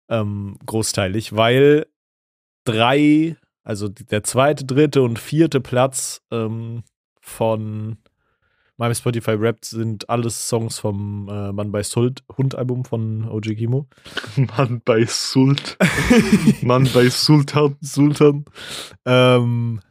ähm, 0.09 0.57
großteilig, 0.65 1.35
weil 1.35 1.87
drei, 2.65 3.37
also 3.63 3.89
der 3.89 4.23
zweite, 4.23 4.65
dritte 4.65 5.01
und 5.01 5.19
vierte 5.19 5.61
Platz 5.61 6.21
ähm, 6.31 6.83
von 7.21 7.97
meinem 8.77 8.93
Spotify 8.93 9.31
Rap 9.31 9.63
sind 9.63 10.09
alles 10.09 10.47
Songs 10.47 10.79
vom 10.79 11.29
äh, 11.29 11.51
Mann 11.51 11.71
bei 11.71 11.83
Sult 11.83 12.23
Hund 12.37 12.55
Album 12.55 12.85
von 12.85 13.27
OG 13.27 13.55
Kimo. 13.55 13.87
Mann 14.35 14.81
bei 14.83 15.05
Sult. 15.05 15.77
Mann 16.61 16.89
bei 16.93 17.09
Sultan. 17.09 17.77
Sultan. 17.81 18.45
Ähm, 19.05 19.81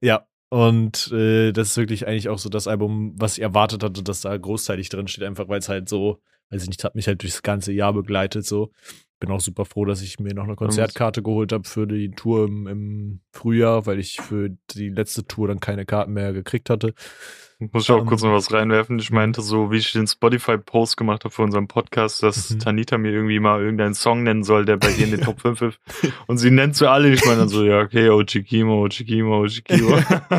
ja, 0.00 0.26
und 0.50 1.10
äh, 1.12 1.52
das 1.52 1.70
ist 1.70 1.76
wirklich 1.76 2.06
eigentlich 2.06 2.28
auch 2.28 2.38
so 2.38 2.48
das 2.48 2.68
Album, 2.68 3.14
was 3.16 3.38
ich 3.38 3.42
erwartet 3.42 3.82
hatte, 3.82 4.02
dass 4.02 4.20
da 4.20 4.36
großteilig 4.36 4.88
drin 4.88 5.08
steht, 5.08 5.24
einfach 5.24 5.48
weil 5.48 5.58
es 5.58 5.68
halt 5.68 5.88
so, 5.88 6.20
weiß 6.50 6.62
ich 6.62 6.68
nicht, 6.68 6.84
hat 6.84 6.94
mich 6.94 7.08
halt 7.08 7.22
durchs 7.22 7.42
ganze 7.42 7.72
Jahr 7.72 7.92
begleitet. 7.92 8.46
So, 8.46 8.70
bin 9.18 9.30
auch 9.30 9.40
super 9.40 9.64
froh, 9.64 9.84
dass 9.84 10.02
ich 10.02 10.20
mir 10.20 10.34
noch 10.34 10.44
eine 10.44 10.54
Konzertkarte 10.54 11.22
geholt 11.22 11.52
habe 11.52 11.66
für 11.66 11.86
die 11.86 12.10
Tour 12.10 12.46
im, 12.46 12.66
im 12.66 13.20
Frühjahr, 13.32 13.86
weil 13.86 13.98
ich 13.98 14.20
für 14.20 14.50
die 14.70 14.90
letzte 14.90 15.26
Tour 15.26 15.48
dann 15.48 15.60
keine 15.60 15.86
Karten 15.86 16.12
mehr 16.12 16.32
gekriegt 16.32 16.70
hatte. 16.70 16.94
Muss 17.72 17.84
ich 17.84 17.90
auch 17.90 18.00
Ähm, 18.00 18.06
kurz 18.06 18.22
noch 18.22 18.32
was 18.32 18.52
reinwerfen. 18.52 18.98
Ich 18.98 19.10
meinte 19.10 19.42
so, 19.42 19.70
wie 19.70 19.78
ich 19.78 19.92
den 19.92 20.06
Spotify-Post 20.06 20.96
gemacht 20.96 21.24
habe 21.24 21.34
für 21.34 21.42
unseren 21.42 21.68
Podcast, 21.68 22.22
dass 22.22 22.50
Mhm. 22.50 22.58
Tanita 22.58 22.98
mir 22.98 23.12
irgendwie 23.12 23.40
mal 23.40 23.60
irgendeinen 23.60 23.94
Song 23.94 24.22
nennen 24.22 24.44
soll, 24.44 24.64
der 24.64 24.76
bei 24.76 24.92
dir 24.92 25.04
in 25.04 25.10
den 25.12 25.20
Top 25.22 25.40
5 25.40 25.62
ist. 25.62 25.78
Und 26.26 26.38
sie 26.38 26.50
nennt 26.50 26.76
so 26.76 26.88
alle. 26.88 27.12
Ich 27.12 27.24
meine 27.24 27.38
dann 27.38 27.48
so, 27.48 27.64
ja, 27.64 27.80
okay, 27.80 28.08
OG 28.08 28.44
Kimo, 28.44 28.84
OG 28.84 29.04
Kimo, 29.06 29.42
OG 29.42 29.64
Kimo. 29.64 29.98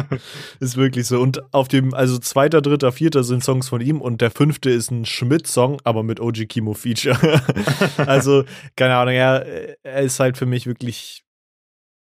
Ist 0.59 0.78
wirklich 0.78 1.07
so. 1.07 1.19
Und 1.21 1.53
auf 1.53 1.67
dem, 1.67 1.93
also 1.93 2.17
zweiter, 2.17 2.61
dritter, 2.61 2.91
vierter 2.91 3.23
sind 3.23 3.43
Songs 3.43 3.69
von 3.69 3.82
ihm 3.82 4.01
und 4.01 4.21
der 4.21 4.32
fünfte 4.32 4.69
ist 4.69 4.91
ein 4.91 5.05
Schmidt-Song, 5.05 5.80
aber 5.84 6.03
mit 6.03 6.19
OG 6.19 6.47
Kimo 6.47 6.73
Feature. 6.73 7.41
also, 7.97 8.43
keine 8.76 8.95
Ahnung, 8.95 9.13
er, 9.13 9.76
er 9.84 10.01
ist 10.01 10.19
halt 10.19 10.38
für 10.38 10.45
mich 10.45 10.65
wirklich 10.67 11.23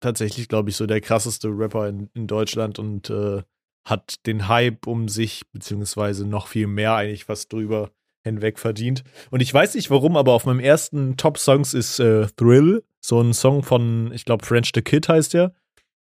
tatsächlich, 0.00 0.48
glaube 0.48 0.70
ich, 0.70 0.76
so 0.76 0.86
der 0.86 1.00
krasseste 1.00 1.48
Rapper 1.48 1.88
in, 1.88 2.08
in 2.14 2.26
Deutschland 2.26 2.78
und 2.78 3.10
äh, 3.10 3.42
hat 3.88 4.26
den 4.26 4.48
Hype 4.48 4.86
um 4.86 5.08
sich, 5.08 5.42
beziehungsweise 5.52 6.26
noch 6.26 6.46
viel 6.46 6.66
mehr 6.66 6.94
eigentlich 6.94 7.24
fast 7.24 7.52
drüber 7.52 7.90
hinweg 8.22 8.58
verdient. 8.58 9.04
Und 9.30 9.40
ich 9.40 9.52
weiß 9.52 9.74
nicht 9.74 9.90
warum, 9.90 10.16
aber 10.16 10.32
auf 10.32 10.44
meinem 10.44 10.60
ersten 10.60 11.16
Top-Songs 11.16 11.74
ist 11.74 11.98
äh, 11.98 12.26
Thrill, 12.36 12.84
so 13.00 13.20
ein 13.20 13.32
Song 13.32 13.62
von, 13.62 14.12
ich 14.12 14.24
glaube, 14.24 14.44
French 14.44 14.72
the 14.74 14.82
Kid 14.82 15.08
heißt 15.08 15.34
der. 15.34 15.54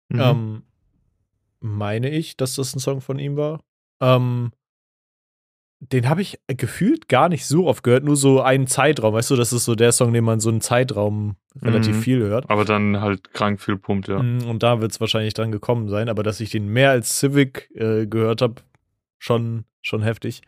Mhm. 0.09 0.21
Ähm, 0.21 0.63
meine 1.61 2.11
ich, 2.11 2.37
dass 2.37 2.55
das 2.57 2.75
ein 2.75 2.81
Song 2.81 3.01
von 3.01 3.19
ihm 3.19 3.37
war. 3.37 3.61
Ähm, 4.01 4.53
den 5.81 6.09
habe 6.09 6.23
ich 6.23 6.41
gefühlt 6.49 7.09
gar 7.09 7.29
nicht 7.29 7.47
so 7.47 7.67
oft 7.67 7.85
gehört, 7.85 8.05
nur 8.05 8.17
so 8.17 8.41
einen 8.41 8.67
Zeitraum. 8.67 9.15
Weißt 9.15 9.31
du, 9.31 9.37
das 9.37 9.53
ist 9.53 9.65
so 9.65 9.77
der 9.77 9.93
Song, 9.93 10.13
den 10.13 10.25
man 10.25 10.41
so 10.41 10.49
einen 10.49 10.61
Zeitraum 10.61 11.37
relativ 11.63 11.97
Mhm. 11.97 12.01
viel 12.03 12.21
hört. 12.21 12.49
aber 12.51 12.65
dann 12.65 13.01
halt 13.01 13.33
krank 13.33 13.61
viel 13.61 13.77
pumpt, 13.77 14.09
ja. 14.09 14.23
Mm, 14.23 14.49
Und 14.49 14.63
da 14.63 14.81
wird 14.81 14.93
es 14.93 15.01
wahrscheinlich 15.01 15.35
dran 15.35 15.53
gekommen 15.53 15.89
sein, 15.89 16.09
aber 16.09 16.23
dass 16.23 16.41
ich 16.41 16.51
den 16.51 16.69
mehr 16.69 16.91
als 16.91 17.19
Civic 17.19 17.71
äh, 17.75 18.07
gehört 18.07 18.43
habe, 18.43 18.57
schon, 19.19 19.65
schon 19.83 20.03
heftig. 20.03 20.43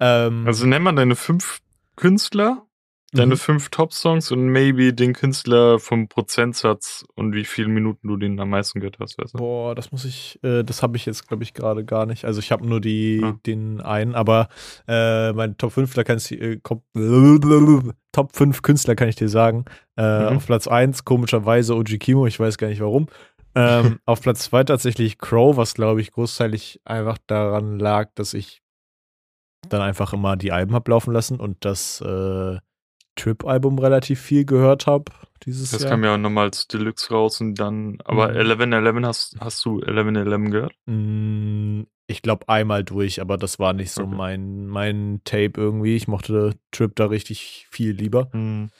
Ähm, 0.00 0.44
Also 0.46 0.66
nenn 0.66 0.82
mal 0.82 0.94
deine 0.94 1.16
fünf 1.16 1.60
Künstler, 1.96 2.64
deine 3.12 3.34
mhm. 3.34 3.38
fünf 3.38 3.70
Top-Songs 3.70 4.30
und 4.32 4.48
maybe 4.48 4.92
den 4.92 5.14
Künstler 5.14 5.78
vom 5.78 6.08
Prozentsatz 6.08 7.06
und 7.14 7.34
wie 7.34 7.44
viele 7.44 7.68
Minuten 7.68 8.06
du 8.06 8.16
den 8.16 8.38
am 8.38 8.50
meisten 8.50 8.80
gehört 8.80 8.98
hast, 9.00 9.18
weißt 9.18 9.34
du? 9.34 9.38
Boah, 9.38 9.74
das 9.74 9.92
muss 9.92 10.04
ich, 10.04 10.38
äh, 10.42 10.62
das 10.62 10.82
habe 10.82 10.96
ich 10.96 11.06
jetzt, 11.06 11.26
glaube 11.26 11.42
ich, 11.42 11.54
gerade 11.54 11.84
gar 11.84 12.04
nicht. 12.04 12.26
Also 12.26 12.40
ich 12.40 12.52
habe 12.52 12.66
nur 12.66 12.80
die, 12.80 13.22
Ah. 13.24 13.38
den 13.46 13.80
einen, 13.80 14.14
aber 14.14 14.48
äh, 14.86 15.32
mein 15.32 15.56
Top 15.56 15.72
5, 15.72 15.94
da 15.94 16.04
kann 16.04 16.18
ich, 16.18 16.32
äh, 16.32 16.58
Top 18.12 18.36
5 18.36 18.62
Künstler 18.62 18.94
kann 18.94 19.08
ich 19.08 19.16
dir 19.16 19.28
sagen. 19.28 19.64
Äh, 19.96 20.30
Mhm. 20.30 20.36
Auf 20.36 20.46
Platz 20.46 20.68
1 20.68 21.04
komischerweise 21.04 21.74
OG 21.76 21.98
Kimo, 21.98 22.26
ich 22.26 22.38
weiß 22.38 22.58
gar 22.58 22.68
nicht 22.68 22.80
warum. 22.80 23.08
Ähm, 23.54 23.98
auf 24.04 24.20
Platz 24.20 24.44
2 24.44 24.64
tatsächlich 24.64 25.18
Crow, 25.18 25.56
was 25.56 25.74
glaube 25.74 26.00
ich 26.00 26.12
großteilig 26.12 26.80
einfach 26.84 27.18
daran 27.26 27.78
lag, 27.78 28.10
dass 28.14 28.34
ich 28.34 28.62
dann 29.68 29.80
einfach 29.80 30.12
immer 30.12 30.36
die 30.36 30.52
Alben 30.52 30.74
hab 30.74 30.86
laufen 30.88 31.12
lassen 31.12 31.40
und 31.40 31.64
das 31.64 32.00
äh, 32.00 32.58
Trip-Album 33.18 33.78
relativ 33.78 34.20
viel 34.20 34.44
gehört 34.44 34.86
habe 34.86 35.12
dieses 35.44 35.70
Das 35.70 35.82
Jahr. 35.82 35.90
kam 35.90 36.04
ja 36.04 36.14
auch 36.14 36.18
nochmal 36.18 36.46
als 36.46 36.66
Deluxe 36.68 37.10
raus 37.12 37.40
und 37.40 37.54
dann, 37.56 37.98
aber 38.04 38.28
Mhm. 38.30 38.36
1111 38.36 39.04
hast, 39.04 39.36
hast 39.40 39.64
du 39.64 39.80
1111 39.80 40.50
gehört? 40.50 40.72
Mm, 40.86 41.82
Ich 42.10 42.22
glaube 42.22 42.48
einmal 42.48 42.84
durch, 42.84 43.20
aber 43.20 43.36
das 43.36 43.58
war 43.58 43.74
nicht 43.74 43.90
so 43.90 44.04
Okay. 44.04 44.14
mein, 44.16 44.66
mein 44.66 45.20
Tape 45.24 45.52
irgendwie. 45.56 45.94
Ich 45.94 46.08
mochte 46.08 46.54
Trip 46.72 46.94
da 46.96 47.06
richtig 47.06 47.66
viel 47.70 47.90
lieber. 47.92 48.30
Mhm. 48.32 48.70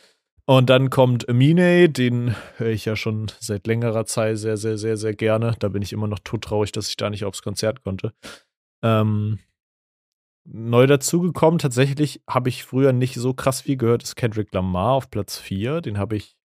Und 0.46 0.70
dann 0.70 0.88
kommt 0.88 1.28
Amine, 1.28 1.90
den 1.90 2.34
höre 2.56 2.70
ich 2.70 2.86
ja 2.86 2.96
schon 2.96 3.30
seit 3.38 3.66
längerer 3.66 4.06
Zeit 4.06 4.38
sehr, 4.38 4.56
sehr, 4.56 4.78
sehr, 4.78 4.96
sehr 4.96 5.14
gerne. 5.14 5.54
Da 5.58 5.68
bin 5.68 5.82
ich 5.82 5.92
immer 5.92 6.06
noch 6.08 6.20
todtraurig, 6.20 6.72
dass 6.72 6.88
ich 6.88 6.96
da 6.96 7.10
nicht 7.10 7.26
aufs 7.26 7.42
Konzert 7.42 7.82
konnte. 7.82 8.14
Ähm, 8.82 9.40
neu 10.50 10.86
dazugekommen, 10.86 11.58
tatsächlich 11.58 12.22
habe 12.28 12.48
ich 12.48 12.64
früher 12.64 12.92
nicht 12.92 13.14
so 13.14 13.34
krass 13.34 13.60
viel 13.60 13.76
gehört, 13.76 14.02
ist 14.02 14.16
Kendrick 14.16 14.52
Lamar 14.52 14.92
auf 14.92 15.10
Platz 15.10 15.36
4. 15.38 15.80
Den 15.80 15.98
habe 15.98 16.16
ich 16.16 16.36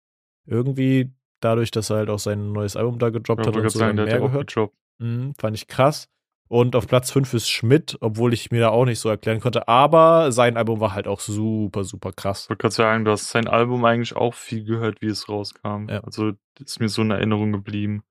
irgendwie 0.44 1.12
dadurch, 1.40 1.70
dass 1.70 1.90
er 1.90 1.98
halt 1.98 2.10
auch 2.10 2.18
sein 2.18 2.52
neues 2.52 2.76
Album 2.76 2.98
da 2.98 3.10
gedroppt 3.10 3.46
hat 3.46 3.56
und 3.56 3.70
so 3.70 3.78
sagen, 3.78 3.96
mehr 3.96 4.06
ja 4.08 4.18
gehört. 4.18 4.54
Mhm, 4.98 5.34
fand 5.38 5.56
ich 5.56 5.68
krass. 5.68 6.08
Und 6.52 6.76
auf 6.76 6.86
Platz 6.86 7.10
5 7.10 7.32
ist 7.32 7.48
Schmidt, 7.48 7.96
obwohl 8.02 8.34
ich 8.34 8.50
mir 8.50 8.60
da 8.60 8.68
auch 8.68 8.84
nicht 8.84 8.98
so 8.98 9.08
erklären 9.08 9.40
konnte. 9.40 9.68
Aber 9.68 10.32
sein 10.32 10.58
Album 10.58 10.80
war 10.80 10.92
halt 10.92 11.08
auch 11.08 11.20
super, 11.20 11.82
super 11.82 12.12
krass. 12.12 12.42
Ich 12.42 12.50
wollte 12.50 12.60
gerade 12.60 12.74
sagen, 12.74 13.04
du 13.06 13.10
hast 13.12 13.30
sein 13.30 13.48
Album 13.48 13.82
eigentlich 13.86 14.14
auch 14.14 14.34
viel 14.34 14.62
gehört, 14.62 15.00
wie 15.00 15.06
es 15.06 15.30
rauskam. 15.30 15.86
Ja. 15.88 16.00
Also 16.00 16.32
ist 16.62 16.78
mir 16.78 16.90
so 16.90 17.00
in 17.00 17.10
Erinnerung 17.10 17.52
geblieben. 17.52 18.02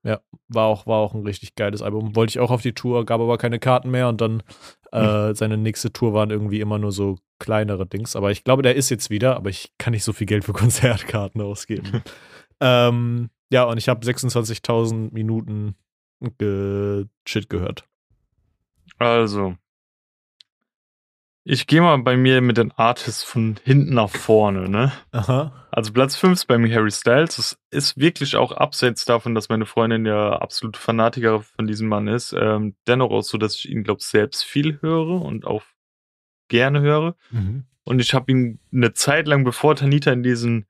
War 0.48 0.66
auch, 0.66 0.88
war 0.88 0.98
auch 0.98 1.14
ein 1.14 1.22
richtig 1.22 1.54
geiles 1.54 1.82
Album. 1.82 2.16
Wollte 2.16 2.32
ich 2.32 2.40
auch 2.40 2.50
auf 2.50 2.62
die 2.62 2.74
Tour, 2.74 3.06
gab 3.06 3.20
aber 3.20 3.38
keine 3.38 3.60
Karten 3.60 3.92
mehr 3.92 4.08
und 4.08 4.20
dann 4.20 4.42
äh, 4.90 5.36
seine 5.36 5.56
nächste 5.56 5.92
Tour 5.92 6.12
waren 6.12 6.30
irgendwie 6.30 6.58
immer 6.58 6.80
nur 6.80 6.90
so 6.90 7.18
kleinere 7.38 7.86
Dings. 7.86 8.16
Aber 8.16 8.32
ich 8.32 8.42
glaube, 8.42 8.62
der 8.62 8.74
ist 8.74 8.90
jetzt 8.90 9.08
wieder, 9.08 9.36
aber 9.36 9.50
ich 9.50 9.72
kann 9.78 9.92
nicht 9.92 10.02
so 10.02 10.12
viel 10.12 10.26
Geld 10.26 10.42
für 10.42 10.52
Konzertkarten 10.52 11.40
ausgeben. 11.42 12.02
ähm, 12.60 13.30
ja, 13.52 13.62
und 13.62 13.78
ich 13.78 13.88
habe 13.88 14.04
26.000 14.04 15.14
Minuten 15.14 15.76
ge 16.38 17.06
Shit 17.24 17.48
gehört. 17.48 17.86
Also, 18.98 19.56
ich 21.44 21.66
gehe 21.66 21.80
mal 21.80 21.98
bei 21.98 22.16
mir 22.16 22.40
mit 22.40 22.56
den 22.56 22.70
Artists 22.72 23.24
von 23.24 23.56
hinten 23.64 23.94
nach 23.94 24.10
vorne, 24.10 24.68
ne? 24.68 24.92
Aha. 25.10 25.66
Also 25.72 25.92
Platz 25.92 26.14
5 26.14 26.34
ist 26.34 26.46
bei 26.46 26.56
mir 26.56 26.72
Harry 26.72 26.92
Styles. 26.92 27.36
Das 27.36 27.58
ist 27.70 27.98
wirklich 27.98 28.36
auch 28.36 28.52
abseits 28.52 29.04
davon, 29.04 29.34
dass 29.34 29.48
meine 29.48 29.66
Freundin 29.66 30.06
ja 30.06 30.34
absolut 30.34 30.76
Fanatiker 30.76 31.40
von 31.40 31.66
diesem 31.66 31.88
Mann 31.88 32.06
ist. 32.06 32.32
Ähm, 32.32 32.76
dennoch 32.86 33.10
auch 33.10 33.22
so, 33.22 33.38
dass 33.38 33.56
ich 33.56 33.68
ihn, 33.68 33.82
glaube 33.82 34.02
selbst 34.02 34.44
viel 34.44 34.80
höre 34.82 35.20
und 35.20 35.44
auch 35.44 35.64
gerne 36.48 36.80
höre. 36.80 37.16
Mhm. 37.30 37.64
Und 37.84 37.98
ich 37.98 38.14
habe 38.14 38.30
ihn 38.30 38.60
eine 38.72 38.92
Zeit 38.92 39.26
lang, 39.26 39.42
bevor 39.42 39.74
Tanita 39.74 40.12
in 40.12 40.22
diesen, 40.22 40.66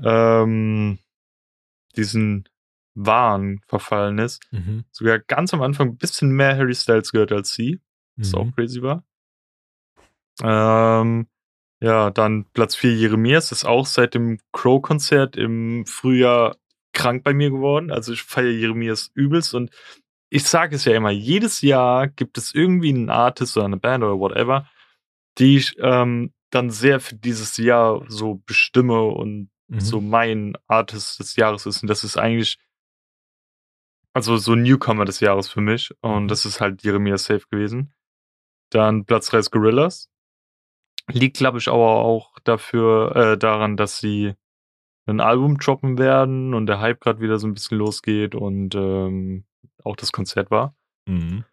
ähm, 0.00 1.00
diesen 1.96 2.48
Wahn 3.06 3.60
verfallen 3.68 4.18
ist, 4.18 4.42
Mhm. 4.50 4.84
sogar 4.90 5.18
ganz 5.18 5.54
am 5.54 5.62
Anfang 5.62 5.88
ein 5.90 5.96
bisschen 5.98 6.30
mehr 6.30 6.56
Harry 6.56 6.74
Styles 6.74 7.12
gehört 7.12 7.32
als 7.32 7.54
sie, 7.54 7.80
was 8.16 8.34
auch 8.34 8.44
Mhm. 8.46 8.54
crazy 8.54 8.82
war. 8.82 9.04
Ähm, 10.42 11.26
ja, 11.80 12.10
dann 12.10 12.44
Platz 12.52 12.74
4 12.74 12.94
Jeremias 12.94 13.52
ist 13.52 13.64
auch 13.64 13.86
seit 13.86 14.14
dem 14.14 14.38
Crow-Konzert 14.52 15.36
im 15.36 15.86
Frühjahr 15.86 16.56
krank 16.92 17.22
bei 17.24 17.32
mir 17.34 17.50
geworden. 17.50 17.90
Also 17.90 18.12
ich 18.12 18.22
feiere 18.22 18.50
Jeremias 18.50 19.10
übelst 19.14 19.54
und 19.54 19.70
ich 20.30 20.44
sage 20.44 20.76
es 20.76 20.84
ja 20.84 20.94
immer, 20.94 21.10
jedes 21.10 21.62
Jahr 21.62 22.08
gibt 22.08 22.36
es 22.36 22.54
irgendwie 22.54 22.90
einen 22.90 23.10
Artist 23.10 23.56
oder 23.56 23.66
eine 23.66 23.76
Band 23.78 24.04
oder 24.04 24.18
whatever, 24.18 24.68
die 25.38 25.56
ich 25.56 25.76
ähm, 25.80 26.32
dann 26.50 26.70
sehr 26.70 27.00
für 27.00 27.14
dieses 27.14 27.56
Jahr 27.56 28.04
so 28.08 28.42
bestimme 28.46 29.02
und 29.02 29.50
Mhm. 29.70 29.80
so 29.80 30.00
mein 30.00 30.54
Artist 30.66 31.20
des 31.20 31.36
Jahres 31.36 31.66
ist. 31.66 31.82
Und 31.82 31.88
das 31.88 32.02
ist 32.02 32.16
eigentlich, 32.16 32.58
also 34.14 34.36
so 34.36 34.54
Newcomer 34.54 35.04
des 35.04 35.20
Jahres 35.20 35.48
für 35.48 35.60
mich. 35.60 35.92
Und 36.00 36.24
Mhm. 36.24 36.28
das 36.28 36.44
ist 36.44 36.60
halt 36.60 36.82
Jeremiah 36.82 37.18
Safe 37.18 37.44
gewesen. 37.50 37.92
Dann 38.70 39.04
Platz 39.04 39.28
3 39.28 39.38
ist 39.38 39.50
Gorillas. 39.50 40.10
Liegt, 41.10 41.38
glaube 41.38 41.58
ich, 41.58 41.68
aber 41.68 41.96
auch 42.04 42.38
dafür, 42.44 43.16
äh, 43.16 43.38
daran, 43.38 43.76
dass 43.76 43.98
sie 43.98 44.34
ein 45.06 45.20
Album 45.20 45.56
droppen 45.56 45.96
werden 45.96 46.52
und 46.52 46.66
der 46.66 46.80
Hype 46.80 47.00
gerade 47.00 47.20
wieder 47.20 47.38
so 47.38 47.46
ein 47.46 47.54
bisschen 47.54 47.78
losgeht 47.78 48.34
und 48.34 48.74
ähm, 48.74 49.44
auch 49.82 49.96
das 49.96 50.12
Konzert 50.12 50.50
war. 50.50 50.74
Mhm. 51.06 51.44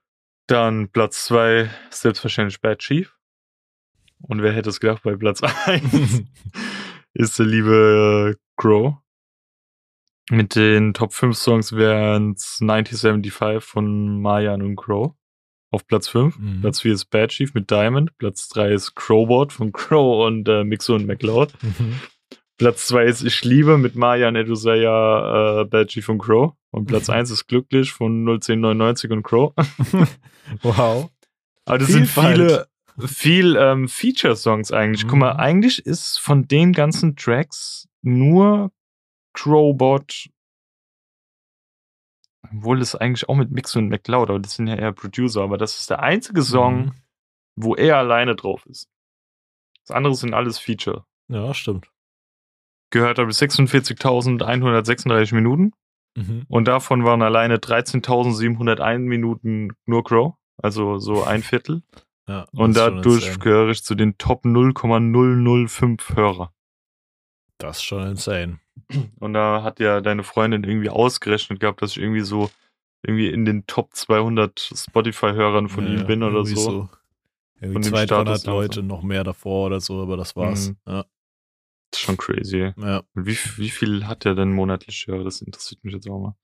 Dann 0.47 0.89
Platz 0.89 1.23
2 1.25 1.69
selbstverständlich 1.89 2.59
Bad 2.59 2.79
Chief. 2.79 3.15
Und 4.21 4.41
wer 4.41 4.51
hätte 4.51 4.69
es 4.69 4.79
gedacht, 4.81 5.03
bei 5.03 5.15
Platz 5.15 5.41
1 5.65 6.23
ist 7.13 7.39
der 7.39 7.45
liebe 7.45 8.37
Crow. 8.57 8.95
Mit 10.31 10.55
den 10.55 10.93
Top 10.93 11.13
5 11.13 11.37
Songs 11.37 11.73
wären 11.73 12.31
es 12.31 12.57
1975 12.61 13.63
von 13.63 14.21
Mayan 14.21 14.61
und 14.61 14.75
Crow. 14.75 15.13
Auf 15.71 15.85
Platz 15.87 16.07
5. 16.07 16.37
Mhm. 16.39 16.61
Platz 16.61 16.81
4 16.81 16.93
ist 16.93 17.05
Bad 17.05 17.29
Chief 17.31 17.53
mit 17.53 17.69
Diamond. 17.69 18.17
Platz 18.17 18.47
3 18.49 18.71
ist 18.73 18.95
Crowbot 18.95 19.53
von 19.53 19.71
Crow 19.73 20.25
und 20.25 20.47
äh, 20.47 20.63
Mixo 20.63 20.95
und 20.95 21.05
McLeod. 21.05 21.53
Mhm. 21.61 21.99
Platz 22.57 22.87
2 22.87 23.05
ist 23.05 23.23
Ich 23.23 23.43
liebe 23.43 23.77
mit 23.77 23.95
Mayan 23.95 24.35
Edusaya, 24.35 25.61
äh, 25.61 25.65
Bad 25.65 25.89
Chief 25.89 26.07
und 26.09 26.19
Crow. 26.19 26.53
Und 26.71 26.85
Platz 26.85 27.09
1 27.09 27.29
ist 27.29 27.47
Glücklich 27.47 27.91
von 27.91 28.25
01099 28.27 29.11
und 29.11 29.23
Crow. 29.23 29.53
wow. 30.61 31.09
Aber 31.65 31.77
das 31.77 31.87
sind 31.89 32.07
Vielfalt. 32.07 32.35
viele, 32.37 32.67
viel 33.07 33.55
ähm, 33.59 33.87
Feature-Songs 33.87 34.71
eigentlich. 34.71 35.07
Guck 35.07 35.19
mal, 35.19 35.33
Mhm. 35.33 35.39
eigentlich 35.39 35.85
ist 35.85 36.19
von 36.19 36.47
den 36.47 36.71
ganzen 36.73 37.15
Tracks 37.15 37.87
nur 38.01 38.71
Crowbot, 39.35 40.29
obwohl 42.43 42.79
das 42.79 42.95
eigentlich 42.95 43.27
auch 43.29 43.35
mit 43.35 43.51
Mix 43.51 43.75
und 43.75 43.89
McLeod, 43.89 44.29
aber 44.29 44.39
das 44.39 44.55
sind 44.55 44.67
ja 44.67 44.75
eher 44.75 44.91
Producer, 44.93 45.41
aber 45.41 45.57
das 45.57 45.77
ist 45.79 45.89
der 45.89 46.01
einzige 46.01 46.41
Song, 46.41 46.85
Mhm. 46.85 46.91
wo 47.55 47.75
er 47.75 47.97
alleine 47.97 48.35
drauf 48.35 48.65
ist. 48.65 48.89
Das 49.85 49.91
andere 49.95 50.15
sind 50.15 50.33
alles 50.33 50.57
Feature. 50.57 51.05
Ja, 51.27 51.53
stimmt. 51.53 51.91
Gehört 52.91 53.17
habe 53.19 53.31
ich 53.31 53.37
46.136 53.37 55.33
Minuten 55.35 55.73
Mhm. 56.17 56.45
und 56.47 56.67
davon 56.67 57.03
waren 57.03 57.21
alleine 57.21 57.57
13.701 57.57 58.99
Minuten 59.07 59.71
nur 59.85 60.03
Crow, 60.03 60.35
also 60.57 60.97
so 60.99 61.23
ein 61.23 61.43
Viertel. 61.43 61.83
Ja, 62.27 62.47
Und 62.53 62.75
dadurch 62.75 63.39
gehöre 63.39 63.69
ich 63.69 63.83
zu 63.83 63.93
den 63.95 64.17
Top 64.17 64.45
0,005 64.45 66.15
Hörer. 66.15 66.53
Das 67.57 67.77
ist 67.77 67.83
schon 67.83 68.07
insane. 68.07 68.59
Und 69.19 69.33
da 69.33 69.63
hat 69.63 69.79
ja 69.79 70.01
deine 70.01 70.23
Freundin 70.23 70.63
irgendwie 70.63 70.89
ausgerechnet 70.89 71.59
gehabt, 71.59 71.81
dass 71.81 71.91
ich 71.91 71.99
irgendwie 71.99 72.21
so 72.21 72.49
irgendwie 73.03 73.29
in 73.29 73.45
den 73.45 73.65
Top 73.67 73.93
200 73.95 74.59
Spotify-Hörern 74.75 75.69
von 75.69 75.85
Ja, 75.85 76.01
ihm 76.01 76.05
bin 76.07 76.23
oder 76.23 76.37
irgendwie 76.39 76.55
so. 76.55 76.89
Irgendwie 77.61 77.73
Von 77.73 77.81
dem 77.83 77.91
200, 77.93 78.07
Status 78.09 78.43
300 78.43 78.45
Leute, 78.45 78.83
noch 78.83 79.01
mehr 79.03 79.23
davor 79.23 79.67
oder 79.67 79.79
so, 79.79 80.01
aber 80.01 80.17
das 80.17 80.35
war's. 80.35 80.69
Mhm. 80.69 80.77
Ja, 80.87 81.05
Das 81.91 81.99
ist 81.99 82.05
schon 82.05 82.17
crazy. 82.17 82.73
ja. 82.75 83.03
Und 83.13 83.25
wie, 83.25 83.37
wie 83.57 83.69
viel 83.69 84.05
hat 84.07 84.25
der 84.25 84.35
denn 84.35 84.51
monatlich 84.51 85.07
Hörer? 85.07 85.23
Das 85.23 85.41
interessiert 85.41 85.83
mich 85.83 85.93
jetzt 85.93 86.09
auch 86.09 86.19
mal. 86.19 86.35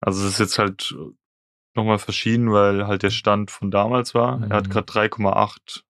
Also 0.00 0.26
es 0.26 0.34
ist 0.34 0.40
jetzt 0.40 0.58
halt 0.58 0.94
nochmal 1.74 1.98
verschieden, 1.98 2.52
weil 2.52 2.86
halt 2.86 3.02
der 3.04 3.10
Stand 3.10 3.50
von 3.50 3.70
damals 3.70 4.14
war. 4.14 4.42
Er 4.42 4.56
hat 4.56 4.66
Mhm. 4.66 4.70
gerade 4.70 4.86
3,8 4.92 5.84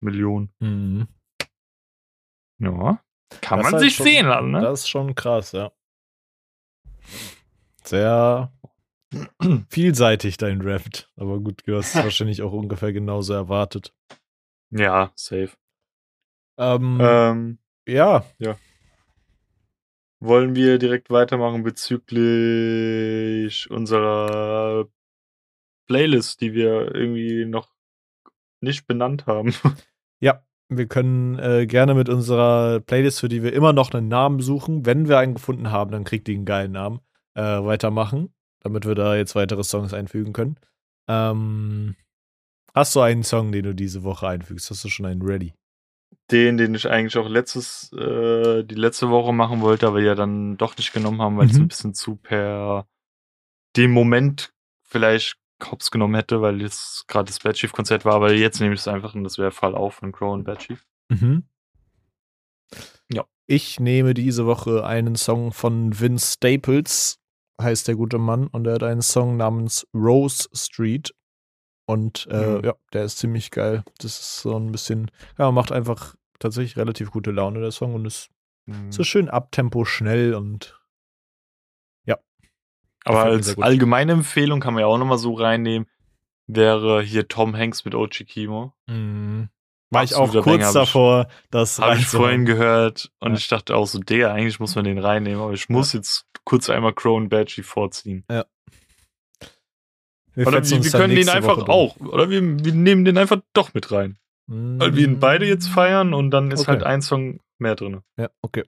Millionen. 0.00 0.52
Mhm. 0.60 1.08
Ja. 2.58 3.02
Kann 3.40 3.58
Das 3.58 3.64
man 3.64 3.72
halt 3.74 3.82
sich 3.82 3.96
schon, 3.96 4.06
sehen 4.06 4.26
lassen, 4.26 4.50
ne? 4.50 4.60
Das 4.60 4.80
ist 4.80 4.88
schon 4.88 5.14
krass, 5.14 5.52
ja. 5.52 5.72
Sehr 7.84 8.52
vielseitig 9.68 10.36
dein 10.36 10.60
Rap. 10.60 10.82
Aber 11.16 11.40
gut, 11.40 11.62
du 11.66 11.76
hast 11.76 11.94
es 11.94 11.94
wahrscheinlich 12.04 12.42
auch 12.42 12.52
ungefähr 12.52 12.92
genauso 12.92 13.34
erwartet. 13.34 13.94
Ja, 14.70 15.12
safe. 15.14 15.50
Ähm, 16.58 16.98
Ähm, 17.00 17.58
ja, 17.86 18.24
wollen 20.22 20.54
wir 20.54 20.78
direkt 20.78 21.10
weitermachen 21.10 21.64
bezüglich 21.64 23.68
unserer 23.70 24.88
Playlist, 25.88 26.40
die 26.40 26.54
wir 26.54 26.94
irgendwie 26.94 27.44
noch 27.44 27.74
nicht 28.60 28.86
benannt 28.86 29.26
haben. 29.26 29.52
ja. 30.20 30.44
Wir 30.76 30.86
können 30.86 31.38
äh, 31.38 31.66
gerne 31.66 31.94
mit 31.94 32.08
unserer 32.08 32.80
Playlist, 32.80 33.20
für 33.20 33.28
die 33.28 33.42
wir 33.42 33.52
immer 33.52 33.72
noch 33.72 33.92
einen 33.92 34.08
Namen 34.08 34.40
suchen, 34.40 34.86
wenn 34.86 35.08
wir 35.08 35.18
einen 35.18 35.34
gefunden 35.34 35.70
haben, 35.70 35.90
dann 35.90 36.04
kriegt 36.04 36.26
die 36.26 36.34
einen 36.34 36.44
geilen 36.44 36.72
Namen, 36.72 37.00
äh, 37.34 37.42
weitermachen, 37.42 38.32
damit 38.60 38.86
wir 38.86 38.94
da 38.94 39.16
jetzt 39.16 39.34
weitere 39.34 39.64
Songs 39.64 39.92
einfügen 39.94 40.32
können. 40.32 40.56
Ähm, 41.08 41.96
hast 42.74 42.94
du 42.94 43.00
einen 43.00 43.22
Song, 43.22 43.52
den 43.52 43.64
du 43.64 43.74
diese 43.74 44.02
Woche 44.02 44.28
einfügst? 44.28 44.70
Hast 44.70 44.84
du 44.84 44.88
schon 44.88 45.06
einen 45.06 45.22
ready? 45.22 45.52
Den, 46.30 46.56
den 46.56 46.74
ich 46.74 46.88
eigentlich 46.88 47.16
auch 47.16 47.28
letztes, 47.28 47.92
äh, 47.92 48.62
die 48.64 48.74
letzte 48.74 49.10
Woche 49.10 49.32
machen 49.32 49.60
wollte, 49.60 49.86
aber 49.86 50.00
ja 50.00 50.14
dann 50.14 50.56
doch 50.56 50.76
nicht 50.76 50.92
genommen 50.92 51.20
haben, 51.20 51.36
weil 51.36 51.48
es 51.48 51.56
Mhm. 51.56 51.62
ein 51.62 51.68
bisschen 51.68 51.94
zu 51.94 52.16
per 52.16 52.86
dem 53.76 53.90
Moment 53.90 54.52
vielleicht 54.82 55.36
hops 55.70 55.90
genommen 55.90 56.14
hätte, 56.14 56.40
weil 56.42 56.60
jetzt 56.60 57.06
gerade 57.08 57.26
das 57.26 57.38
Bad 57.40 57.56
Chief 57.56 57.72
Konzert 57.72 58.04
war, 58.04 58.14
aber 58.14 58.32
jetzt 58.32 58.60
nehme 58.60 58.74
ich 58.74 58.80
es 58.80 58.88
einfach 58.88 59.14
und 59.14 59.24
das 59.24 59.38
wäre 59.38 59.50
Fall 59.50 59.74
auf 59.74 59.94
von 59.94 60.12
Crow 60.12 60.32
und 60.32 60.44
Bad 60.44 60.58
Chief. 60.60 60.84
Mhm. 61.08 61.44
Ja. 63.12 63.24
Ich 63.46 63.80
nehme 63.80 64.14
diese 64.14 64.46
Woche 64.46 64.84
einen 64.86 65.16
Song 65.16 65.52
von 65.52 65.98
Vince 65.98 66.34
Staples, 66.34 67.18
heißt 67.60 67.86
der 67.88 67.96
gute 67.96 68.18
Mann, 68.18 68.46
und 68.46 68.66
er 68.66 68.74
hat 68.74 68.82
einen 68.82 69.02
Song 69.02 69.36
namens 69.36 69.86
Rose 69.94 70.48
Street. 70.54 71.14
Und 71.86 72.26
äh, 72.30 72.58
Mhm. 72.58 72.64
ja, 72.64 72.74
der 72.92 73.04
ist 73.04 73.18
ziemlich 73.18 73.50
geil. 73.50 73.82
Das 73.98 74.18
ist 74.18 74.40
so 74.40 74.56
ein 74.56 74.72
bisschen, 74.72 75.10
ja, 75.38 75.50
macht 75.50 75.72
einfach 75.72 76.14
tatsächlich 76.38 76.76
relativ 76.76 77.10
gute 77.10 77.30
Laune, 77.32 77.60
der 77.60 77.72
Song, 77.72 77.94
und 77.94 78.06
ist 78.06 78.30
so 78.90 79.02
schön 79.02 79.28
abtempo 79.28 79.84
schnell 79.84 80.34
und 80.34 80.80
Aber 83.04 83.24
als 83.24 83.58
allgemeine 83.58 84.12
Empfehlung 84.12 84.60
kann 84.60 84.74
man 84.74 84.82
ja 84.82 84.86
auch 84.86 84.98
nochmal 84.98 85.18
so 85.18 85.34
reinnehmen. 85.34 85.88
wäre 86.46 87.02
hier 87.02 87.28
Tom 87.28 87.56
Hanks 87.56 87.84
mit 87.84 87.94
Ochi 87.94 88.24
Kimo. 88.24 88.72
Mhm. 88.86 89.48
War 89.90 90.04
ich 90.04 90.14
auch 90.14 90.30
kurz 90.32 90.44
Banger, 90.44 90.72
davor, 90.72 91.28
das 91.50 91.78
Habe 91.78 91.96
ich 91.98 92.06
vorhin 92.06 92.44
gehört 92.46 93.10
und 93.20 93.32
Ja. 93.32 93.36
ich 93.38 93.48
dachte 93.48 93.76
auch 93.76 93.86
so, 93.86 93.98
der, 93.98 94.32
eigentlich 94.32 94.58
muss 94.58 94.74
man 94.74 94.84
den 94.84 94.98
reinnehmen, 94.98 95.40
aber 95.40 95.52
ich 95.52 95.68
muss 95.68 95.92
jetzt 95.92 96.26
kurz 96.44 96.68
einmal 96.70 96.92
Crow 96.94 97.16
und 97.16 97.28
Badgie 97.28 97.62
vorziehen. 97.62 98.24
Wir 100.34 100.46
Oder 100.46 100.62
wir, 100.64 100.82
wir 100.84 100.90
dann 100.90 101.00
können 101.00 101.14
den 101.14 101.28
einfach 101.28 101.58
Woche 101.58 101.68
auch, 101.70 101.96
oder 102.00 102.30
wir, 102.30 102.40
wir 102.64 102.72
nehmen 102.72 103.04
den 103.04 103.18
einfach 103.18 103.40
doch 103.52 103.74
mit 103.74 103.92
rein. 103.92 104.16
durch. 104.48 104.80
Weil 104.80 104.96
wir 104.96 105.04
ihn 105.04 105.20
beide 105.20 105.46
jetzt 105.46 105.68
feiern 105.68 106.14
und 106.14 106.30
dann 106.30 106.50
ist 106.50 106.60
Okay. 106.62 106.70
halt 106.70 106.82
ein 106.84 107.02
Song 107.02 107.40
mehr 107.58 107.74
drin. 107.76 108.00
Ja, 108.18 108.30
okay. 108.40 108.64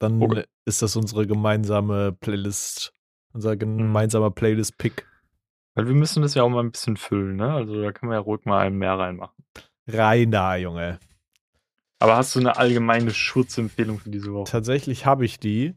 Dann 0.00 0.20
Okay. 0.22 0.44
ist 0.64 0.82
das 0.82 0.96
unsere 0.96 1.26
gemeinsame 1.26 2.12
Playlist, 2.12 2.92
unser 3.32 3.56
gemeinsamer 3.56 4.30
Playlist-Pick. 4.30 5.06
Weil 5.74 5.86
wir 5.86 5.94
müssen 5.94 6.22
das 6.22 6.34
ja 6.34 6.42
auch 6.42 6.48
mal 6.48 6.62
ein 6.62 6.72
bisschen 6.72 6.96
füllen, 6.96 7.36
ne? 7.36 7.52
Also 7.52 7.80
da 7.80 7.92
kann 7.92 8.08
man 8.08 8.16
ja 8.16 8.22
ruhig 8.22 8.44
mal 8.44 8.58
einen 8.58 8.76
mehr 8.76 8.98
reinmachen. 8.98 9.44
Rein 9.86 10.30
da, 10.30 10.56
Junge. 10.56 10.98
Aber 12.00 12.16
hast 12.16 12.34
du 12.34 12.40
eine 12.40 12.56
allgemeine 12.56 13.12
Schutzempfehlung 13.12 13.98
für 13.98 14.10
diese 14.10 14.32
Woche? 14.32 14.50
Tatsächlich 14.50 15.06
habe 15.06 15.24
ich 15.24 15.38
die. 15.38 15.74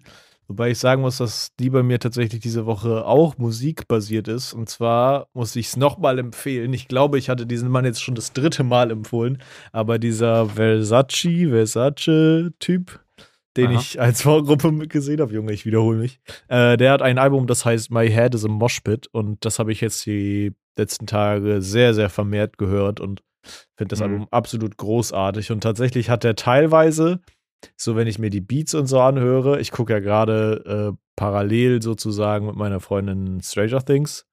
Wobei 0.47 0.72
ich 0.72 0.80
sagen 0.80 1.01
muss, 1.01 1.18
dass 1.18 1.56
die 1.56 1.70
bei 1.70 1.84
mir 1.84 1.99
tatsächlich 1.99 2.41
diese 2.41 2.66
Woche 2.66 3.06
auch 3.06 3.38
musikbasiert 3.38 4.28
ist. 4.28 4.54
Und 4.54 4.70
zwar 4.70 5.28
muss 5.34 5.56
ich 5.56 5.68
es 5.68 5.78
nochmal 5.78 6.20
empfehlen. 6.20 6.74
Ich 6.74 6.88
glaube, 6.88 7.18
ich 7.18 7.30
hatte 7.30 7.45
diesen 7.45 7.70
Mann 7.70 7.86
jetzt 7.86 8.01
schon 8.01 8.16
das 8.16 8.34
dritte 8.34 8.64
Mal 8.64 8.91
empfohlen. 8.91 9.41
Aber 9.72 9.99
dieser 9.99 10.47
Versace, 10.47 11.47
Versace-Typ, 11.49 13.03
den 13.58 13.68
Aha. 13.72 13.80
ich 13.80 14.01
als 14.01 14.22
Vorgruppe 14.24 14.88
gesehen 14.88 15.22
habe, 15.22 15.34
Junge, 15.34 15.54
ich 15.54 15.66
wiederhole 15.66 15.97
mich, 15.99 16.20
äh, 16.47 16.76
der 16.78 16.91
hat 16.91 17.01
ein 17.01 17.18
Album, 17.18 17.47
das 17.47 17.66
heißt 17.66 17.91
My 17.91 18.10
Head 18.10 18.34
is 18.36 18.45
a 18.45 18.47
Moshpit. 18.47 19.08
Und 19.12 19.45
das 19.45 19.60
habe 19.60 19.72
ich 19.72 19.82
jetzt 19.82 20.06
die 20.06 20.54
letzten 20.78 21.06
Tage 21.08 21.62
sehr, 21.62 21.93
sehr 21.93 22.10
vermehrt 22.10 22.58
gehört 22.58 22.99
und 22.99 23.22
finde 23.78 23.89
das 23.89 23.99
Mhm. 23.99 24.06
Album 24.06 24.28
absolut 24.32 24.78
großartig. 24.78 25.51
Und 25.51 25.62
tatsächlich 25.62 26.10
hat 26.10 26.24
er 26.26 26.36
teilweise 26.36 27.20
so 27.78 27.95
wenn 27.95 28.08
ich 28.08 28.20
mir 28.20 28.30
die 28.30 28.41
Beats 28.41 28.74
und 28.74 28.88
so 28.88 28.99
anhöre, 28.99 29.62
ich 29.62 29.72
gucke 29.72 29.93
ja 29.93 29.99
gerade 29.99 30.91
äh, 30.93 30.97
parallel 31.16 31.82
sozusagen 31.82 32.45
mit 32.47 32.56
meiner 32.58 32.82
Freundin 32.82 33.39
Stranger 33.41 33.86
Things 33.86 34.26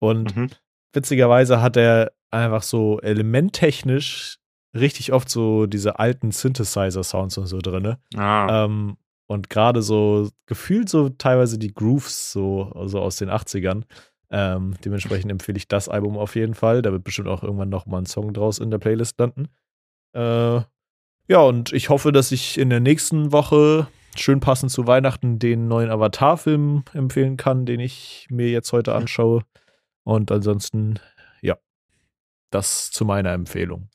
und 0.00 0.34
Mhm. 0.34 0.48
witzigerweise 0.92 1.62
hat 1.62 1.76
er 1.76 2.10
einfach 2.32 2.64
so 2.64 2.98
elementtechnisch 3.00 4.38
richtig 4.74 5.12
oft 5.12 5.28
so 5.28 5.66
diese 5.66 5.98
alten 5.98 6.30
Synthesizer-Sounds 6.30 7.38
und 7.38 7.46
so 7.46 7.58
drin. 7.58 7.96
Ah, 8.16 8.64
Ähm, 8.64 8.96
und 9.26 9.48
gerade 9.50 9.82
so 9.82 10.28
gefühlt 10.46 10.88
so 10.88 11.08
teilweise 11.08 11.58
die 11.58 11.72
Grooves 11.72 12.32
so 12.32 12.72
also 12.74 13.00
aus 13.00 13.16
den 13.16 13.30
80ern. 13.30 13.84
Ähm, 14.30 14.74
dementsprechend 14.84 15.30
empfehle 15.30 15.58
ich 15.58 15.68
das 15.68 15.88
Album 15.88 16.16
auf 16.18 16.34
jeden 16.36 16.54
Fall. 16.54 16.82
Da 16.82 16.92
wird 16.92 17.04
bestimmt 17.04 17.28
auch 17.28 17.42
irgendwann 17.42 17.68
noch 17.68 17.86
mal 17.86 17.98
ein 17.98 18.06
Song 18.06 18.32
draus 18.32 18.58
in 18.58 18.70
der 18.70 18.78
Playlist 18.78 19.18
landen. 19.18 19.48
Äh, 20.14 20.60
ja, 21.28 21.40
und 21.40 21.72
ich 21.72 21.88
hoffe, 21.88 22.12
dass 22.12 22.32
ich 22.32 22.58
in 22.58 22.68
der 22.70 22.80
nächsten 22.80 23.32
Woche 23.32 23.86
schön 24.16 24.40
passend 24.40 24.70
zu 24.72 24.86
Weihnachten 24.86 25.38
den 25.38 25.68
neuen 25.68 25.90
Avatar-Film 25.90 26.84
empfehlen 26.92 27.36
kann, 27.36 27.64
den 27.64 27.80
ich 27.80 28.26
mir 28.30 28.50
jetzt 28.50 28.72
heute 28.72 28.94
anschaue. 28.94 29.42
Und 30.04 30.30
ansonsten, 30.32 30.98
ja, 31.40 31.56
das 32.50 32.90
zu 32.90 33.04
meiner 33.04 33.32
Empfehlung. 33.32 33.88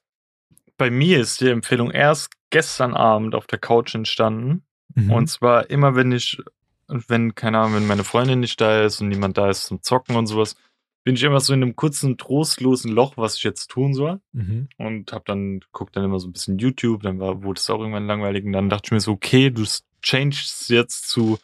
Bei 0.77 0.89
mir 0.89 1.19
ist 1.19 1.41
die 1.41 1.49
Empfehlung 1.49 1.91
erst 1.91 2.31
gestern 2.49 2.93
Abend 2.93 3.35
auf 3.35 3.47
der 3.47 3.59
Couch 3.59 3.95
entstanden. 3.95 4.63
Mhm. 4.95 5.11
Und 5.11 5.27
zwar 5.27 5.69
immer, 5.69 5.95
wenn 5.95 6.11
ich, 6.11 6.41
wenn, 6.87 7.35
keine 7.35 7.59
Ahnung, 7.59 7.75
wenn 7.75 7.87
meine 7.87 8.03
Freundin 8.03 8.39
nicht 8.39 8.61
da 8.61 8.83
ist 8.83 9.01
und 9.01 9.09
niemand 9.09 9.37
da 9.37 9.49
ist 9.49 9.65
zum 9.65 9.81
Zocken 9.81 10.15
und 10.15 10.27
sowas, 10.27 10.55
bin 11.03 11.15
ich 11.15 11.23
immer 11.23 11.39
so 11.39 11.53
in 11.53 11.63
einem 11.63 11.75
kurzen, 11.75 12.17
trostlosen 12.17 12.91
Loch, 12.91 13.13
was 13.15 13.37
ich 13.37 13.43
jetzt 13.43 13.67
tun 13.67 13.93
soll. 13.93 14.19
Mhm. 14.33 14.67
Und 14.77 15.13
hab 15.13 15.25
dann, 15.25 15.61
guck 15.71 15.91
dann 15.93 16.03
immer 16.03 16.19
so 16.19 16.27
ein 16.27 16.33
bisschen 16.33 16.57
YouTube, 16.59 17.03
dann 17.03 17.19
war, 17.19 17.43
wurde 17.43 17.59
es 17.59 17.69
auch 17.69 17.79
irgendwann 17.79 18.07
langweilig. 18.07 18.43
Und 18.43 18.51
dann 18.51 18.69
dachte 18.69 18.87
ich 18.87 18.91
mir 18.91 18.99
so, 18.99 19.13
okay, 19.13 19.49
du 19.49 19.63
changest 20.01 20.69
jetzt 20.69 21.07
zu 21.07 21.39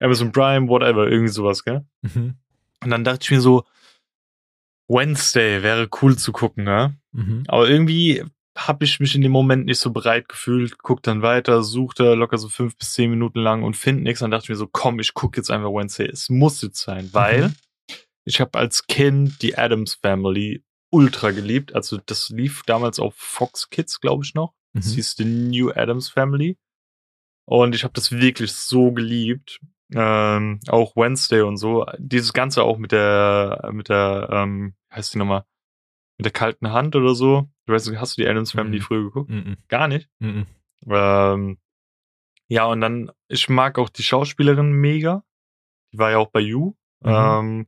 Amazon 0.00 0.32
Prime, 0.32 0.68
whatever, 0.68 1.08
irgendwie 1.08 1.32
sowas, 1.32 1.64
gell? 1.64 1.84
Mhm. 2.02 2.34
Und 2.82 2.90
dann 2.90 3.04
dachte 3.04 3.20
ich 3.22 3.30
mir 3.30 3.40
so, 3.40 3.64
Wednesday 4.88 5.62
wäre 5.62 5.88
cool 6.02 6.16
zu 6.18 6.32
gucken, 6.32 6.66
ja? 6.66 6.92
Mhm. 7.12 7.44
Aber 7.46 7.68
irgendwie 7.68 8.24
habe 8.56 8.84
ich 8.84 9.00
mich 9.00 9.14
in 9.14 9.22
dem 9.22 9.32
Moment 9.32 9.66
nicht 9.66 9.78
so 9.80 9.90
bereit 9.90 10.28
gefühlt, 10.28 10.78
guck 10.78 11.02
dann 11.02 11.22
weiter, 11.22 11.62
suchte 11.62 12.14
locker 12.14 12.38
so 12.38 12.48
fünf 12.48 12.76
bis 12.76 12.92
zehn 12.92 13.10
Minuten 13.10 13.40
lang 13.40 13.62
und 13.64 13.76
finde 13.76 14.02
nichts. 14.04 14.20
Dann 14.20 14.30
dachte 14.30 14.44
ich 14.44 14.48
mir 14.50 14.56
so, 14.56 14.68
komm, 14.70 15.00
ich 15.00 15.14
gucke 15.14 15.38
jetzt 15.38 15.50
einfach 15.50 15.70
Wednesday. 15.70 16.06
Es 16.06 16.30
muss 16.30 16.62
jetzt 16.62 16.80
sein, 16.80 17.08
weil 17.12 17.48
Mhm. 17.48 17.54
ich 18.24 18.40
habe 18.40 18.58
als 18.58 18.86
Kind 18.86 19.42
die 19.42 19.58
Adams 19.58 19.94
Family 19.94 20.62
ultra 20.90 21.32
geliebt. 21.32 21.74
Also 21.74 21.98
das 22.06 22.30
lief 22.30 22.62
damals 22.64 23.00
auf 23.00 23.14
Fox 23.16 23.68
Kids, 23.70 24.00
glaube 24.00 24.24
ich 24.24 24.34
noch. 24.34 24.54
Das 24.72 24.86
Mhm. 24.90 24.94
hieß 24.94 25.14
The 25.16 25.24
New 25.24 25.70
Adams 25.72 26.08
Family. 26.08 26.56
Und 27.46 27.74
ich 27.74 27.82
habe 27.84 27.92
das 27.94 28.12
wirklich 28.12 28.52
so 28.52 28.92
geliebt. 28.92 29.60
Ähm, 29.92 30.60
auch 30.68 30.96
Wednesday 30.96 31.42
und 31.42 31.56
so. 31.58 31.84
Dieses 31.98 32.32
Ganze 32.32 32.62
auch 32.62 32.78
mit 32.78 32.90
der, 32.92 33.68
mit 33.72 33.88
der, 33.88 34.28
ähm, 34.32 34.74
heißt 34.92 35.12
die 35.14 35.18
nochmal? 35.18 35.44
Mit 36.18 36.26
der 36.26 36.32
kalten 36.32 36.70
Hand 36.72 36.94
oder 36.96 37.14
so. 37.14 37.48
Du 37.66 37.72
weißt, 37.72 37.94
hast 37.96 38.16
du 38.16 38.22
die 38.22 38.28
Adams 38.28 38.52
Family 38.52 38.78
Mhm. 38.78 38.82
früher 38.82 39.02
geguckt? 39.04 39.30
Mhm. 39.30 39.56
Gar 39.68 39.88
nicht. 39.88 40.08
Mhm. 40.20 40.46
Ähm, 40.86 41.58
ja, 42.48 42.66
und 42.66 42.80
dann, 42.80 43.10
ich 43.28 43.48
mag 43.48 43.78
auch 43.78 43.88
die 43.88 44.02
Schauspielerin 44.02 44.72
mega. 44.72 45.24
Die 45.92 45.98
war 45.98 46.10
ja 46.10 46.18
auch 46.18 46.30
bei 46.30 46.40
You. 46.40 46.74
Mhm. 47.00 47.10
Ähm, 47.10 47.66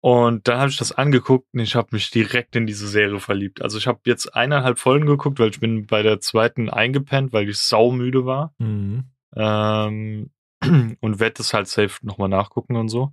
und 0.00 0.46
dann 0.46 0.58
habe 0.58 0.70
ich 0.70 0.76
das 0.78 0.92
angeguckt 0.92 1.48
und 1.52 1.60
ich 1.60 1.74
habe 1.74 1.88
mich 1.90 2.10
direkt 2.10 2.54
in 2.54 2.66
diese 2.66 2.86
Serie 2.86 3.18
verliebt. 3.18 3.62
Also 3.62 3.78
ich 3.78 3.86
habe 3.88 4.00
jetzt 4.04 4.34
eineinhalb 4.34 4.78
Folgen 4.78 5.06
geguckt, 5.06 5.40
weil 5.40 5.50
ich 5.50 5.60
bin 5.60 5.86
bei 5.86 6.02
der 6.02 6.20
zweiten 6.20 6.70
eingepennt, 6.70 7.32
weil 7.32 7.48
ich 7.48 7.58
saumüde 7.58 8.24
war. 8.24 8.54
Mhm. 8.58 9.04
Ähm, 9.34 10.30
und 11.00 11.20
werde 11.20 11.34
das 11.34 11.52
halt 11.52 11.66
safe 11.66 12.04
nochmal 12.06 12.28
nachgucken 12.28 12.76
und 12.76 12.88
so. 12.88 13.12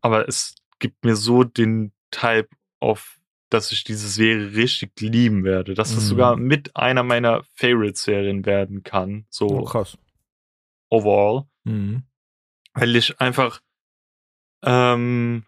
Aber 0.00 0.28
es 0.28 0.54
gibt 0.78 1.04
mir 1.04 1.16
so 1.16 1.42
den 1.42 1.92
Type 2.10 2.48
auf, 2.80 3.18
dass 3.50 3.72
ich 3.72 3.84
diese 3.84 4.08
Serie 4.08 4.54
richtig 4.54 5.00
lieben 5.00 5.44
werde. 5.44 5.74
Dass 5.74 5.94
das 5.94 6.04
Mhm. 6.04 6.08
sogar 6.08 6.36
mit 6.36 6.76
einer 6.76 7.02
meiner 7.02 7.42
Favorite-Serien 7.54 8.44
werden 8.46 8.82
kann. 8.82 9.26
So 9.30 9.46
Oh, 9.48 9.64
krass. 9.64 9.96
overall. 10.90 11.44
Mhm. 11.64 12.02
Weil 12.74 12.94
ich 12.96 13.20
einfach 13.20 13.60
ähm, 14.62 15.44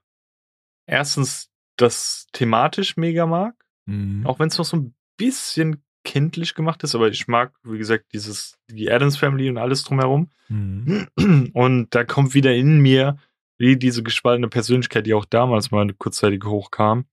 erstens 0.87 1.51
das 1.77 2.27
thematisch 2.33 2.97
mega 2.97 3.27
mag. 3.27 3.55
Mhm. 3.87 4.27
Auch 4.27 4.39
wenn 4.39 4.49
es 4.49 4.59
noch 4.59 4.65
so 4.65 4.77
ein 4.77 4.95
bisschen 5.17 5.83
kindlich 6.05 6.55
gemacht 6.55 6.83
ist, 6.83 6.95
aber 6.95 7.09
ich 7.09 7.29
mag, 7.29 7.53
wie 7.63 7.77
gesagt, 7.79 8.13
dieses, 8.13 8.57
die 8.71 8.91
Adams 8.91 9.17
Family 9.19 9.51
und 9.51 9.59
alles 9.59 9.83
drumherum. 9.85 10.31
Mhm. 10.49 11.09
Und 11.55 11.95
da 11.95 12.05
kommt 12.05 12.35
wieder 12.35 12.55
in 12.55 12.79
mir, 12.81 13.19
wie 13.59 13.77
diese 13.77 14.03
gespaltene 14.03 14.49
Persönlichkeit, 14.49 15.07
die 15.07 15.13
auch 15.15 15.27
damals 15.27 15.71
mal 15.71 15.93
kurzzeitig 15.93 16.43
hochkam, 16.45 17.05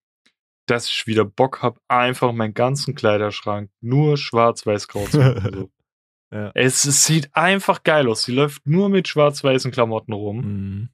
dass 0.67 0.87
ich 0.89 1.07
wieder 1.07 1.25
Bock 1.25 1.61
habe, 1.63 1.79
einfach 1.87 2.31
meinen 2.33 2.53
ganzen 2.53 2.93
Kleiderschrank 2.95 3.71
nur 3.81 4.17
schwarz-weiß-grau 4.17 5.05
zu 5.07 5.17
machen. 5.19 5.71
Ja. 6.29 6.51
es, 6.55 6.83
es 6.83 7.05
sieht 7.05 7.33
einfach 7.37 7.83
geil 7.83 8.09
aus. 8.09 8.23
Sie 8.23 8.33
läuft 8.33 8.67
nur 8.67 8.89
mit 8.89 9.07
schwarz-weißen 9.07 9.71
Klamotten 9.71 10.11
rum 10.11 10.37
Mhm. 10.41 10.89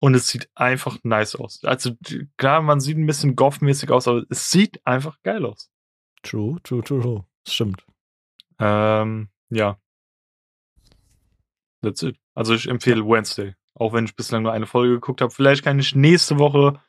und 0.00 0.14
es 0.14 0.28
sieht 0.28 0.48
einfach 0.54 0.96
nice 1.02 1.36
aus. 1.36 1.62
Also 1.62 1.92
klar, 2.38 2.62
man 2.62 2.80
sieht 2.80 2.96
ein 2.96 3.04
bisschen 3.04 3.36
goth-mäßig 3.36 3.90
aus, 3.90 4.08
aber 4.08 4.22
es 4.30 4.50
sieht 4.50 4.80
einfach 4.86 5.20
geil 5.22 5.44
aus. 5.44 5.70
True, 6.22 6.56
true, 6.62 6.82
true, 6.82 7.02
true. 7.02 7.24
Stimmt. 7.46 7.84
Ähm, 8.58 9.28
ja. 9.50 9.76
That's 11.82 12.02
it. 12.02 12.16
Also 12.34 12.54
ich 12.54 12.66
empfehle 12.66 13.04
Wednesday. 13.06 13.54
Auch 13.74 13.92
wenn 13.92 14.06
ich 14.06 14.16
bislang 14.16 14.42
nur 14.42 14.52
eine 14.52 14.66
Folge 14.66 14.94
geguckt 14.94 15.20
habe. 15.20 15.32
Vielleicht 15.32 15.64
kann 15.64 15.78
ich 15.78 15.94
nächste 15.94 16.38
Woche 16.38 16.80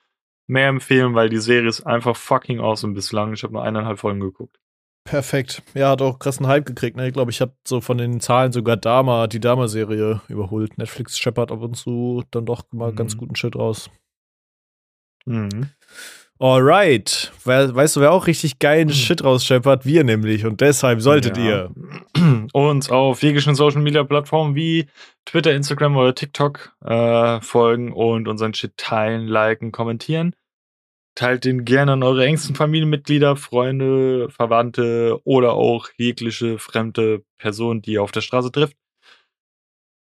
mehr 0.50 0.68
empfehlen, 0.68 1.14
weil 1.16 1.30
die 1.30 1.38
Serie 1.38 1.70
ist 1.70 1.82
einfach 1.86 2.16
fucking 2.16 2.60
awesome 2.60 2.94
bislang. 2.94 3.34
Ich 3.34 3.44
habe 3.44 3.54
nur 3.54 3.64
eineinhalb 3.64 4.00
Folgen 4.00 4.20
geguckt. 4.20 4.58
Perfekt. 5.06 5.64
Ja, 5.74 5.92
hat 5.92 6.02
auch 6.02 6.20
krassen 6.20 6.46
Hype 6.48 6.66
gekriegt. 6.66 6.96
Ne? 6.98 7.08
Ich 7.08 7.14
glaube, 7.14 7.32
ich 7.32 7.42
habe 7.42 7.54
so 7.68 7.82
von 7.82 7.98
den 7.98 8.20
Zahlen 8.20 8.52
sogar 8.52 8.78
Dama, 8.78 9.28
die 9.28 9.40
Dama-Serie 9.40 10.22
überholt. 10.28 10.78
Netflix 10.78 11.18
scheppert 11.18 11.52
ab 11.52 11.62
und 11.62 11.76
zu 11.76 12.24
dann 12.32 12.46
doch 12.46 12.64
mal 12.72 12.92
Mhm. 12.92 12.96
ganz 12.96 13.18
guten 13.18 13.36
Shit 13.36 13.56
raus. 13.56 13.90
Mhm. 15.26 15.70
Alright. 16.42 17.34
We 17.44 17.76
weißt 17.76 17.98
du, 17.98 18.02
wer 18.02 18.12
auch 18.14 18.26
richtig 18.28 18.60
geilen 18.60 18.88
Mhm. 18.88 18.94
Shit 18.94 19.24
rausscheppert? 19.24 19.86
Wir 19.86 20.04
nämlich. 20.06 20.46
Und 20.46 20.62
deshalb 20.62 21.02
solltet 21.02 21.38
Ja. 21.38 21.44
ihr. 21.44 21.72
uns 22.54 22.90
auf 22.90 23.22
jeglichen 23.24 23.56
Social 23.56 23.82
Media 23.82 24.04
Plattformen 24.04 24.56
wie 24.56 24.88
Twitter, 25.26 25.54
Instagram 25.54 25.98
oder 25.98 26.16
TikTok 26.16 26.74
äh, 26.86 27.42
folgen 27.42 27.92
und 27.92 28.28
unseren 28.28 28.54
Shit 28.54 28.78
teilen, 28.78 29.28
liken, 29.28 29.72
kommentieren. 29.72 30.34
Teilt 31.20 31.44
den 31.44 31.66
gerne 31.66 31.92
an 31.92 32.04
eure 32.04 32.26
engsten 32.26 32.56
Familienmitglieder, 32.56 33.36
Freunde, 33.36 34.30
Verwandte 34.30 35.20
oder 35.26 35.52
auch 35.52 35.90
jegliche 35.98 36.58
fremde 36.60 37.26
Person, 37.38 37.82
die 37.82 37.92
ihr 37.92 38.04
auf 38.04 38.14
der 38.14 38.22
Straße 38.22 38.54
trifft. 38.54 38.78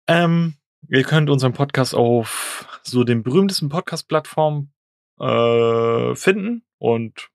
Ähm, 0.07 0.55
ihr 0.89 1.03
könnt 1.03 1.29
unseren 1.29 1.53
Podcast 1.53 1.97
auf 1.97 2.81
so 2.85 3.03
den 3.03 3.25
berühmtesten 3.25 3.71
Podcast-Plattformen 3.71 4.73
äh, 5.19 6.15
finden 6.15 6.63
und 6.79 7.29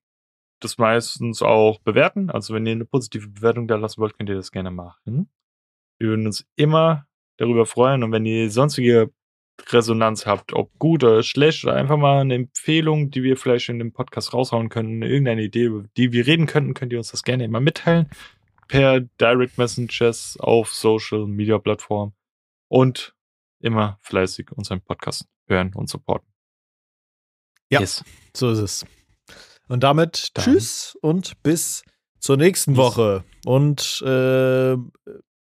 das 0.62 0.78
meistens 0.78 1.42
auch 1.42 1.80
bewerten. 1.80 2.30
Also 2.30 2.54
wenn 2.54 2.66
ihr 2.66 2.72
eine 2.72 2.86
positive 2.86 3.28
Bewertung 3.28 3.68
da 3.68 3.76
lassen 3.76 4.00
wollt, 4.00 4.18
könnt 4.18 4.30
ihr 4.30 4.38
das 4.38 4.54
gerne 4.54 4.72
machen. 4.72 5.30
Wir 6.00 6.12
würden 6.12 6.28
uns 6.28 6.48
immer 6.56 7.08
darüber 7.36 7.66
freuen 7.66 8.04
und 8.04 8.14
wenn 8.14 8.26
ihr 8.26 8.50
sonstige 8.50 9.12
Resonanz 9.70 10.26
habt, 10.26 10.54
ob 10.54 10.78
gut 10.80 11.04
oder 11.04 11.24
schlecht 11.24 11.64
oder 11.64 11.76
einfach 11.76 11.98
mal 11.98 12.22
eine 12.22 12.36
Empfehlung, 12.36 13.10
die 13.10 13.24
wir 13.24 13.38
vielleicht 13.38 13.70
in 13.70 13.80
dem 13.80 13.94
Podcast 13.94 14.34
raushauen 14.34 14.70
können, 14.70 15.02
irgendeine 15.02 15.44
Idee, 15.44 15.66
über 15.66 15.86
die 15.98 16.12
wir 16.12 16.28
reden 16.28 16.46
könnten, 16.46 16.74
könnt 16.74 16.92
ihr 16.92 17.00
uns 17.00 17.12
das 17.12 17.24
gerne 17.24 17.46
immer 17.46 17.60
mitteilen. 17.60 18.10
Per 18.68 19.02
Direct 19.02 19.58
Messages 19.58 20.38
auf 20.40 20.74
Social 20.74 21.28
Media 21.28 21.58
Plattformen 21.58 22.14
und 22.68 23.16
immer 23.60 23.98
fleißig 24.02 24.52
unseren 24.52 24.82
Podcast 24.82 25.28
hören 25.48 25.74
und 25.74 25.90
supporten. 25.90 26.28
Ja, 27.72 27.80
yes. 27.80 28.04
so 28.36 28.52
ist 28.52 28.60
es. 28.60 28.86
Und 29.68 29.84
damit 29.84 30.30
Dann. 30.36 30.46
tschüss 30.46 30.98
und 31.02 31.42
bis 31.42 31.84
zur 32.20 32.38
nächsten 32.38 32.74
bis. 32.74 32.78
Woche. 32.80 33.24
Und 33.46 34.02
äh, 34.06 34.74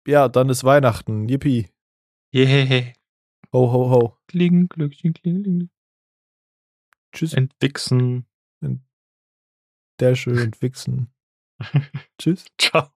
ja, 0.07 0.29
dann 0.29 0.49
ist 0.49 0.65
Weihnachten. 0.65 1.29
Yippie. 1.29 1.69
Yeah. 2.35 2.93
Ho, 3.55 3.67
ho, 3.71 3.91
ho. 3.91 4.17
Kling, 4.29 4.69
Glöckchen, 4.69 5.13
kling, 5.13 5.43
kling. 5.43 5.69
Tschüss. 7.13 7.35
Entwichsen. 7.35 8.27
Der 10.01 10.17
schön 10.17 10.39
entwichsen. 10.39 11.13
Tschüss. 12.19 12.47
Ciao. 12.59 12.89